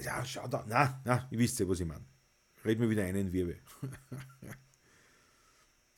[0.03, 2.05] ja, schau da, na, na, ihr wisst ja, was ich meine.
[2.65, 3.59] Reden wir wieder einen Wirbel.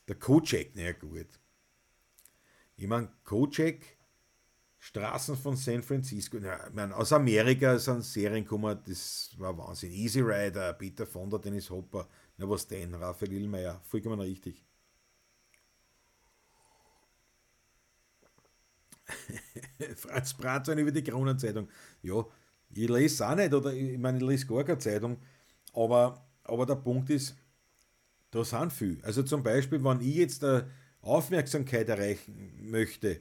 [0.08, 1.40] Der Kocek, na ja, gut.
[2.76, 3.95] Ich meine, Kocek,
[4.86, 9.90] Straßen von San Francisco, na, ich mein, aus Amerika sind Serien gekommen, das war Wahnsinn.
[9.90, 14.62] Easy Rider, Peter Fonda, Dennis Hopper, na was denn, Raphael Illmeier, vollkommen richtig.
[19.96, 21.68] Franz Bratwein über die Kronenzeitung.
[22.02, 22.24] Ja,
[22.72, 25.18] ich lese auch nicht, oder ich meine, ich lese gar keine Zeitung,
[25.74, 27.34] aber, aber der Punkt ist,
[28.30, 29.02] da sind viele.
[29.04, 33.20] Also zum Beispiel, wenn ich jetzt eine Aufmerksamkeit erreichen möchte,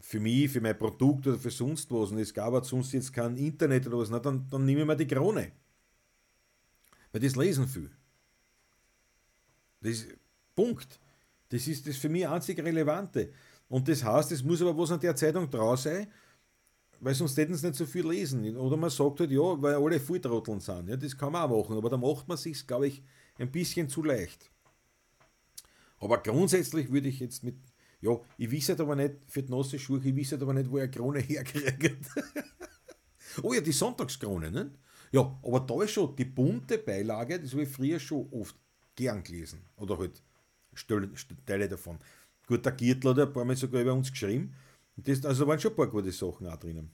[0.00, 3.12] für mich, für mein Produkt oder für sonst was, und es gab halt sonst jetzt
[3.12, 5.52] kein Internet oder was, na, dann, dann nehme ich mir die Krone.
[7.12, 7.90] Weil das lesen viel.
[9.80, 10.08] Das ist
[10.54, 11.00] Punkt.
[11.48, 13.32] Das ist das für mich einzig Relevante.
[13.68, 16.08] Und das heißt, es muss aber was an der Zeitung draus sein,
[17.00, 18.56] weil sonst hätten sie nicht so viel lesen.
[18.56, 20.88] Oder man sagt halt, ja, weil alle Volltrotteln sind.
[20.88, 23.02] Ja, das kann man auch machen, aber da macht man sich, glaube ich,
[23.38, 24.50] ein bisschen zu leicht.
[26.00, 27.56] Aber grundsätzlich würde ich jetzt mit,
[28.00, 30.70] ja, ich weiß halt aber nicht, für die nasse Schuhe, ich weiß halt aber nicht,
[30.70, 32.06] wo er Krone herkriegt.
[33.42, 34.70] oh ja, die Sonntagskrone, ne?
[35.10, 38.56] Ja, aber da ist schon die bunte Beilage, das habe ich früher schon oft
[38.94, 39.64] gern gelesen.
[39.76, 40.22] Oder halt
[41.46, 41.98] Teile davon.
[42.46, 44.54] Gut, der Giertler hat ein paar Mal sogar über uns geschrieben.
[44.96, 46.90] Das, also waren schon ein paar gute Sachen auch drinnen.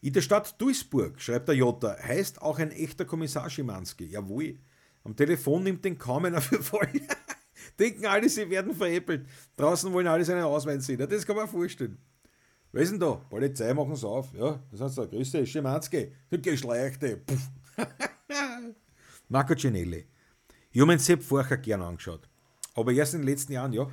[0.00, 4.06] In der Stadt Duisburg, schreibt der Jota, heißt auch ein echter Kommissar Schimanski.
[4.06, 4.58] Jawohl.
[5.04, 6.88] Am Telefon nimmt den kaum einer für voll.
[7.78, 9.26] Denken alle, sie werden veräppelt.
[9.56, 11.06] Draußen wollen alle seinen Ausweis sehen.
[11.08, 11.98] Das kann man vorstellen.
[12.72, 13.14] Wer ist denn da?
[13.14, 14.32] Polizei machen es auf.
[14.34, 15.04] Ja, das heißt da.
[15.04, 16.12] Grüße, Schimanski.
[16.30, 17.22] Du Geschleichte.
[19.28, 20.06] Marco Cinelli.
[20.70, 22.28] Ich habe meinen Sepp Forcher gern angeschaut.
[22.74, 23.88] Aber erst in den letzten Jahren, ja.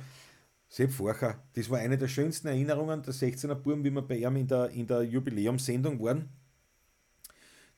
[0.68, 4.36] Sepp Forcher, das war eine der schönsten Erinnerungen der 16er Buben, wie wir bei ihm
[4.36, 6.28] in der, in der Jubiläumssendung waren.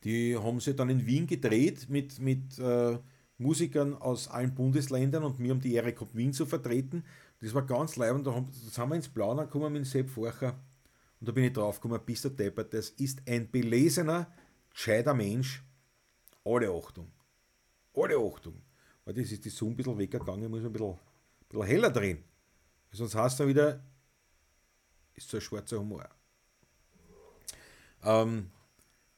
[0.02, 2.98] Die haben sie dann in Wien gedreht mit, mit äh,
[3.38, 7.04] Musikern aus allen Bundesländern und mir um die Ehre gehabt, Wien zu vertreten.
[7.40, 10.08] Das war ganz leid und da, haben, da sind wir ins Blauen gekommen mit Sepp
[10.08, 10.58] Forcher
[11.20, 14.30] und da bin ich drauf gekommen, bist du deppert, das ist ein belesener,
[14.70, 15.62] gescheiter Mensch.
[16.44, 17.10] Alle Achtung.
[17.94, 18.62] Alle Achtung.
[19.04, 20.98] Weil das ist die Sonne ein bisschen weggegangen, muss ein bisschen, ein
[21.48, 22.24] bisschen heller drehen.
[22.92, 23.84] Sonst heißt er wieder,
[25.14, 26.08] ist so ein schwarzer Humor.
[28.02, 28.50] Ähm,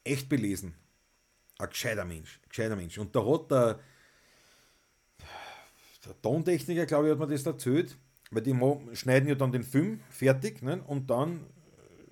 [0.04, 0.74] echt belesen.
[1.58, 2.40] Ein gescheiter Mensch.
[2.42, 2.98] Ein gescheiter Mensch.
[2.98, 3.80] Und da hat der,
[6.08, 7.96] der Tontechniker, glaube ich, hat mir das erzählt,
[8.30, 8.56] weil die
[8.94, 10.82] schneiden ja dann den Film fertig ne?
[10.86, 11.46] und dann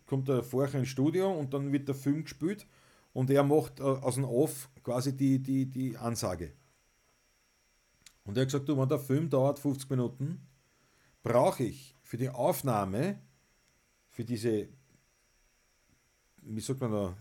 [0.04, 2.66] kommt er vorher ins Studio und dann wird der Film gespielt
[3.12, 6.52] und er macht äh, aus dem Off quasi die, die, die Ansage.
[8.24, 10.46] Und er hat gesagt, du, wenn der Film dauert 50 Minuten,
[11.22, 13.18] brauche ich für die Aufnahme,
[14.10, 14.68] für diese,
[16.42, 17.16] wie sagt man da,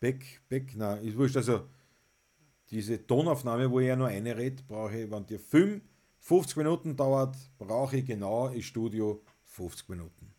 [0.00, 1.66] Back, Back, nein, ist wurscht, also
[2.70, 5.80] diese Tonaufnahme, wo er nur eine redet, brauche ich, wenn der Film
[6.28, 10.34] 50 Minuten dauert, brauche ich genau im Studio 50 Minuten.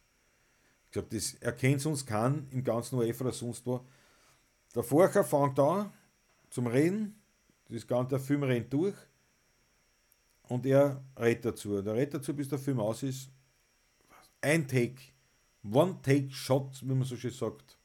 [0.85, 3.83] Ich glaube, das erkennt uns kann im ganzen UEFA oder sonst wo.
[4.75, 5.91] Der Vorher fängt an
[6.51, 7.19] zum Reden,
[7.69, 8.93] das ganze der Film rennt durch
[10.43, 11.81] und er redet dazu.
[11.81, 13.31] Der redet dazu, bis der Film aus ist.
[14.41, 15.01] Ein Take,
[15.63, 17.79] One-Take-Shot, wie man so schön sagt,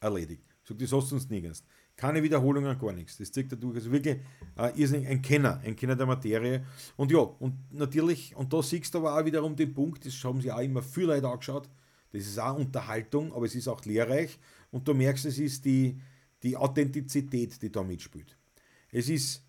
[0.00, 0.44] erledigt.
[0.62, 1.64] So, das hast du uns nirgends.
[2.02, 3.16] Keine Wiederholungen, gar nichts.
[3.16, 3.76] Das zeigt dadurch.
[3.76, 4.16] Also wirklich
[4.56, 6.66] äh, ein Kenner, ein Kenner der Materie.
[6.96, 10.40] Und ja, und natürlich, und da siehst du aber auch wiederum den Punkt, das haben
[10.40, 11.70] sie auch immer viel Leute angeschaut.
[12.10, 14.36] Das ist auch Unterhaltung, aber es ist auch lehrreich.
[14.72, 15.96] Und du merkst, es ist die,
[16.42, 18.36] die Authentizität, die da mitspielt.
[18.90, 19.46] Es ist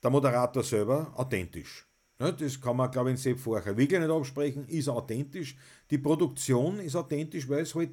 [0.00, 1.84] der Moderator selber authentisch.
[2.16, 5.56] Das kann man, glaube ich, in Sepp vorher wirklich nicht absprechen, ist authentisch.
[5.90, 7.90] Die Produktion ist authentisch, weil es halt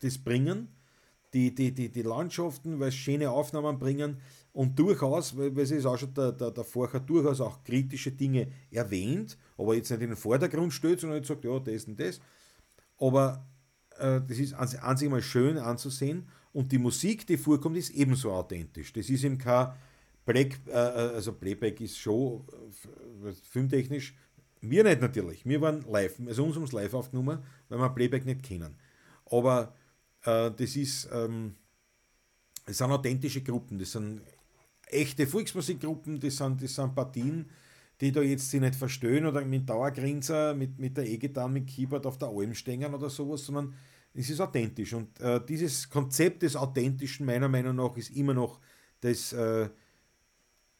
[0.00, 0.68] das bringen
[1.34, 4.18] die, die, die, die Landschaften, weil es schöne Aufnahmen bringen
[4.52, 8.48] und durchaus, weil, es ist auch schon der, der, der Vorher durchaus auch kritische Dinge
[8.70, 12.20] erwähnt, aber jetzt nicht in den Vordergrund stellt, sondern jetzt sagt, ja, das und das.
[12.98, 13.44] Aber
[13.98, 17.90] äh, das ist an, an sich mal schön anzusehen und die Musik, die vorkommt, ist
[17.90, 18.92] ebenso authentisch.
[18.92, 19.72] Das ist eben kein
[20.24, 22.44] Black, äh, äh also Playback ist schon
[23.24, 24.14] äh, filmtechnisch,
[24.60, 28.42] wir nicht natürlich, wir waren live, also uns ums Live aufgenommen, weil wir Playback nicht
[28.42, 28.76] kennen.
[29.30, 29.74] Aber
[30.24, 31.54] das ist, ähm,
[32.66, 34.22] das sind authentische Gruppen, das sind
[34.86, 37.50] echte Volksmusikgruppen, das sind, das sind Partien,
[38.00, 42.06] die da jetzt sich nicht verstehen oder mit Dauergrinser, mit, mit der E-Gitarre, mit Keyboard
[42.06, 43.74] auf der Alm stehen oder sowas, sondern
[44.14, 44.92] es ist authentisch.
[44.94, 48.60] Und äh, dieses Konzept des Authentischen, meiner Meinung nach, ist immer noch
[49.00, 49.68] das äh,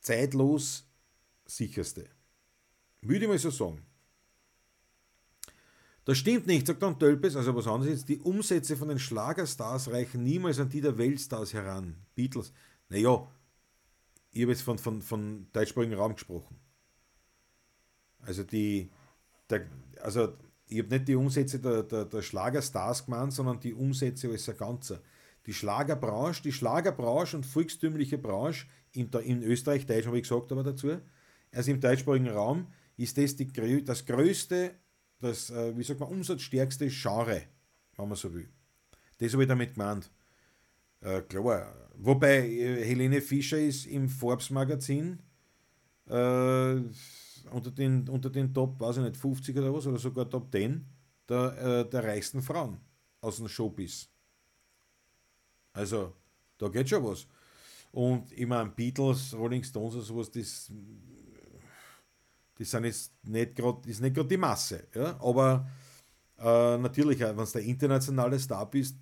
[0.00, 0.88] zeitlos
[1.44, 2.06] sicherste.
[3.02, 3.82] Würde ich mal so sagen.
[6.04, 8.08] Das stimmt nicht, sagt dann Tölpes, also was anderes jetzt.
[8.08, 11.96] Die Umsätze von den Schlagerstars reichen niemals an die der Weltstars heran.
[12.14, 12.52] Beatles.
[12.90, 13.26] Naja,
[14.30, 16.58] ich habe jetzt von, von, von deutschsprachigen Raum gesprochen.
[18.20, 18.90] Also die,
[19.48, 19.66] der,
[20.02, 20.34] also
[20.66, 24.56] ich habe nicht die Umsätze der, der, der Schlagerstars gemeint, sondern die Umsätze als ein
[24.58, 25.00] Ganzer.
[25.46, 30.62] Die Schlagerbranche, die Schlagerbranche und volkstümliche Branche in, in Österreich, Deutsch habe ich gesagt aber
[30.62, 30.98] dazu,
[31.52, 32.66] also im deutschsprachigen Raum,
[32.96, 34.74] ist das die, das größte
[35.24, 37.42] das, äh, wie sagt man, umsatzstärkste Genre,
[37.96, 38.48] wenn man so will.
[39.18, 40.10] Das habe ich damit gemeint.
[41.00, 41.74] Äh, klar.
[41.96, 45.18] Wobei äh, Helene Fischer ist im Forbes-Magazin
[46.06, 46.74] äh,
[47.50, 50.84] unter, den, unter den Top, weiß ich nicht, 50 oder was, oder sogar Top 10
[51.28, 52.78] der, äh, der reichsten Frauen
[53.20, 54.08] aus dem Showbiz.
[55.72, 56.12] Also,
[56.58, 57.26] da geht schon was.
[57.92, 60.70] Und ich meine, Beatles, Rolling Stones oder sowas, das
[62.58, 64.86] das sind jetzt nicht grad, ist nicht gerade die Masse.
[64.94, 65.18] Ja?
[65.20, 65.68] Aber
[66.38, 68.96] äh, natürlich, wenn du der internationale Star bist,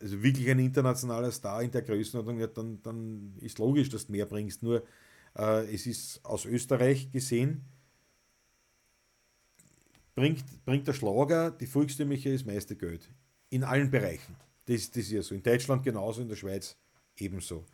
[0.00, 4.12] also wirklich ein internationaler Star in der Größenordnung, ja, dann, dann ist logisch, dass du
[4.12, 4.62] mehr bringst.
[4.62, 4.84] Nur
[5.36, 7.64] äh, es ist aus Österreich gesehen,
[10.14, 13.08] bringt, bringt der Schlager, die volkstümliche, das meiste Geld.
[13.50, 14.36] In allen Bereichen.
[14.66, 15.34] Das, das ist ja so.
[15.34, 16.76] In Deutschland genauso, in der Schweiz
[17.16, 17.64] ebenso.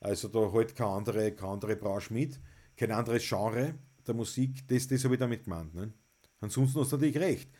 [0.00, 2.40] Also da halt keine andere, keine andere Branche mit,
[2.76, 3.74] kein anderes Genre
[4.06, 5.74] der Musik, das, das habe ich damit gemeint.
[5.74, 5.92] Ne?
[6.40, 7.50] Ansonsten hast du natürlich recht.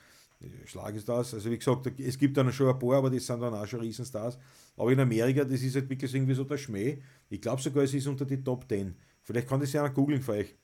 [0.64, 3.40] Schlag ist das, also wie gesagt, es gibt dann schon ein paar, aber das sind
[3.40, 4.38] dann auch schon Riesenstars.
[4.76, 6.98] Aber in Amerika, das ist halt wirklich irgendwie so der Schmäh.
[7.28, 8.96] Ich glaube sogar, es ist unter die Top 10.
[9.22, 10.54] Vielleicht kann das ja auch googeln für euch.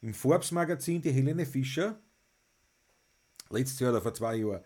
[0.00, 1.98] Im Forbes-Magazin die Helene Fischer,
[3.50, 4.62] letztes Jahr oder vor zwei Jahren,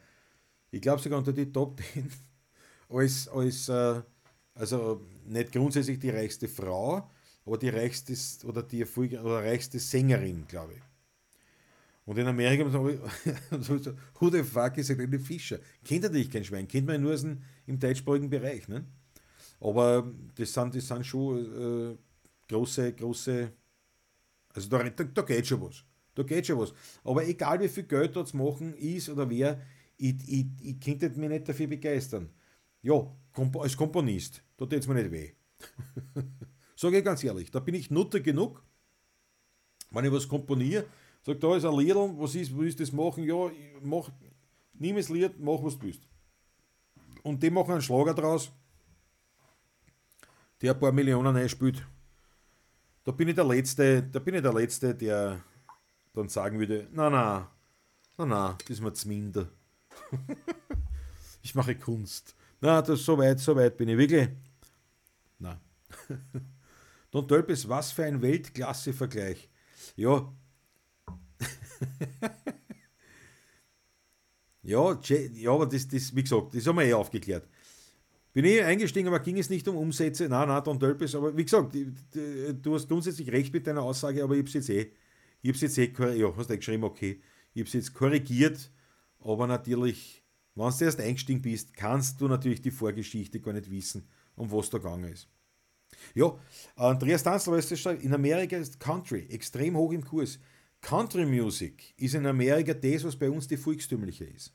[0.70, 2.10] ich glaube sogar unter die Top 10,
[2.88, 4.02] als, als äh,
[4.54, 7.10] also nicht grundsätzlich die reichste Frau,
[7.50, 8.14] aber die reichste
[8.46, 10.82] oder die Erfolg oder reichste Sängerin, glaube ich.
[12.04, 15.58] Und in Amerika haben so, so, who the fuck ist Helene Fischer?
[15.84, 16.68] Kennt dich kein Schwein?
[16.68, 18.68] Kennt man nur aus dem, im deutschsprachigen Bereich.
[18.68, 18.84] Ne?
[19.58, 21.96] Aber das sind, das sind schon äh,
[22.48, 23.52] große, große,
[24.54, 25.84] also da, da, da geht schon was.
[26.14, 26.72] Da geht schon was.
[27.02, 29.60] Aber egal wie viel Geld dort machen ist oder wer,
[29.96, 32.30] ich, ich, ich könnte mich nicht dafür begeistern.
[32.80, 33.12] Ja,
[33.58, 35.32] als Komponist, da tut es mir nicht weh.
[36.80, 38.62] Sage ich ganz ehrlich, da bin ich Nutter genug,
[39.90, 40.86] wenn ich was komponiere,
[41.20, 43.22] sage, da ist ein Lied, was ist, willst du das machen?
[43.24, 43.50] Ja,
[43.82, 44.08] mach,
[44.72, 46.00] nimm das Lied, mach was du willst.
[47.22, 48.50] Und die machen einen Schlager draus,
[50.62, 51.86] der ein paar Millionen einspielt.
[53.04, 55.44] Da bin ich der Letzte, da bin ich der Letzte, der
[56.14, 57.50] dann sagen würde, na na,
[58.16, 59.50] na na, das ist mir zu minder.
[61.42, 62.34] ich mache Kunst.
[62.58, 64.30] Na, das so weit, so weit bin ich wirklich.
[65.38, 65.60] Na.
[67.10, 69.48] Don Tölpes, was für ein Weltklasse-Vergleich.
[69.96, 70.32] Ja.
[74.62, 75.00] ja,
[75.34, 77.48] ja, aber das, das, wie gesagt, das haben wir eh aufgeklärt.
[78.32, 80.28] Bin eh eingestiegen, aber ging es nicht um Umsätze.
[80.28, 84.34] Nein, nein, Don Tölpes, aber wie gesagt, du hast grundsätzlich recht mit deiner Aussage, aber
[84.34, 84.92] ich habe es jetzt eh,
[85.42, 87.20] ich habe es jetzt eh, ja, hast du geschrieben, okay,
[87.54, 88.70] ich habe es jetzt korrigiert,
[89.18, 90.22] aber natürlich,
[90.54, 94.70] wenn du erst eingestiegen bist, kannst du natürlich die Vorgeschichte gar nicht wissen, um was
[94.70, 95.28] da gegangen ist.
[96.14, 96.34] Ja,
[96.76, 100.38] Andreas Tanzler, weißt du, in Amerika ist Country extrem hoch im Kurs.
[100.80, 104.54] Country Music ist in Amerika das, was bei uns die volkstümliche ist.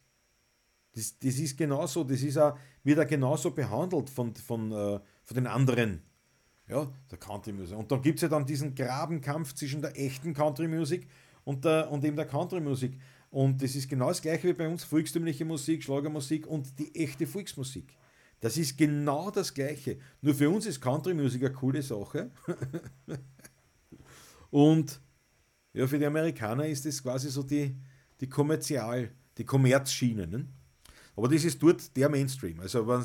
[0.93, 5.35] Das, das ist genauso, das ist auch, wird auch genauso behandelt von, von, äh, von
[5.35, 6.01] den anderen.
[6.67, 7.77] Ja, der Country Music.
[7.77, 11.07] Und dann gibt es ja dann diesen Grabenkampf zwischen der echten Country Music
[11.43, 12.97] und, der, und eben der Country Music.
[13.29, 17.27] Und das ist genau das gleiche wie bei uns, volkstümliche Musik, Schlagermusik und die echte
[17.27, 17.95] Volksmusik.
[18.39, 19.97] Das ist genau das Gleiche.
[20.21, 22.31] Nur für uns ist Country Music eine coole Sache.
[24.51, 25.01] Und
[25.73, 27.75] ja, für die Amerikaner ist das quasi so die,
[28.19, 30.27] die Kommerzial, die Kommerzschiene.
[30.27, 30.47] Ne?
[31.15, 32.59] Aber das ist dort der Mainstream.
[32.59, 33.03] Also wenn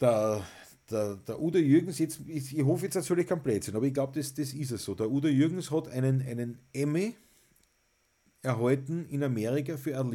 [0.00, 0.44] der,
[0.90, 4.34] der, der Udo Jürgens, jetzt, ich hoffe jetzt natürlich kein Blödsinn, aber ich glaube, das,
[4.34, 4.94] das ist es so.
[4.94, 7.14] Der Udo Jürgens hat einen, einen Emmy
[8.42, 10.10] erhalten in Amerika für ein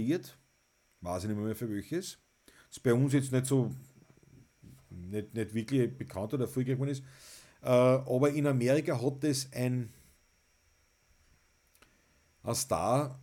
[1.01, 2.17] weiß ich nicht mehr für welches,
[2.69, 3.71] ist bei uns jetzt nicht so,
[4.89, 7.03] nicht, nicht wirklich bekannt oder erfolgreich geworden ist.
[7.61, 9.89] Äh, aber in Amerika hat es ein,
[12.43, 13.19] ein Star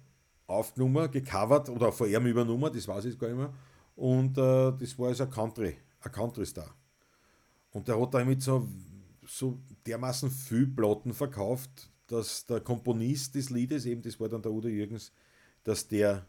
[0.47, 3.55] aufgenommen, gecovert oder vor ihm übernommen, das weiß ich jetzt gar nicht mehr.
[3.97, 6.75] Und äh, das war also ein Country, ein Country-Star.
[7.71, 8.69] Und der hat damit so,
[9.27, 14.53] so dermaßen viel Platten verkauft, dass der Komponist des Liedes, eben das war dann der
[14.53, 15.13] Udo Jürgens,
[15.63, 16.27] dass der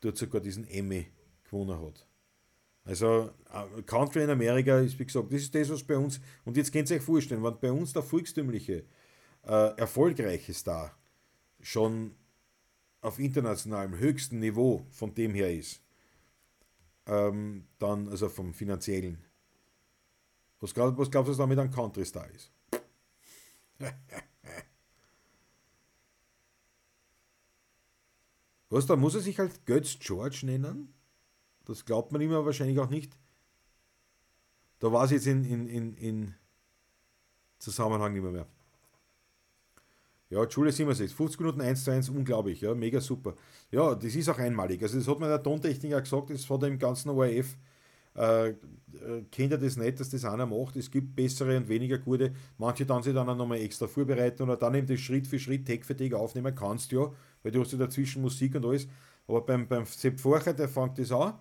[0.00, 1.06] dort sogar diesen Emmy
[1.44, 2.06] gewonnen hat.
[2.86, 6.56] Also äh, Country in Amerika ist, wie gesagt, das ist das, was bei uns, und
[6.56, 8.84] jetzt könnt ihr euch vorstellen, wenn bei uns der volkstümliche,
[9.42, 10.96] äh, erfolgreiche Star
[11.60, 12.14] schon
[13.00, 15.82] auf internationalem höchsten Niveau von dem her ist,
[17.06, 19.18] ähm, dann, also vom finanziellen,
[20.60, 22.52] was, glaub, was glaubst du, was damit ein Country-Star ist?
[28.70, 30.95] was, da muss er sich halt Götz George nennen?
[31.66, 33.16] Das glaubt man immer wahrscheinlich auch nicht.
[34.78, 36.34] Da war es jetzt in, in, in, in
[37.58, 38.46] Zusammenhang nicht mehr, mehr.
[40.28, 43.34] Ja, Schule 67, 50 Minuten 1 zu 1, unglaublich, ja, mega super.
[43.70, 44.82] Ja, das ist auch einmalig.
[44.82, 47.56] Also das hat mir der Tontechniker gesagt, das er im ganzen ORF,
[48.16, 48.54] äh, äh,
[49.30, 50.74] kennt er das nicht, dass das einer macht.
[50.76, 52.32] Es gibt bessere und weniger gute.
[52.58, 55.66] Manche dann sich dann auch nochmal extra vorbereiten oder dann eben das Schritt für Schritt,
[55.66, 57.08] Tag für Tag aufnehmen kannst, ja,
[57.42, 58.88] weil du hast ja dazwischen Musik und alles.
[59.28, 61.34] Aber beim, beim Sepp Forcher, der fängt das an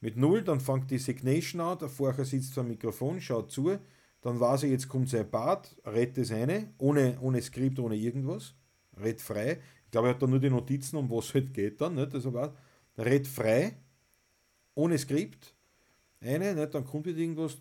[0.00, 3.78] mit 0, dann fängt die Signation an, der Vorher sitzt am Mikrofon, schaut zu,
[4.22, 8.54] dann weiß er, jetzt kommt sein Part, redet das eine, ohne, ohne Skript, ohne irgendwas,
[9.00, 9.60] redet frei.
[9.84, 12.14] Ich glaube, er hat da nur die Notizen, um was es halt geht dann, nicht?
[12.14, 12.54] Also, er
[12.96, 13.76] redet frei,
[14.74, 15.54] ohne Skript,
[16.20, 16.74] eine, nicht?
[16.74, 17.58] dann kommt wieder irgendwas,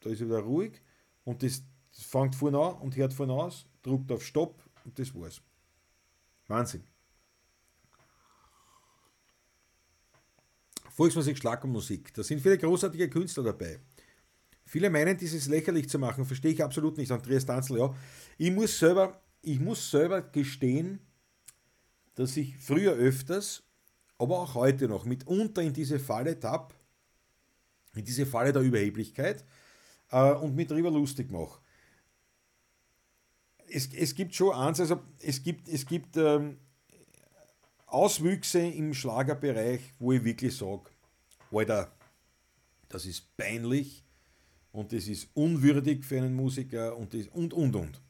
[0.00, 0.80] da ist er wieder ruhig
[1.24, 5.40] und das fängt vorne an und hört vorne aus, drückt auf Stopp und das war's.
[6.46, 6.84] Wahnsinn.
[10.98, 12.12] Volksmusik, Schlagermusik.
[12.12, 13.78] Da sind viele großartige Künstler dabei.
[14.64, 17.12] Viele meinen, dieses lächerlich zu machen, verstehe ich absolut nicht.
[17.12, 17.94] Andreas Danzel, ja.
[18.36, 20.98] Ich muss selber, ich muss selber gestehen,
[22.16, 23.62] dass ich früher öfters,
[24.18, 26.74] aber auch heute noch, mitunter in diese Falle tapp,
[27.94, 29.44] in diese Falle der Überheblichkeit
[30.10, 31.60] äh, und mit drüber lustig mache.
[33.68, 36.58] Es, es gibt schon eins, also es gibt, es gibt ähm,
[37.90, 40.90] Auswüchse im Schlagerbereich, wo ich wirklich sage,
[41.50, 41.90] Alter,
[42.88, 44.04] das ist peinlich
[44.72, 48.02] und das ist unwürdig für einen Musiker und das, und und und.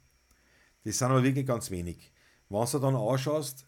[0.85, 2.13] Das sind aber wirklich ganz wenig.
[2.49, 3.67] Wenn du dann ausschaust,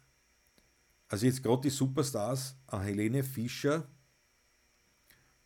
[1.08, 3.88] also jetzt gerade die Superstars, Helene Fischer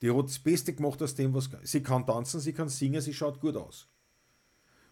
[0.00, 3.14] Die hat das Beste gemacht aus dem, was sie kann tanzen, sie kann singen, sie
[3.14, 3.88] schaut gut aus.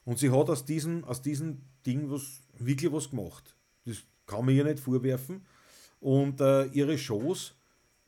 [0.05, 3.55] Und sie hat aus diesem, aus diesem Ding was, wirklich was gemacht.
[3.85, 5.45] Das kann man ihr nicht vorwerfen.
[6.03, 7.55] Und äh, ihre Shows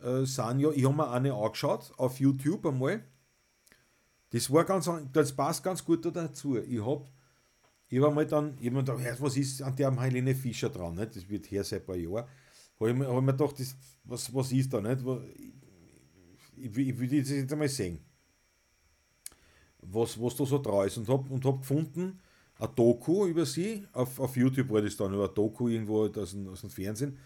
[0.01, 3.05] äh, sind ja, ich habe mir eine angeschaut auf YouTube einmal.
[4.31, 6.59] Das war ganz, das passt ganz gut dazu.
[6.59, 7.07] Ich habe
[7.89, 10.97] ich hab mal dann, ich hab gedacht, was ist an der Helene Fischer dran?
[10.97, 11.15] Nicht?
[11.15, 12.27] Das wird her seit ein paar Jahren.
[12.81, 15.01] Habe ich, hab ich mir gedacht, das, was, was ist da nicht?
[16.57, 18.01] Ich, ich, ich will das jetzt einmal sehen
[19.87, 22.21] was, was da so drauf ist und habe und hab gefunden,
[22.59, 26.31] ein Doku über sie, auf, auf YouTube war das dann, über ein Doku irgendwo aus
[26.31, 27.19] dem, aus dem Fernsehen.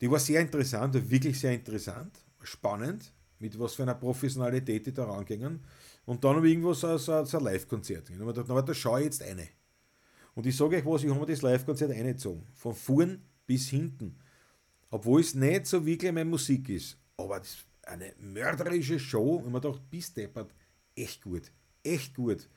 [0.00, 5.04] Die war sehr interessant, wirklich sehr interessant, spannend, mit was für einer Professionalität die da
[5.04, 5.60] rangingen.
[6.04, 8.08] Und dann habe ich irgendwo so, so, so ein Live-Konzert.
[8.10, 9.48] Und ich habe gedacht, da schaue ich jetzt eine.
[10.34, 12.46] Und ich sage euch was, ich habe mir das Live-Konzert eingezogen.
[12.54, 14.16] Von vorn bis hinten.
[14.90, 16.98] Obwohl es nicht so wirklich meine Musik ist.
[17.16, 19.36] Aber das ist eine mörderische Show.
[19.36, 20.54] Und man dachte, bis deppert,
[20.94, 21.50] echt gut
[21.86, 22.48] echt gut.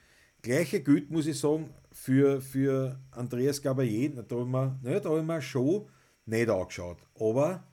[0.41, 4.09] Gleiche gilt, muss ich sagen, für, für Andreas Gabayé.
[4.09, 5.87] Da habe ich, mir, ne, hab ich mir schon
[6.29, 6.97] nicht angeschaut.
[7.19, 7.63] Aber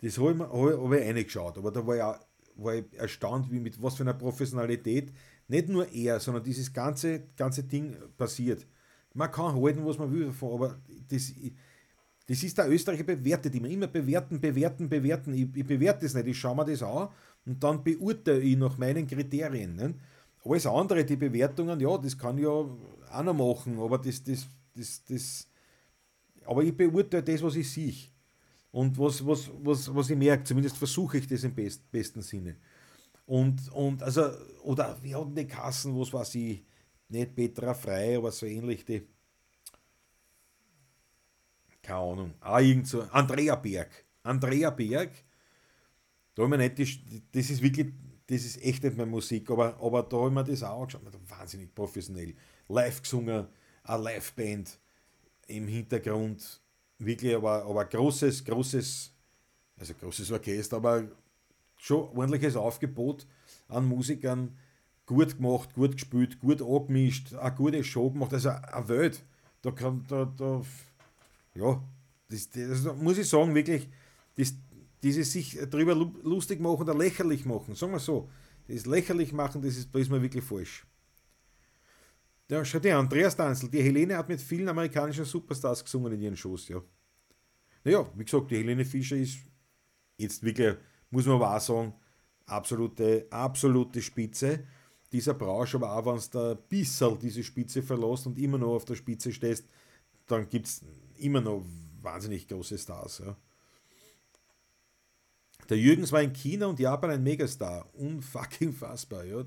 [0.00, 1.58] das habe ich, mir, hab ich reingeschaut.
[1.58, 2.18] Aber da war ich, auch,
[2.56, 5.12] war ich erstaunt, wie mit was für einer Professionalität
[5.48, 8.66] nicht nur er, sondern dieses ganze, ganze Ding passiert.
[9.14, 10.78] Man kann halten, was man will aber
[11.08, 11.32] das,
[12.26, 13.68] das ist der Österreicher bewertet immer.
[13.68, 15.34] Immer bewerten, bewerten, bewerten.
[15.34, 17.08] Ich, ich bewerte das nicht, ich schaue mir das an
[17.44, 19.74] und dann beurteile ich nach meinen Kriterien.
[19.74, 19.94] Ne?
[20.44, 24.46] Alles andere, die Bewertungen, ja, das kann ich ja auch noch machen, aber das, das,
[24.76, 25.49] das, das,
[26.50, 27.94] aber ich beurteile das, was ich sehe.
[28.72, 32.56] Und was, was, was, was ich merke, zumindest versuche ich das im best, besten Sinne.
[33.24, 34.32] Und, und also,
[34.64, 36.64] oder wir hatten die Kassen, was weiß ich,
[37.08, 39.06] nicht Petra Frei, aber so ähnlich die,
[41.80, 44.04] keine Ahnung, ah, irgend so, Andrea Berg.
[44.24, 45.12] Andrea Berg,
[46.34, 47.92] da haben wir nicht, das ist wirklich
[48.26, 51.02] das ist echt nicht meine Musik, aber, aber da habe ich mir das auch angeschaut.
[51.28, 52.34] Wahnsinnig professionell.
[52.68, 53.46] Live gesungen,
[53.84, 54.78] eine Liveband
[55.50, 56.60] im Hintergrund.
[56.98, 59.12] Wirklich, aber, aber großes, großes,
[59.78, 61.08] also großes Orchester, aber
[61.76, 63.26] schon ordentliches Aufgebot
[63.68, 64.56] an Musikern.
[65.06, 68.32] Gut gemacht, gut gespielt, gut angemischt, eine gute Show gemacht.
[68.32, 69.22] Also eine Welt.
[69.62, 70.62] Da kann, da, da,
[71.54, 71.82] ja,
[72.28, 73.88] das, das, das muss ich sagen, wirklich,
[74.36, 74.54] das,
[75.02, 78.28] dieses sich darüber lustig machen oder lächerlich machen, sagen wir so,
[78.68, 80.86] das lächerlich machen, das ist, da ist mir wirklich falsch.
[82.50, 86.36] Ja, schau dir Andreas Danzel, die Helene hat mit vielen amerikanischen Superstars gesungen in ihren
[86.36, 86.82] Shows, ja.
[87.84, 89.38] Naja, wie gesagt, die Helene Fischer ist
[90.18, 90.76] jetzt wirklich,
[91.10, 91.94] muss man auch sagen,
[92.46, 94.64] absolute, absolute Spitze
[95.12, 98.74] dieser Branche, aber auch wenn es da ein bisschen diese Spitze verlässt und immer noch
[98.74, 99.68] auf der Spitze stehst,
[100.26, 100.84] dann gibt es
[101.18, 101.64] immer noch
[102.02, 103.36] wahnsinnig große Stars, ja.
[105.68, 107.88] Der Jürgens war in China und Japan ein Megastar.
[107.94, 109.44] Unfucking fassbar, ja.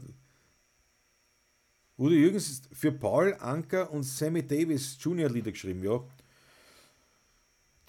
[1.97, 6.03] Udo Jürgens ist für Paul Anker und Sammy Davis Junior Lieder geschrieben, ja.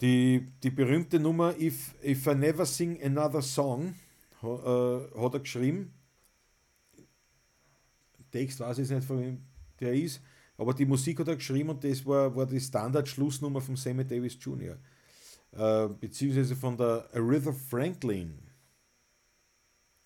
[0.01, 3.95] Die, die berühmte Nummer If, If I Never Sing Another Song
[4.43, 5.95] äh, hat er geschrieben.
[8.31, 9.43] Text weiß ich nicht, von wem
[9.81, 10.21] der ist,
[10.59, 14.37] aber die Musik hat er geschrieben und das war, war die Standard-Schlussnummer von Sammy Davis
[14.41, 14.77] Jr.
[15.53, 18.39] Äh, beziehungsweise von der Aretha Franklin.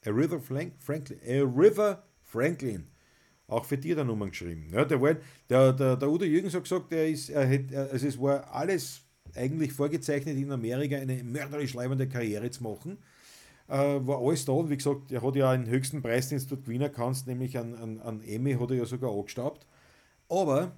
[0.04, 2.86] Aretha Franklin, Aretha Franklin.
[3.48, 4.68] Auch für die hat er Nummern geschrieben.
[4.72, 4.98] Ja, der,
[5.48, 9.00] der, der, der Udo Jürgens hat gesagt, er ist, er hat, also es war alles
[9.34, 12.98] eigentlich vorgezeichnet in Amerika eine mörderisch leibende Karriere zu machen.
[13.66, 13.72] Äh,
[14.06, 16.92] war alles da und wie gesagt, er hat ja einen höchsten Preis, den du gewinnen
[16.92, 19.66] kannst, nämlich an, an, an Emmy hat er ja sogar angestaubt.
[20.28, 20.76] Aber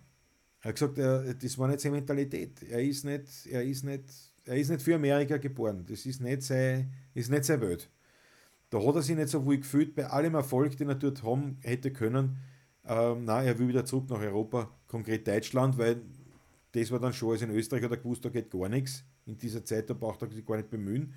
[0.62, 2.62] er hat gesagt, er, das war nicht seine Mentalität.
[2.68, 4.04] Er ist nicht, er ist nicht
[4.50, 5.84] er ist nicht für Amerika geboren.
[5.88, 7.88] Das ist nicht seine, ist nicht seine Welt.
[8.70, 11.58] Da hat er sich nicht so wohl gefühlt bei allem Erfolg, den er dort haben
[11.60, 12.38] hätte können.
[12.84, 16.02] Ähm, nein, er will wieder zurück nach Europa, konkret Deutschland, weil
[16.72, 19.04] das war dann schon, als in Österreich hat er gewusst, da geht gar nichts.
[19.26, 21.14] In dieser Zeit, da braucht er sich gar nicht bemühen.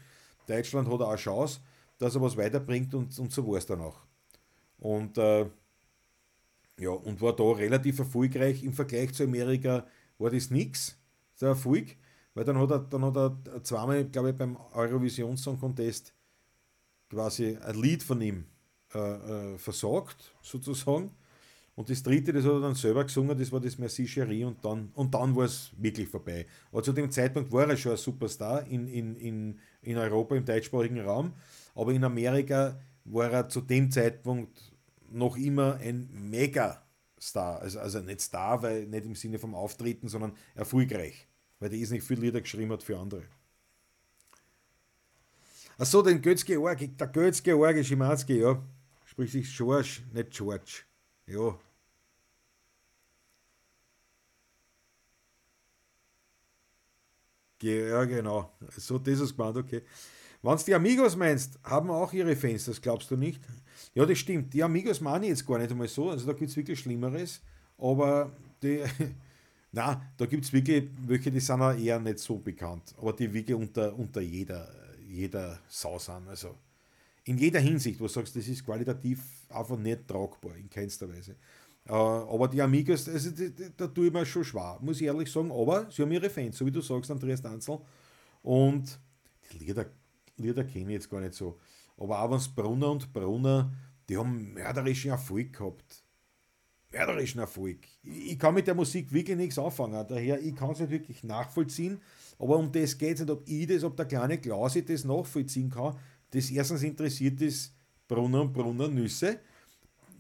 [0.48, 1.62] Deutschland hat auch Chance,
[1.98, 4.00] dass er was weiterbringt und, und so war es dann auch.
[4.78, 5.50] Und äh,
[6.80, 9.86] ja, und war da relativ erfolgreich im Vergleich zu Amerika,
[10.18, 10.98] war das nichts,
[11.40, 11.96] der Erfolg.
[12.34, 16.14] Weil dann hat er, dann hat er zweimal, glaube ich, beim Eurovision Song Contest
[17.10, 18.46] quasi ein Lied von ihm
[18.94, 21.12] äh, äh, versorgt, sozusagen.
[21.76, 24.64] Und das dritte, das hat er dann selber gesungen, das war das Merci Cherie und
[24.64, 26.46] dann, und dann war es wirklich vorbei.
[26.72, 30.46] Aber zu dem Zeitpunkt war er schon ein Superstar in, in, in, in Europa, im
[30.46, 31.34] deutschsprachigen Raum.
[31.74, 34.72] Aber in Amerika war er zu dem Zeitpunkt
[35.12, 37.60] noch immer ein Megastar.
[37.62, 41.28] Also, also nicht Star, weil nicht im Sinne vom Auftreten, sondern erfolgreich
[41.64, 43.24] weil der nicht viel Lieder geschrieben hat für andere.
[45.78, 48.62] Achso, den Götz-Georgi, der Götz-Georgi Schimanski, ja.
[49.06, 50.84] Spricht sich George, nicht George.
[51.28, 51.58] Ja.
[57.62, 58.52] Ja, genau.
[58.76, 59.84] So, das ist gemeint, okay.
[60.42, 63.42] Wenn du die Amigos meinst, haben auch ihre Fans, das glaubst du nicht?
[63.96, 64.54] Ja, das stimmt.
[64.54, 66.10] Die Amigos meine ich jetzt gar nicht einmal so.
[66.10, 67.42] Also da gibt es wirklich Schlimmeres.
[67.78, 68.32] Aber
[68.64, 68.84] die,
[69.74, 72.96] na, da gibt es wirklich welche, die sind auch eher nicht so bekannt.
[73.00, 74.70] Aber die wirklich unter, unter jeder,
[75.08, 76.28] jeder Sau sind.
[76.30, 76.56] Also
[77.26, 81.36] in jeder Hinsicht, wo du sagst, das ist qualitativ einfach nicht tragbar, in keinster Weise.
[81.86, 83.32] Äh, aber die Amigos, also,
[83.78, 85.52] da tue ich mir schon schwer, muss ich ehrlich sagen.
[85.52, 87.80] Aber sie haben ihre Fans, so wie du sagst, Andreas Danzel.
[88.42, 89.00] Und
[89.52, 89.86] die Lieder,
[90.38, 91.60] Lieder kenne ich jetzt gar nicht so.
[91.98, 93.72] Aber auch wenn es Brunner und Brunner,
[94.10, 96.04] die haben mörderischen Erfolg gehabt.
[96.92, 97.80] Mörderischen Erfolg.
[98.04, 100.06] Ich, ich kann mit der Musik wirklich nichts anfangen.
[100.08, 102.02] Daher, ich kann es nicht wirklich nachvollziehen.
[102.40, 105.70] Aber um das geht es nicht, ob ich das, ob der kleine Klausi das nachvollziehen
[105.70, 105.98] kann.
[106.34, 107.76] Das erstens interessiert ist
[108.08, 109.40] Brunner und Brunner Nüsse.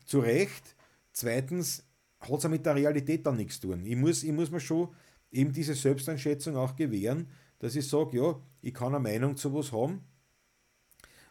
[0.05, 0.75] Zu Recht.
[1.11, 1.83] Zweitens
[2.19, 3.85] hat es mit der Realität dann nichts zu tun.
[3.85, 4.89] Ich muss, ich muss mir schon
[5.31, 7.27] eben diese Selbsteinschätzung auch gewähren,
[7.57, 10.01] dass ich sage, ja, ich kann eine Meinung zu was haben,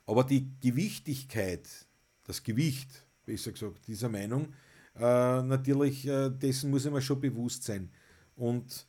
[0.04, 1.68] aber die Gewichtigkeit,
[2.24, 4.52] das Gewicht, besser gesagt, dieser Meinung,
[4.96, 7.90] äh, natürlich, äh, dessen muss ich mir schon bewusst sein.
[8.34, 8.86] Und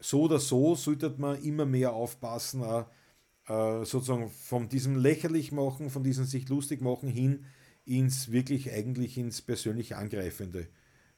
[0.00, 2.84] so oder so sollte man immer mehr aufpassen, äh,
[3.46, 7.44] sozusagen von diesem lächerlich machen, von diesem sich lustig machen hin
[7.84, 10.68] ins wirklich eigentlich ins persönlich Angreifende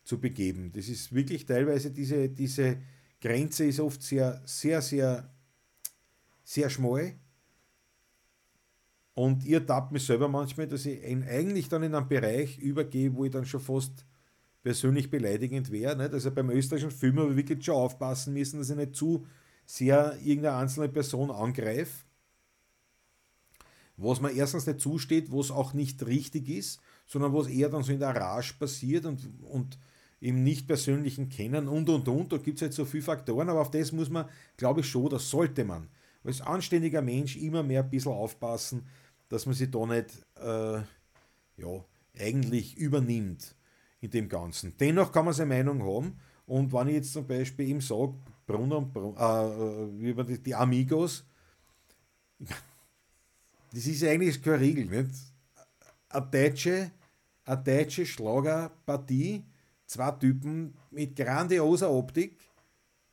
[0.03, 0.73] zu begeben.
[0.73, 2.79] Das ist wirklich teilweise diese, diese
[3.21, 5.33] Grenze ist oft sehr, sehr, sehr,
[6.43, 7.15] sehr schmal.
[9.15, 13.25] Und ihr tappt mich selber manchmal, dass ich eigentlich dann in einen Bereich übergehe, wo
[13.25, 14.05] ich dann schon fast
[14.63, 15.97] persönlich beleidigend wäre.
[16.11, 19.27] Also beim österreichischen Film habe ich wirklich schon aufpassen müssen, dass ich nicht zu
[19.65, 22.06] sehr irgendeine einzelne Person angreife
[23.97, 27.93] was mir erstens nicht zusteht, was auch nicht richtig ist, sondern was eher dann so
[27.93, 29.79] in der Rage passiert und, und
[30.21, 32.33] im nicht persönlichen Kennen und und und.
[32.33, 35.11] Da gibt es halt so viele Faktoren, aber auf das muss man, glaube ich, schon,
[35.11, 35.89] das sollte man
[36.25, 38.87] als anständiger Mensch immer mehr ein bisschen aufpassen,
[39.29, 40.11] dass man sich da nicht
[40.41, 40.81] äh,
[41.57, 41.85] ja,
[42.19, 43.55] eigentlich übernimmt
[44.01, 44.77] in dem Ganzen.
[44.79, 48.15] Dennoch kann man seine Meinung haben und wenn ich jetzt zum Beispiel ihm sage,
[48.49, 51.25] und Brunner, äh, äh die Amigos,
[53.73, 54.87] das ist eigentlich keine Regel.
[54.87, 55.15] Nicht?
[56.09, 56.91] Eine deutsche,
[57.65, 59.45] deutsche Schlagerpartie,
[59.87, 62.39] zwei Typen mit grandioser Optik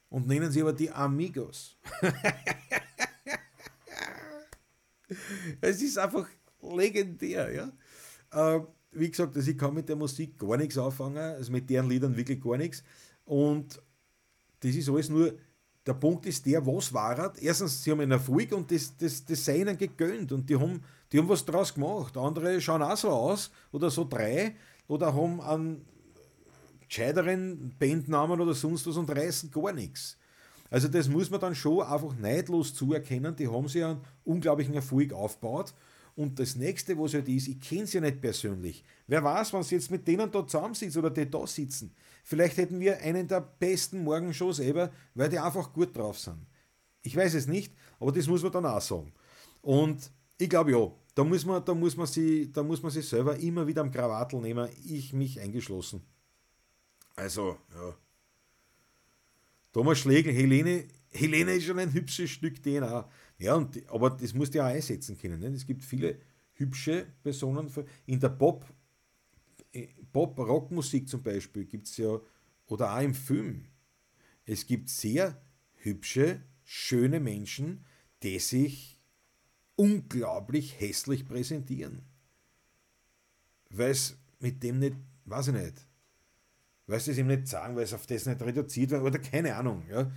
[0.10, 1.78] und nennen sie aber die Amigos.
[5.62, 6.28] es ist einfach
[6.62, 7.52] legendär.
[7.52, 7.72] Ja?
[8.56, 8.62] Äh,
[8.92, 12.16] wie gesagt, also ich kann mit der Musik gar nichts anfangen, also mit deren Liedern
[12.16, 12.84] wirklich gar nichts.
[13.26, 13.82] Und
[14.60, 15.34] das ist alles nur
[15.86, 17.34] der Punkt ist der, was war er?
[17.42, 20.82] Erstens, sie haben einen Erfolg und das, das, das sei ihnen gegönnt und die haben,
[21.12, 22.16] die haben was draus gemacht.
[22.16, 24.56] Andere schauen auch so aus oder so drei
[24.88, 25.86] oder haben einen
[26.88, 30.18] gescheiteren Bandnamen oder sonst was und reißen gar nichts.
[30.70, 33.36] Also das muss man dann schon einfach neidlos zuerkennen.
[33.36, 35.74] Die haben sich einen unglaublichen Erfolg aufgebaut.
[36.16, 38.84] Und das nächste, was halt ist, ich kenne sie ja nicht persönlich.
[39.08, 41.92] Wer weiß, wenn sie jetzt mit denen da zusammensitzt oder die da sitzen.
[42.24, 46.46] Vielleicht hätten wir einen der besten Morgenshows ever, weil die einfach gut drauf sind.
[47.02, 49.14] Ich weiß es nicht, aber das muss man dann auch sagen.
[49.62, 53.08] Und ich glaube ja, da muss man, da muss man sie, da muss man sich
[53.08, 56.02] selber immer wieder am Krawattel nehmen, ich mich eingeschlossen.
[57.16, 57.96] Also, ja.
[59.72, 63.10] Thomas Schlegel, Helene, Helene ist schon ein hübsches Stück DNA.
[63.38, 65.40] Ja, und, aber das musst du ja auch einsetzen können.
[65.40, 65.48] Ne?
[65.48, 66.18] Es gibt viele
[66.54, 67.72] hübsche Personen.
[68.06, 68.66] In der Pop,
[70.12, 72.20] Pop-Rock-Musik zum Beispiel gibt es ja,
[72.68, 73.66] oder auch im Film,
[74.46, 75.42] es gibt sehr
[75.76, 77.86] hübsche, schöne Menschen,
[78.22, 79.00] die sich
[79.76, 82.04] unglaublich hässlich präsentieren.
[83.70, 84.96] Weil es mit dem nicht,
[85.26, 85.88] weiß ich nicht,
[86.86, 89.56] weil sie es ihm nicht sagen, weil es auf das nicht reduziert wird oder keine
[89.56, 89.84] Ahnung.
[89.90, 90.12] Ja.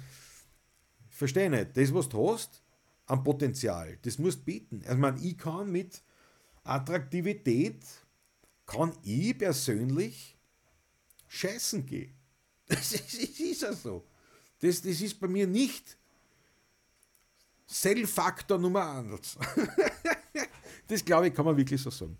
[1.09, 1.77] Verstehe nicht.
[1.77, 2.62] Das, was du hast,
[3.07, 4.83] an Potenzial, das musst du bieten.
[4.85, 6.03] Also, man, ich kann mit
[6.65, 7.85] Attraktivität
[8.66, 10.36] kann ich persönlich
[11.28, 12.12] scheißen gehen.
[12.68, 14.05] Das ist, ist ja so.
[14.59, 15.97] Das, das ist bei mir nicht
[17.66, 19.38] Sell-Faktor Nummer 1.
[20.88, 22.18] das glaube ich, kann man wirklich so sagen.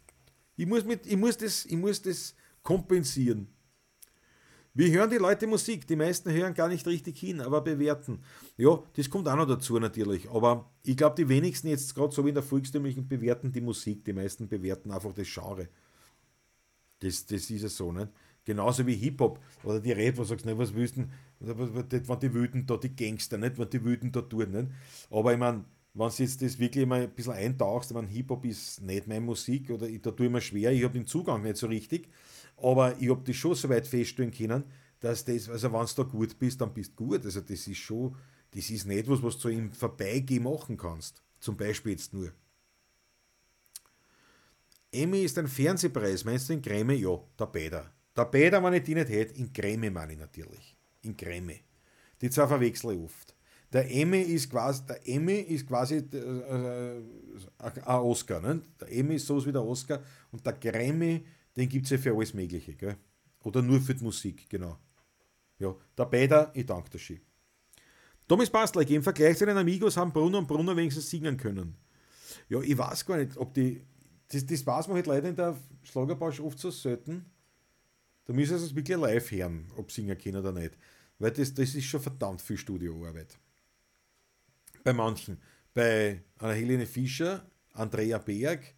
[0.56, 3.48] Ich muss, mit, ich muss, das, ich muss das kompensieren.
[4.78, 5.86] Wie hören die Leute Musik?
[5.86, 8.23] Die meisten hören gar nicht richtig hin, aber bewerten.
[8.59, 10.28] Ja, das kommt auch noch dazu natürlich.
[10.31, 14.05] Aber ich glaube, die wenigsten jetzt gerade so wie in der volkstümlichen bewerten die Musik.
[14.05, 15.68] Die meisten bewerten einfach das Genre.
[17.01, 18.09] Das, das ist ja so, nicht?
[18.44, 21.06] Genauso wie Hip-Hop oder die Rap, wo du sagst, ne, was willst du,
[21.40, 23.59] wenn die wüten da die Gangster, nicht?
[23.59, 24.68] Wenn die wüten da tun, nicht?
[25.10, 25.64] Aber ich meine,
[25.94, 29.20] wenn du jetzt das wirklich mal ein bisschen eintauchst, ich meine, Hip-Hop ist nicht meine
[29.20, 32.09] Musik oder da tue ich mir schwer, ich habe den Zugang nicht so richtig,
[32.56, 34.64] aber ich habe das schon so weit feststellen können,
[35.01, 37.24] dass das, also wenn du da gut bist, dann bist du gut.
[37.24, 38.14] Also das ist schon,
[38.52, 41.23] das ist nicht was, was du im Vorbeigehen machen kannst.
[41.40, 42.32] Zum Beispiel jetzt nur.
[45.02, 46.90] Emmy ist ein Fernsehpreis, meinst du in Creme?
[46.90, 47.93] Ja, der Bäder.
[48.16, 50.77] Der Bäder, wenn ich die nicht hätte, in Creme meine ich natürlich.
[51.02, 51.60] In Creme.
[52.20, 53.36] Die zwei verwechsel ich oft.
[53.73, 57.02] Der Emmy ist quasi, der Emmy ist quasi äh, äh,
[57.59, 58.40] ein Oscar.
[58.40, 58.62] Ne?
[58.81, 62.14] Der Emmy ist sowas wie der Oscar und der Grammy, den gibt es ja für
[62.14, 62.74] alles Mögliche.
[62.74, 62.97] Gell?
[63.43, 64.78] Oder nur für die Musik, genau.
[65.59, 67.20] Ja, der Beider, ich danke dir schön.
[68.28, 71.77] Thomas Bastler, im Vergleich zu den Amigos haben Bruno und Bruno wenigstens singen können.
[72.48, 73.82] Ja, ich weiß gar nicht, ob die.
[74.28, 77.27] Das, das weiß man halt leider in der Schlagerbausch oft so selten.
[78.24, 80.77] Da müssen sie es wirklich live hören, ob singen können oder nicht.
[81.19, 83.39] Weil das, das ist schon verdammt viel Studioarbeit.
[84.82, 85.39] Bei manchen.
[85.73, 88.74] Bei einer Helene Fischer, Andrea Berg,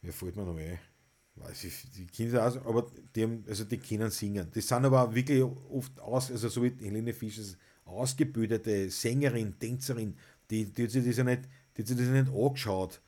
[0.00, 0.78] wer fällt mir noch ein?
[1.40, 4.50] weiß ich, die Kinder aus, aber die, haben, also die können singen.
[4.54, 7.42] Die sind aber wirklich oft aus, also so wie Helene Fischer,
[7.84, 10.16] ausgebildete Sängerin, Tänzerin,
[10.50, 11.42] die, die hat sich das ja nicht,
[11.76, 13.00] die hat sich das nicht angeschaut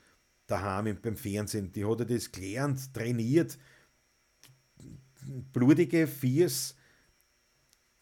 [0.53, 1.73] daheim beim Fernsehen.
[1.73, 3.59] Die hat ja das gelernt, trainiert,
[5.53, 6.77] blutige Viers.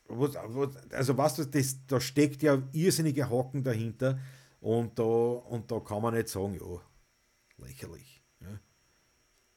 [0.09, 4.19] Also was du, das, da steckt ja irrsinnige Hocken dahinter
[4.61, 8.21] und da, und da kann man nicht sagen, ja, lächerlich.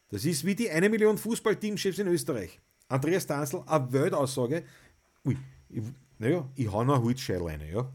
[0.09, 2.61] Das ist wie die eine Million Fußballteamchefs in Österreich.
[2.87, 4.63] Andreas Danzl, eine Weltaussage.
[5.25, 5.35] Ui,
[6.19, 7.91] naja, ich hau noch eine Holzscheile ja.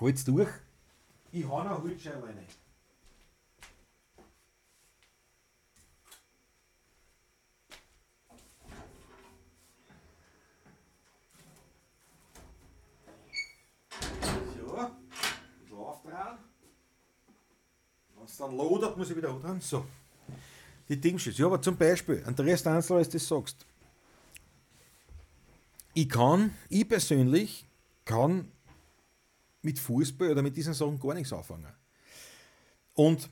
[0.00, 0.48] Halt's durch.
[1.36, 2.46] Ich noch eine Holzscheile rein.
[18.24, 19.60] es dann lodert, muss ich wieder dran.
[19.60, 19.84] So.
[20.88, 21.36] Die Dingschiss.
[21.38, 23.66] Ja, aber zum Beispiel, Andreas Danzler, als du das sagst.
[25.94, 27.66] Ich kann, ich persönlich
[28.04, 28.52] kann
[29.64, 31.72] mit Fußball oder mit diesen Sachen gar nichts anfangen.
[32.94, 33.30] Und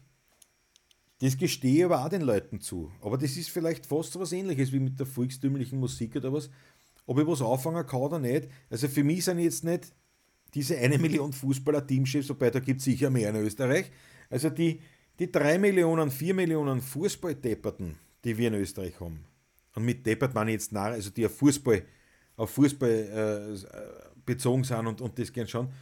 [1.21, 2.91] das gestehe ich aber auch den Leuten zu.
[3.01, 6.51] Aber das ist vielleicht fast was ähnliches wie mit der volkstümlichen Musik oder was.
[7.07, 8.49] Ob ich was anfangen kann oder nicht.
[8.71, 9.93] Also für mich sind jetzt nicht
[10.55, 13.91] diese eine Million Fußballer-Teamchefs, wobei da gibt es sicher mehr in Österreich.
[14.31, 14.81] Also die,
[15.19, 19.25] die 3 Millionen, 4 Millionen Fußballdepperten, die wir in Österreich haben,
[19.75, 21.83] und mit deppert meine ich jetzt nach, also die auf Fußball,
[22.37, 25.73] auf Fußball äh, bezogen sind und, und das gern schauen,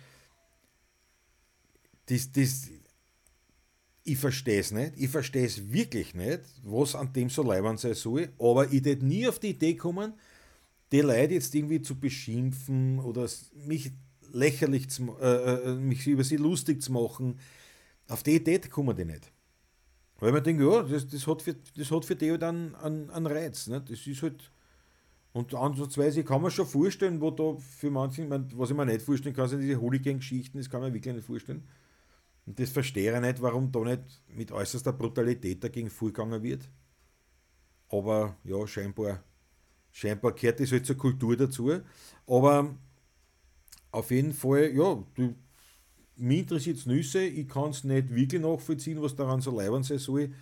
[2.10, 2.68] das, das,
[4.02, 7.94] ich verstehe es nicht, ich verstehe es wirklich nicht, was an dem so leibend sein
[7.94, 10.14] soll, aber ich hätte nie auf die Idee kommen,
[10.90, 13.28] die Leute jetzt irgendwie zu beschimpfen oder
[13.66, 13.92] mich
[14.32, 17.38] lächerlich zu, äh, äh, mich über sie lustig zu machen,
[18.08, 19.30] auf die Idee kommen die nicht.
[20.18, 23.10] Weil man denkt, ja, das, das, hat, für, das hat für die halt einen, einen,
[23.10, 23.68] einen Reiz.
[23.68, 23.80] Ne?
[23.80, 24.50] Das ist halt.
[25.32, 29.34] Und ansatzweise kann man schon vorstellen, wo da für manche, was ich mir nicht vorstellen
[29.34, 31.62] kann, sind diese Hooligan-Geschichten, das kann man wirklich nicht vorstellen.
[32.46, 36.68] Und das verstehe ich nicht, warum da nicht mit äußerster Brutalität dagegen vorgegangen wird.
[37.88, 39.22] Aber ja, scheinbar,
[39.90, 41.80] scheinbar gehört das halt zur Kultur dazu.
[42.26, 42.74] Aber
[43.92, 45.34] auf jeden Fall, ja, du,
[46.16, 49.98] mich interessiert es Nüsse, ich kann es nicht wirklich nachvollziehen, was daran so leibend sein
[49.98, 50.32] soll.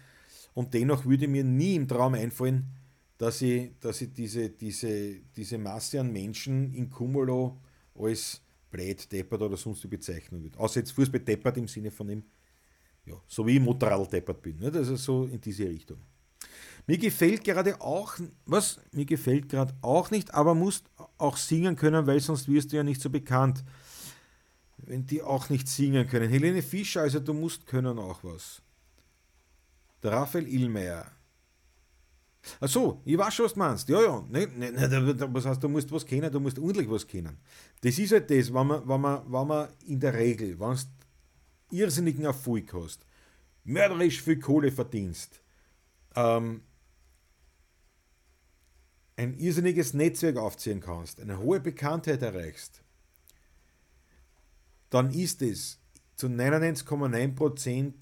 [0.54, 2.66] Und dennoch würde mir nie im Traum einfallen,
[3.16, 7.58] dass ich, dass ich diese, diese, diese Masse an Menschen in Cumulo
[7.94, 10.58] als blöd, deppert oder sonst wie bezeichnen würde.
[10.58, 12.22] Außer jetzt Fußball deppert im Sinne von dem,
[13.06, 14.58] ja, so wie ich Motorrad deppert bin.
[14.58, 14.76] Nicht?
[14.76, 15.98] Also so in diese Richtung.
[16.86, 18.14] Mir gefällt gerade auch,
[18.46, 18.80] was?
[18.92, 20.86] Mir gefällt gerade auch nicht, aber musst
[21.18, 23.64] auch singen können, weil sonst wirst du ja nicht so bekannt
[24.78, 26.30] wenn die auch nicht singen können.
[26.30, 28.62] Helene Fischer, also du musst können auch was.
[30.02, 31.10] Der Raphael Illmeier.
[32.60, 33.88] Achso, ich weiß schon, was du meinst.
[33.88, 34.26] Ja, ja.
[34.28, 37.36] Ne, ne, ne, was heißt, du musst was kennen, du musst ordentlich was kennen.
[37.80, 41.76] Das ist halt das, wenn man, wenn man, wenn man in der Regel, wenn du
[41.76, 43.04] irrsinnigen Erfolg hast,
[43.64, 45.42] mörderisch viel Kohle verdienst,
[46.14, 46.62] ähm,
[49.16, 52.82] ein irrsinniges Netzwerk aufziehen kannst, eine hohe Bekanntheit erreichst,
[54.90, 55.78] dann ist es
[56.14, 57.92] zu 99,9%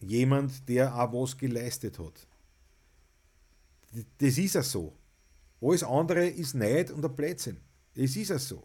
[0.00, 2.27] jemand, der auch was geleistet hat.
[4.18, 4.96] Das ist ja so.
[5.60, 7.58] Alles andere ist Neid und ein Blödsinn.
[7.94, 8.64] Es ist ja so.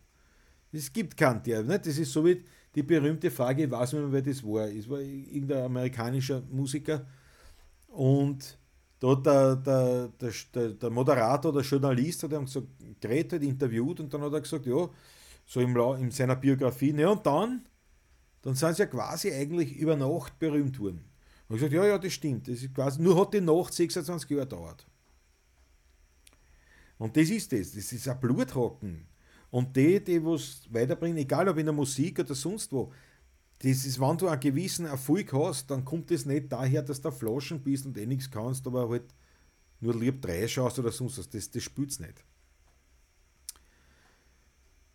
[0.71, 1.85] Es gibt keinen, der, nicht?
[1.85, 2.43] Das ist so wie
[2.75, 4.67] die berühmte Frage, ich weiß nicht mehr, wer das war.
[4.67, 7.05] Es war irgendein amerikanischer Musiker
[7.87, 8.57] und
[8.99, 12.67] da hat der, der, der, der Moderator, der Journalist, hat ihm gesagt,
[13.01, 14.89] geredet, interviewt und dann hat er gesagt, ja,
[15.45, 16.93] so im, in seiner Biografie.
[16.93, 17.65] Ne, und dann,
[18.41, 21.03] dann sind sie ja quasi eigentlich über Nacht berühmt worden.
[21.49, 22.47] Und ich gesagt, ja, ja, das stimmt.
[22.47, 24.87] Das ist quasi, nur hat die Nacht 26 Jahre gedauert.
[27.03, 27.73] Und das ist das.
[27.73, 29.05] Das ist ein Blutrocken.
[29.51, 32.93] Und die, die was weiterbringen, egal ob in der Musik oder sonst wo,
[33.59, 37.11] das ist, wenn du einen gewissen Erfolg hast, dann kommt das nicht daher, dass du
[37.11, 39.13] Flaschen bist und eh nichts kannst, aber halt
[39.81, 41.27] nur lieb drei schaust oder sonst was.
[41.29, 42.23] Das, das spielt nicht.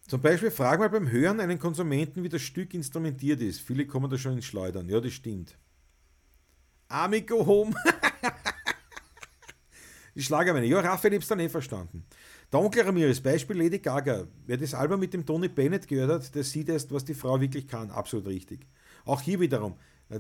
[0.06, 3.60] Zum Beispiel frag mal beim Hören einen Konsumenten, wie das Stück instrumentiert ist.
[3.60, 4.89] Viele kommen da schon ins Schleudern.
[4.89, 5.59] Ja, das stimmt.
[6.89, 7.74] Amigo Home.
[10.19, 10.66] die Schlagerweine.
[10.66, 12.05] Ja, Raphael, ich hab's dann eh verstanden.
[12.53, 14.27] Der Onkel Ramirez, Beispiel Lady Gaga.
[14.47, 17.40] Wer das Album mit dem Tony Bennett gehört hat, der sieht erst, was die Frau
[17.40, 17.90] wirklich kann.
[17.90, 18.66] Absolut richtig.
[19.05, 19.77] Auch hier wiederum.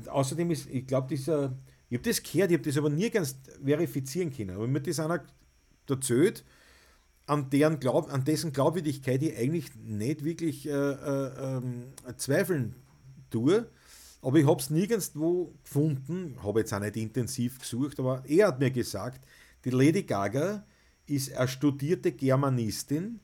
[0.08, 1.56] Außerdem ist, ich glaube, dieser,
[1.90, 4.50] ich habe das gehört, ich habe das aber nie ganz verifizieren können.
[4.50, 5.24] Aber mir das einer
[5.88, 6.44] erzählt,
[7.26, 12.76] an, deren Glaub, an dessen Glaubwürdigkeit ich eigentlich nicht wirklich äh, äh, äh, zweifeln
[13.30, 13.66] tue.
[14.22, 18.60] Aber ich habe es nirgendwo gefunden, habe jetzt auch nicht intensiv gesucht, aber er hat
[18.60, 19.26] mir gesagt,
[19.64, 20.64] die Lady Gaga
[21.06, 23.20] ist eine studierte Germanistin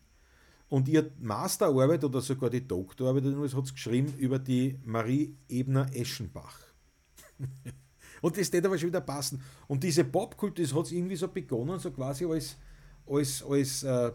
[0.68, 3.24] und ihre Masterarbeit oder sogar die Doktorarbeit
[3.54, 6.58] hat es geschrieben über die Marie Ebner-Eschenbach.
[8.22, 9.42] und das wird aber schon wieder passen.
[9.68, 12.56] Und diese Popkultur, das hat irgendwie so begonnen, so quasi als
[13.06, 14.12] als, als, äh,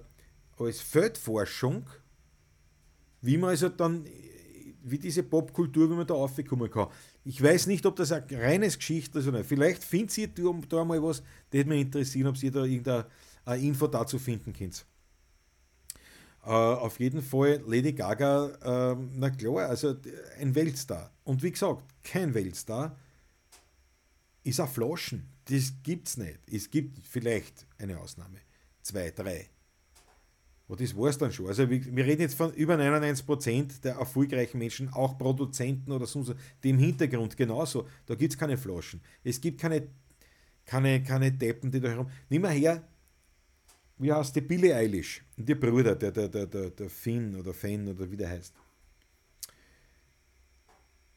[0.58, 1.86] als Feldforschung,
[3.22, 4.06] wie man also dann,
[4.84, 6.88] wie diese Popkultur, wie man da aufkommen kann.
[7.24, 9.48] Ich weiß nicht, ob das ein reines Geschichte ist oder nicht.
[9.48, 13.06] Vielleicht findet ihr da mal was, das würde mich interessieren, ob ihr da irgendeine
[13.60, 14.86] Info dazu finden könnt.
[16.46, 19.96] Uh, auf jeden Fall Lady Gaga, uh, na klar, also
[20.40, 21.12] ein Weltstar.
[21.26, 22.98] Und wie gesagt, kein Weltstar
[24.44, 25.28] ist ein Flaschen.
[25.46, 26.40] Das gibt es nicht.
[26.50, 28.40] Es gibt vielleicht eine Ausnahme
[28.82, 29.50] zwei, drei.
[30.70, 31.48] Und das war es dann schon.
[31.48, 36.70] Also wir reden jetzt von über 99% der erfolgreichen Menschen, auch Produzenten oder sonst, die
[36.70, 37.88] im Hintergrund genauso.
[38.06, 39.02] Da gibt es keine Flaschen.
[39.24, 39.88] Es gibt keine,
[40.66, 42.08] keine, keine Deppen, die da herum.
[42.30, 42.88] Nimm mal her,
[43.98, 47.52] wie heißt die Billie Eilish und ihr Bruder, der, der, der, der, der Finn oder
[47.52, 48.54] Fan oder wie der heißt.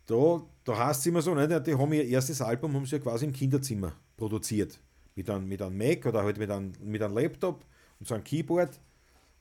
[0.06, 1.66] Da, da heißt es immer so, nicht?
[1.66, 4.80] die haben ihr erstes Album haben sie ja quasi im Kinderzimmer produziert
[5.14, 7.66] mit einem, mit einem Mac oder halt mit einem, mit einem Laptop
[8.00, 8.80] und so einem Keyboard.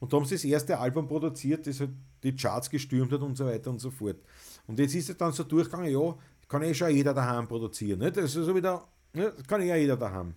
[0.02, 1.92] Und da haben sie das erste Album produziert, das halt
[2.24, 4.18] die Charts gestürmt hat und so weiter und so fort.
[4.66, 6.16] Und jetzt ist es dann so durchgegangen, ja,
[6.50, 8.00] kann eh schon jeder daheim produzieren.
[8.00, 8.18] Nicht?
[8.18, 8.84] Das ist so wieder,
[9.14, 10.34] ja, das kann eh jeder daheim.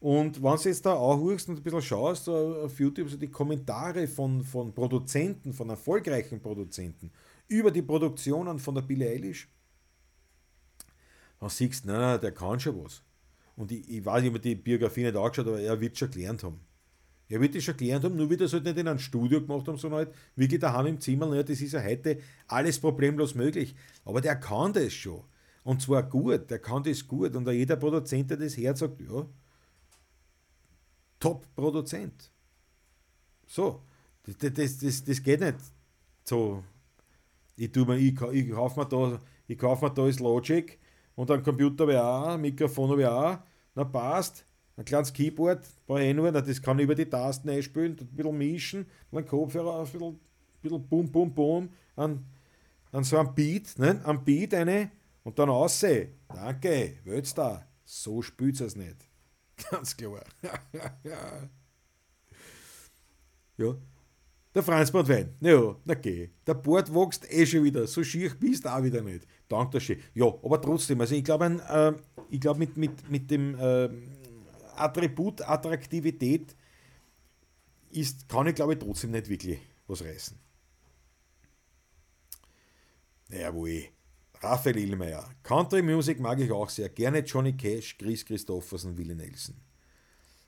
[0.00, 4.08] Und wenn du jetzt da auch und ein bisschen schaust auf YouTube, so die Kommentare
[4.08, 7.12] von, von Produzenten, von erfolgreichen Produzenten
[7.46, 9.48] über die Produktionen von der Billie Eilish,
[11.38, 13.00] dann siehst du, nein, der kann schon was.
[13.54, 16.10] Und ich, ich weiß nicht, ob er die Biografie nicht angeschaut aber er wird schon
[16.10, 16.60] gelernt haben.
[17.32, 19.66] Er wird das schon gelernt haben, nur wird das halt nicht in einem Studio gemacht
[19.66, 21.34] haben, sondern halt wirklich daheim im Zimmer.
[21.34, 23.74] Ja, das ist ja heute alles problemlos möglich.
[24.04, 25.24] Aber der kann das schon.
[25.64, 27.34] Und zwar gut, der kann das gut.
[27.34, 29.26] Und jeder Produzent, der das hört, sagt, ja,
[31.20, 32.30] Top-Produzent.
[33.46, 33.80] So,
[34.24, 35.56] das, das, das, das geht nicht
[36.24, 36.62] so.
[37.56, 40.78] Ich, mir, ich, ich kaufe mir da, ich kauf mir da das Logic
[41.14, 43.38] und ein Computer habe auch, ein Mikrofon habe auch,
[43.74, 44.44] na passt,
[44.82, 48.36] ein kleines Keyboard, brauche ich nur, das kann ich über die Tasten einspielen, ein bisschen
[48.36, 50.18] mischen, dann Kopfhörer, ein bisschen, ein
[50.60, 52.24] bisschen bum, bum, bum, an,
[52.90, 54.00] an so ein Beat, ne?
[54.04, 54.90] ein Beat eine
[55.22, 56.14] und dann aussehen.
[56.28, 56.98] Danke,
[57.34, 57.64] da.
[57.84, 58.96] So spielt es nicht.
[59.70, 60.24] Ganz klar.
[63.56, 63.76] ja.
[64.54, 65.34] Der Franz Wein.
[65.40, 66.30] Ja, na geh.
[66.46, 67.86] Der Bord wächst eh schon wieder.
[67.86, 69.26] So schier bist du auch wieder nicht.
[69.48, 69.98] Danke schön.
[70.14, 71.92] Ja, aber trotzdem, also ich glaube, äh,
[72.30, 73.88] ich glaube mit, mit, mit dem äh,
[74.76, 76.54] Attribut Attraktivität
[77.90, 80.38] ist, kann ich glaube ich trotzdem nicht wirklich was reißen.
[83.28, 83.90] Naja, wo ich.
[84.40, 85.24] Raphael Illmeier.
[85.44, 86.88] Country Music mag ich auch sehr.
[86.88, 89.54] Gerne Johnny Cash, Chris Christofferson, Willie Nelson.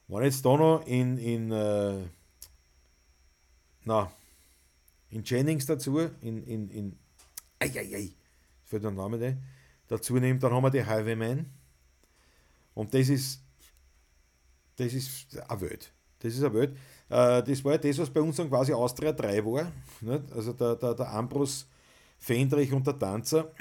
[0.08, 2.02] Wenn jetzt da noch in, in äh,
[3.84, 4.10] na,
[5.10, 6.98] in Jennings dazu, in, in, in,
[7.60, 8.12] ei, ei, ei,
[8.64, 9.38] fällt der Name nicht,
[9.86, 11.52] dazu nimmt, dann haben wir die Highwaymen.
[12.74, 13.43] Und das ist,
[14.76, 15.92] das ist eine Welt.
[16.20, 16.76] Das ist eine Welt.
[17.08, 19.72] Äh, das war ja das, was bei uns dann quasi Austria 3 war.
[20.34, 21.68] Also der, der, der Ambros
[22.18, 23.52] Fendrich und der Tanzer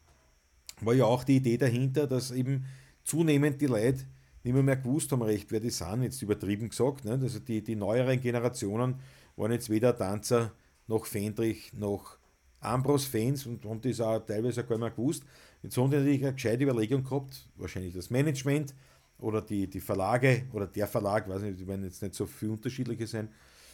[0.80, 2.64] war ja auch die Idee dahinter, dass eben
[3.02, 4.04] zunehmend die Leute
[4.42, 7.06] nicht mehr, mehr gewusst haben recht, wer die sind, jetzt übertrieben gesagt.
[7.06, 9.00] Also die, die neueren Generationen
[9.36, 10.52] waren jetzt weder Tanzer
[10.86, 12.18] noch Fendrich noch
[12.60, 15.24] Ambros-Fans und haben das auch teilweise gar nicht mehr gewusst.
[15.62, 18.74] Jetzt haben die natürlich eine gescheite Überlegung gehabt, wahrscheinlich das Management
[19.20, 22.50] oder die, die Verlage oder der Verlag, weiß nicht, die werden jetzt nicht so viel
[22.50, 23.28] unterschiedliche sein,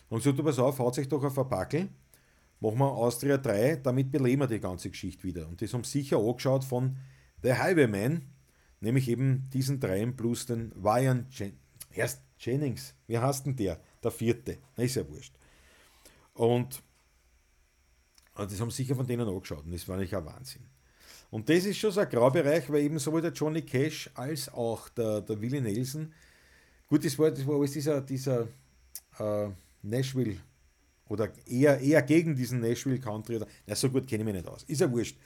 [0.09, 1.89] und gesagt, pass auf, haut sich doch auf ein Backel
[2.61, 5.49] machen wir Austria 3, damit beleben wir die ganze Geschichte wieder.
[5.49, 6.97] Und das haben sicher angeschaut von
[7.43, 8.23] The Highwayman,
[8.81, 11.59] nämlich eben diesen dreien plus den Ryan Jen
[11.93, 13.81] Erst Jennings, wie heißt denn der?
[14.03, 15.35] Der vierte, ist ja wurscht.
[16.35, 16.83] Und,
[18.35, 20.63] und das haben sicher von denen angeschaut und das war nicht ein Wahnsinn.
[21.37, 24.89] Und das ist schon so ein Graubereich, weil eben sowohl der Johnny Cash als auch
[24.89, 26.11] der, der Willie Nelson,
[26.89, 28.49] gut, das war, das war alles dieser, dieser
[29.19, 29.51] äh,
[29.83, 30.39] Nashville
[31.07, 33.39] oder eher, eher gegen diesen Nashville Country.
[33.67, 34.63] na, so gut kenne ich mich nicht aus.
[34.63, 35.19] Ist ja wurscht.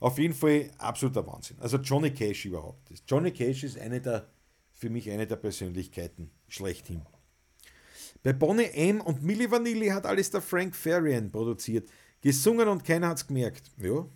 [0.00, 1.58] Auf jeden Fall absoluter Wahnsinn.
[1.60, 2.90] Also Johnny Cash überhaupt.
[3.06, 4.26] Johnny Cash ist eine der,
[4.72, 7.02] für mich eine der Persönlichkeiten schlechthin.
[8.24, 9.00] Bei Bonnie M.
[9.00, 11.88] und Milli Vanilli hat alles der Frank Farian produziert.
[12.20, 13.70] Gesungen und keiner hat es gemerkt.
[13.78, 14.08] Ja,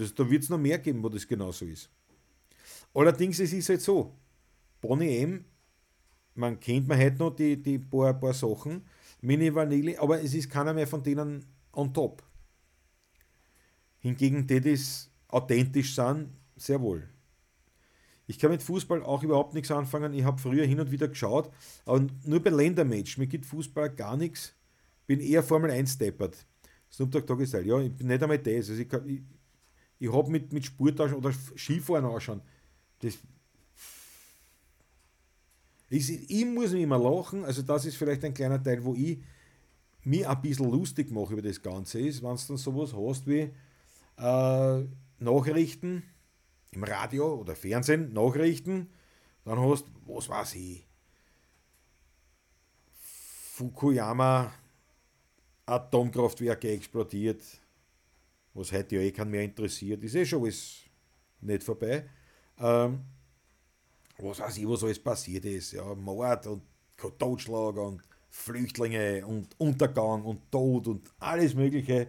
[0.00, 1.90] das, da wird es noch mehr geben, wo das genauso ist.
[2.94, 4.14] Allerdings es ist halt so,
[4.80, 5.44] Bonnie M.,
[6.34, 8.86] man kennt man heute noch die, die paar, paar Sachen,
[9.20, 12.22] Mini Vanille, aber es ist keiner mehr von denen on top.
[13.98, 14.78] Hingegen die, die
[15.28, 17.06] authentisch sind, sehr wohl.
[18.26, 20.14] Ich kann mit Fußball auch überhaupt nichts anfangen.
[20.14, 21.52] Ich habe früher hin und wieder geschaut,
[21.84, 23.18] aber nur bei Ländermatch.
[23.18, 24.54] Mir gibt Fußball gar nichts.
[25.06, 26.46] Bin eher Formel 1 deppert.
[26.90, 27.66] Snoop Dogg Doggy Style.
[27.66, 28.70] Ja, ich bin nicht einmal das.
[28.70, 29.22] Also ich, ich,
[30.00, 32.40] ich habe mit, mit Sport oder Skifahren anschauen.
[33.00, 33.18] Das,
[35.90, 39.22] ich, ich muss mich immer lachen, also das ist vielleicht ein kleiner Teil, wo ich
[40.02, 43.50] mich ein bisschen lustig mache über das Ganze ist, wenn du dann sowas hast wie
[44.16, 44.84] äh,
[45.18, 46.02] Nachrichten
[46.70, 48.88] im Radio oder Fernsehen, Nachrichten,
[49.44, 50.86] dann hast was weiß ich,
[52.92, 54.52] Fukuyama
[55.66, 57.42] Atomkraftwerke explodiert,
[58.60, 60.84] was heute ja eh keinen mehr interessiert, ist eh schon alles
[61.40, 62.04] nicht vorbei.
[62.58, 63.00] Ähm,
[64.18, 65.72] was weiß ich, was alles passiert ist.
[65.72, 66.62] Ja, Mord und
[67.18, 72.08] Totschlag und Flüchtlinge und Untergang und Tod und alles Mögliche.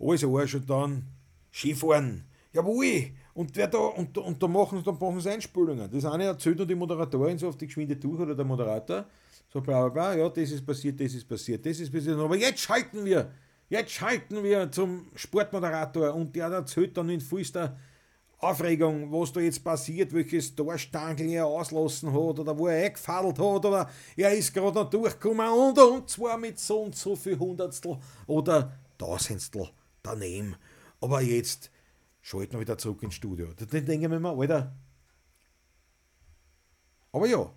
[0.00, 1.04] Alles Arsch und dann
[1.52, 2.24] Skifahren.
[2.52, 3.12] Jawohl!
[3.34, 5.88] Und, wer da, und, und da machen sie dann machen sie Einspülungen.
[5.90, 9.06] Das eine erzählt nur die Moderatorin so auf die Geschwinde durch oder der Moderator.
[9.48, 12.18] So bla bla bla, ja, das ist passiert, das ist passiert, das ist passiert.
[12.18, 13.30] Aber jetzt schalten wir!
[13.68, 17.76] Jetzt schalten wir zum Sportmoderator und der erzählt dann in vollster
[18.38, 23.64] Aufregung, was da jetzt passiert, welches Torstangel er auslassen hat oder wo er eingefadelt hat
[23.64, 27.98] oder er ist gerade noch durchgekommen und, und zwar mit so und so viel Hundertstel
[28.26, 29.68] oder Tausendstel
[30.02, 30.54] daneben.
[31.00, 31.70] Aber jetzt
[32.22, 33.48] schalten wir wieder zurück ins Studio.
[33.54, 34.74] Dann denke ich mir mal, Alter.
[37.10, 37.52] Aber ja,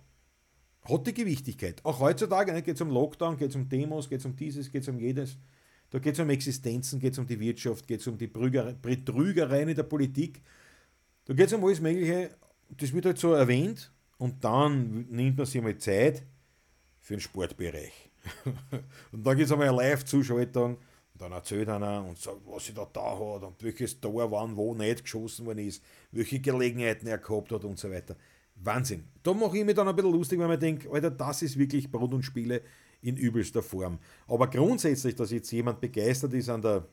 [0.82, 1.82] hat die Gewichtigkeit.
[1.84, 4.82] Auch heutzutage geht es um Lockdown, geht es um Demos, geht es um dieses, geht
[4.82, 5.36] es um jedes.
[5.92, 9.68] Da geht es um Existenzen, geht es um die Wirtschaft, geht es um die Betrügereien
[9.68, 10.40] in der Politik.
[11.26, 12.30] Da geht es um alles Mögliche,
[12.70, 16.22] das wird halt so erwähnt und dann nimmt man sich einmal Zeit
[16.98, 18.10] für den Sportbereich.
[19.12, 22.74] und dann gibt es einmal eine Live-Zuschaltung und dann erzählt einer und sagt, was er
[22.74, 27.18] da da hat und welches Tor wann wo nicht geschossen worden ist, welche Gelegenheiten er
[27.18, 28.16] gehabt hat und so weiter.
[28.54, 29.04] Wahnsinn.
[29.22, 31.90] Da mache ich mir dann ein bisschen lustig, weil man denkt, Alter, das ist wirklich
[31.90, 32.62] Brot und Spiele
[33.02, 33.98] in übelster Form.
[34.26, 36.88] Aber grundsätzlich, dass jetzt jemand begeistert ist an der,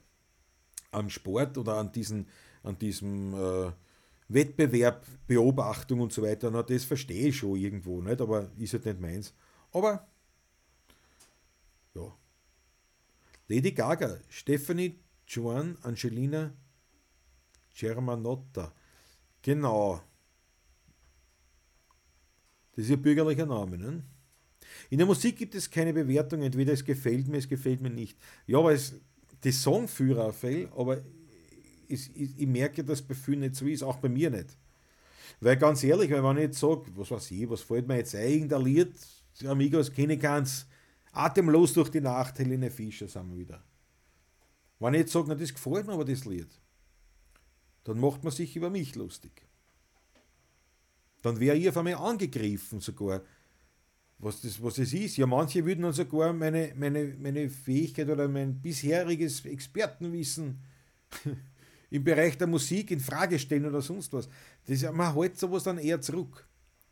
[0.91, 2.27] am Sport oder an, diesen,
[2.63, 3.71] an diesem äh,
[4.27, 8.19] Wettbewerb, Beobachtung und so weiter, na, das verstehe ich schon irgendwo, nicht?
[8.19, 9.33] aber ist halt nicht meins.
[9.71, 10.07] Aber,
[11.93, 12.15] ja.
[13.47, 16.51] Lady Gaga, Stephanie Joan Angelina
[17.73, 18.73] Germanotta.
[19.41, 20.01] Genau.
[22.71, 24.03] Das ist ihr bürgerlicher Name, ne?
[24.89, 28.17] In der Musik gibt es keine Bewertung, entweder es gefällt mir, es gefällt mir nicht.
[28.47, 28.95] Ja, aber es,
[29.43, 31.01] die Songführer fällt, aber
[31.87, 34.57] ich, ich, ich merke, dass bei nicht so ist, auch bei mir nicht.
[35.41, 38.29] Weil ganz ehrlich, wenn man nicht sagt, was weiß ich, was fällt mir jetzt ein,
[38.29, 38.93] irgendein Lied,
[39.45, 40.65] Amigos, kenne ich ganz,
[41.11, 43.63] atemlos durch die Nacht, Helene Fischer, sind wir wieder.
[44.79, 46.49] Wenn ich jetzt sage, na, das gefällt mir aber das Lied,
[47.83, 49.43] dann macht man sich über mich lustig.
[51.21, 53.21] Dann wäre ich auf einmal angegriffen sogar,
[54.19, 55.17] was das, was das ist.
[55.17, 60.59] Ja, manche würden dann sogar meine, meine, meine Fähigkeit oder mein bisheriges Expertenwissen
[61.89, 64.29] im Bereich der Musik in Frage stellen oder sonst was.
[64.67, 66.45] Das, man hält sowas dann eher zurück.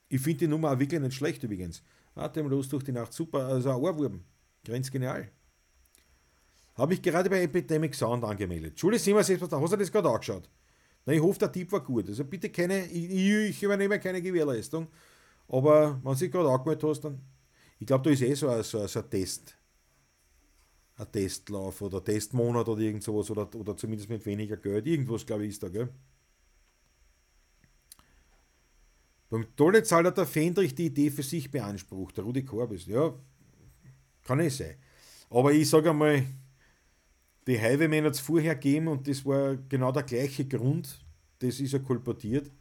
[0.10, 1.84] Ich finde die Nummer auch wirklich nicht schlecht übrigens.
[2.16, 4.24] Atemlos durch die Nacht, super, also ein Ohrwurm.
[4.64, 5.30] Grenzgenial.
[6.76, 8.80] Habe ich gerade bei Epidemic Sound angemeldet.
[8.80, 10.50] Schule 77, hast du das gerade angeschaut?
[11.06, 12.08] Na, ich hoffe, der Tipp war gut.
[12.08, 14.88] Also bitte keine, ich, ich übernehme keine Gewährleistung.
[15.48, 17.22] Aber wenn du dich gerade angemeldet hast, dann,
[17.80, 19.58] ich glaube, da ist eh so ein, so, so ein Test
[20.98, 24.86] ein Testlauf oder Testmonat oder irgend sowas oder, oder zumindest mit weniger Geld.
[24.88, 25.90] Irgendwas, glaube ich, ist da, gell?
[29.30, 32.86] Beim Tollezahl hat der Fendrich die Idee für sich beansprucht, der Rudi Korbis.
[32.86, 33.14] Ja,
[34.24, 34.76] kann eh sein.
[35.30, 36.24] Aber ich sage einmal,
[37.48, 41.00] Die Highwaymen hat es vorher gegeben und das war genau der gleiche Grund.
[41.40, 42.52] Das ist ja kolportiert.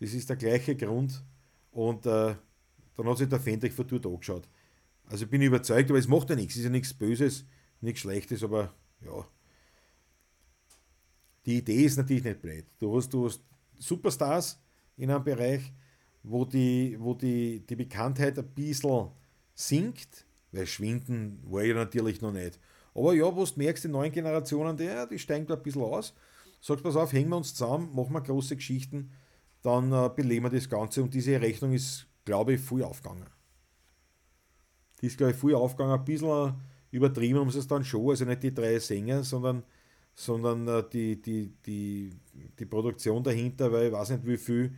[0.00, 1.22] Das ist der gleiche Grund.
[1.78, 2.34] Und äh,
[2.96, 4.48] dann hat sich der Fendrich von dort angeschaut.
[5.06, 6.54] Also bin ich überzeugt, aber es macht ja nichts.
[6.54, 7.44] Es ist ja nichts Böses,
[7.80, 9.24] nichts Schlechtes, aber ja.
[11.46, 12.66] Die Idee ist natürlich nicht blöd.
[12.80, 13.44] Du hast, du hast
[13.78, 14.60] Superstars
[14.96, 15.72] in einem Bereich,
[16.24, 19.10] wo die, wo die, die Bekanntheit ein bisschen
[19.54, 22.58] sinkt, weil schwinden war ja natürlich noch nicht.
[22.92, 26.12] Aber ja, wo du merkst, die neuen Generationen, die, die steigen da ein bisschen aus.
[26.60, 29.12] Sagst, pass auf, hängen wir uns zusammen, machen wir große Geschichten,
[29.68, 31.02] dann äh, beleben wir das Ganze.
[31.02, 33.28] Und diese Rechnung ist, glaube ich, früh aufgegangen.
[35.00, 36.54] Die ist, glaube ich, früh aufgegangen, ein bisschen
[36.90, 39.62] übertrieben haben sie es dann schon, also nicht die drei Sänger, sondern,
[40.14, 42.18] sondern äh, die, die, die,
[42.58, 44.74] die Produktion dahinter, weil ich weiß nicht, wie viel,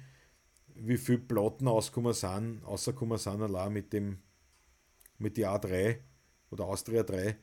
[0.74, 4.18] wie viel Platten ausgekommen sind, rausgekommen sind allein mit dem,
[5.18, 5.98] mit die A3
[6.50, 7.36] oder Austria 3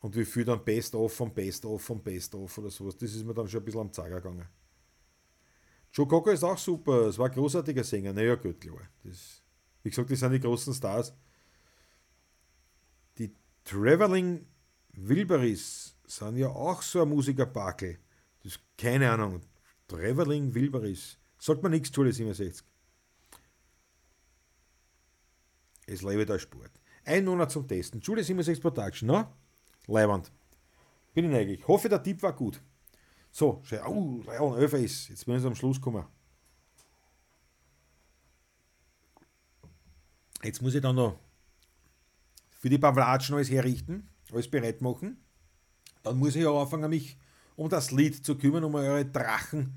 [0.00, 2.96] und wie viel dann Best-of vom Best-of vom Best-of oder sowas.
[2.96, 4.46] Das ist mir dann schon ein bisschen am Zager gegangen.
[5.96, 8.12] Joe Cocker ist auch super, es war ein großartiger Sänger.
[8.12, 8.82] Naja, gut, klar.
[9.02, 9.42] Das,
[9.82, 11.14] wie gesagt, das sind die großen Stars.
[13.16, 14.46] Die Traveling
[14.92, 17.98] Wilburys sind ja auch so ein Musikerbakel.
[18.42, 19.40] Das ist keine Ahnung.
[19.88, 21.16] Traveling Wilburys.
[21.38, 22.62] Sagt man nichts, Schule 67.
[25.86, 26.72] Es lebe der Sport.
[27.06, 28.02] Ein Monat zum Testen.
[28.02, 29.28] Schule 67 Production, ne?
[29.86, 30.30] Leiwand.
[31.14, 31.66] Bin ich neugierig.
[31.66, 32.60] Hoffe, der Tipp war gut.
[33.36, 35.10] So, schau, oh, Leon Öfer ist.
[35.10, 36.06] Jetzt müssen wir am Schluss kommen.
[40.42, 41.18] Jetzt muss ich dann noch
[42.48, 45.18] für die Pavlatschen alles herrichten, alles bereit machen.
[46.02, 47.18] Dann muss ich auch anfangen, mich
[47.56, 49.76] um das Lied zu kümmern, um eure Drachen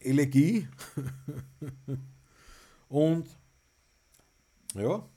[0.00, 0.66] Elegie.
[2.88, 3.28] Und
[4.74, 5.08] ja,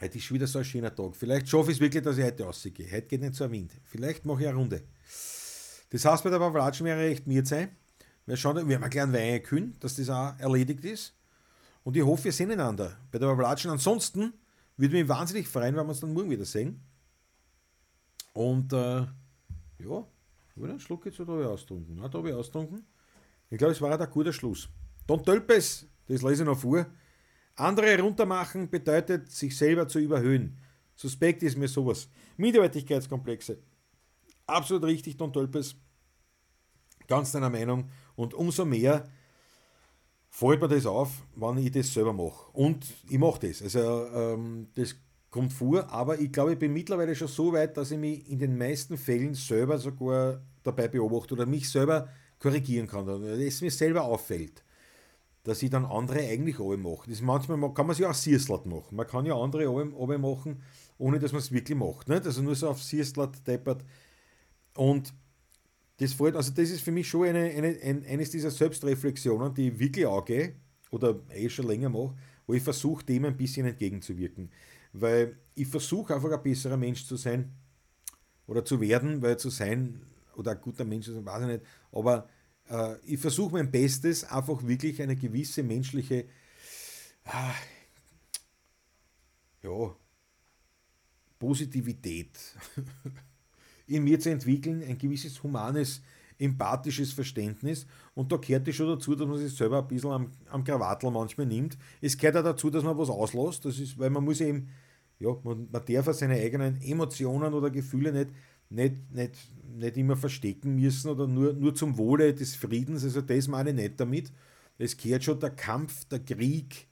[0.00, 1.14] heute ist schon wieder so ein schöner Tag.
[1.14, 2.90] Vielleicht schaffe ich es wirklich, dass ich heute rausgehe.
[2.90, 3.70] Heute geht nicht so ein Wind.
[3.84, 4.82] Vielleicht mache ich eine Runde.
[5.94, 7.68] Das heißt, bei der Pavlatschen wäre recht mir sein.
[8.26, 11.14] Wir schauen, wir haben einen Wein kühlen, dass das auch erledigt ist.
[11.84, 13.70] Und ich hoffe, wir sehen einander bei der Pavlatschen.
[13.70, 14.32] Ansonsten
[14.76, 16.80] würde mich wahnsinnig freuen, wenn wir uns dann morgen wieder sehen.
[18.32, 20.04] Und äh, ja,
[20.56, 21.94] ich einen Schluck jetzt oder habe ich austrunken?
[21.94, 22.84] Nein, da habe ich austrunken.
[23.48, 24.68] Ich glaube, es war ein guter Schluss.
[25.06, 26.86] Don Tölpes, das lese ich noch vor.
[27.54, 30.58] Andere runtermachen bedeutet, sich selber zu überhöhen.
[30.96, 32.08] Suspekt ist mir sowas.
[32.36, 33.58] Minderwertigkeitskomplexe.
[34.44, 35.76] Absolut richtig, Don Tölpes.
[37.06, 37.90] Ganz deiner Meinung.
[38.16, 39.08] Und umso mehr
[40.30, 42.50] fällt mir das auf, wenn ich das selber mache.
[42.52, 43.62] Und ich mache das.
[43.62, 44.96] Also ähm, das
[45.30, 48.38] kommt vor, aber ich glaube, ich bin mittlerweile schon so weit, dass ich mich in
[48.38, 52.08] den meisten Fällen selber sogar dabei beobachte oder mich selber
[52.38, 54.62] korrigieren kann, dass es mir selber auffällt,
[55.42, 57.08] dass ich dann andere eigentlich alle mache.
[57.10, 58.96] Das manchmal kann man sich auch Sierslat machen.
[58.96, 60.62] Man kann ja andere alle machen,
[60.98, 62.08] ohne dass man es wirklich macht.
[62.08, 62.26] Nicht?
[62.26, 63.84] Also nur so auf Sierslat deppert.
[64.76, 65.12] Und
[65.98, 69.68] das fällt, also das ist für mich schon eine, eine, ein, eines dieser Selbstreflexionen, die
[69.68, 70.54] ich wirklich angehe
[70.90, 72.16] oder eh schon länger mache,
[72.46, 74.50] wo ich versuche, dem ein bisschen entgegenzuwirken.
[74.92, 77.52] Weil ich versuche einfach ein besserer Mensch zu sein
[78.46, 80.02] oder zu werden, weil zu sein
[80.36, 82.28] oder ein guter Mensch zu sein, weiß ich nicht, aber
[82.68, 86.26] äh, ich versuche mein Bestes, einfach wirklich eine gewisse menschliche,
[87.24, 87.54] ah,
[89.62, 89.96] ja,
[91.38, 92.38] Positivität
[93.86, 96.02] in mir zu entwickeln, ein gewisses humanes,
[96.38, 97.86] empathisches Verständnis.
[98.14, 101.10] Und da gehört es schon dazu, dass man sich selber ein bisschen am, am Krawattel
[101.10, 101.76] manchmal nimmt.
[102.00, 103.64] Es gehört auch dazu, dass man was auslässt.
[103.64, 104.68] Das ist, weil man muss eben,
[105.18, 108.30] ja, man, man darf seine eigenen Emotionen oder Gefühle nicht,
[108.70, 109.34] nicht, nicht,
[109.76, 113.04] nicht immer verstecken müssen oder nur, nur zum Wohle des Friedens.
[113.04, 114.32] Also das meine ich nicht damit.
[114.78, 116.88] Es gehört schon der Kampf, der Krieg,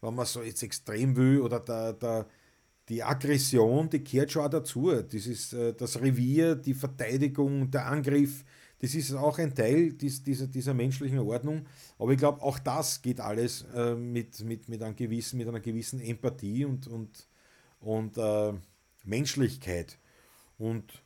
[0.00, 2.26] wenn man so jetzt extrem will, oder der, der,
[2.88, 4.90] die Aggression, die gehört schon auch dazu.
[4.90, 8.44] Das ist äh, das Revier, die Verteidigung, der Angriff,
[8.78, 11.64] das ist auch ein Teil dieser, dieser menschlichen Ordnung.
[11.98, 15.60] Aber ich glaube, auch das geht alles äh, mit, mit, mit, einem gewissen, mit einer
[15.60, 17.28] gewissen Empathie und, und,
[17.80, 18.52] und äh,
[19.04, 19.98] Menschlichkeit.
[20.58, 21.02] Und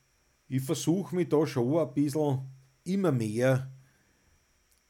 [0.48, 2.40] ich versuche mich da schon ein bisschen
[2.84, 3.70] immer mehr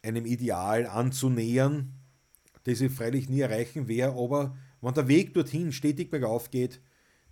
[0.03, 1.93] einem Ideal anzunähern,
[2.65, 6.81] das ich freilich nie erreichen werde, aber wenn der Weg dorthin stetig bergauf geht,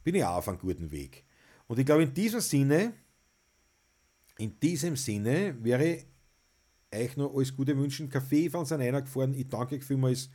[0.02, 1.24] bin ich auch auf einem guten Weg.
[1.66, 2.93] Und ich glaube, in diesem Sinne,
[4.39, 6.05] in diesem Sinne wäre
[6.94, 8.09] euch noch alles Gute wünschen.
[8.09, 9.35] Kaffee von seinen gefahren.
[9.35, 10.31] Ich danke euch vielmals.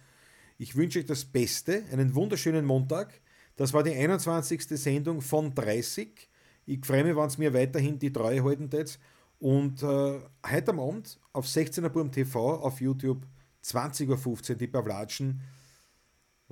[0.57, 3.21] Ich wünsche euch das Beste, einen wunderschönen Montag.
[3.55, 4.63] Das war die 21.
[4.67, 6.29] Sendung von 30.
[6.65, 8.99] Ich freue mich, wenn es mir weiterhin die Treue halten tät.
[9.39, 10.19] Und äh,
[10.49, 13.25] heute am Abend auf 16er Burm TV auf YouTube
[13.63, 15.41] 20.15 Uhr die Pavlatschen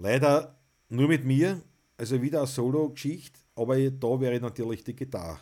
[0.01, 0.57] Leider
[0.87, 1.61] nur mit mir,
[1.97, 5.39] also wieder eine Solo-Geschichte, aber da wäre natürlich die Gitarre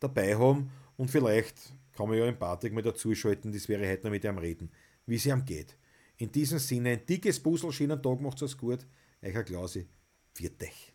[0.00, 1.56] dabei haben und vielleicht
[1.92, 4.70] kann man ja im Patrick mal dazuschalten, das wäre heute noch mit ihm reden,
[5.06, 5.76] wie es ihm geht.
[6.16, 8.86] In diesem Sinne, ein dickes Puzzle, schönen Tag, macht's es gut.
[9.22, 9.86] Euer Klausi,
[10.34, 10.91] viert euch.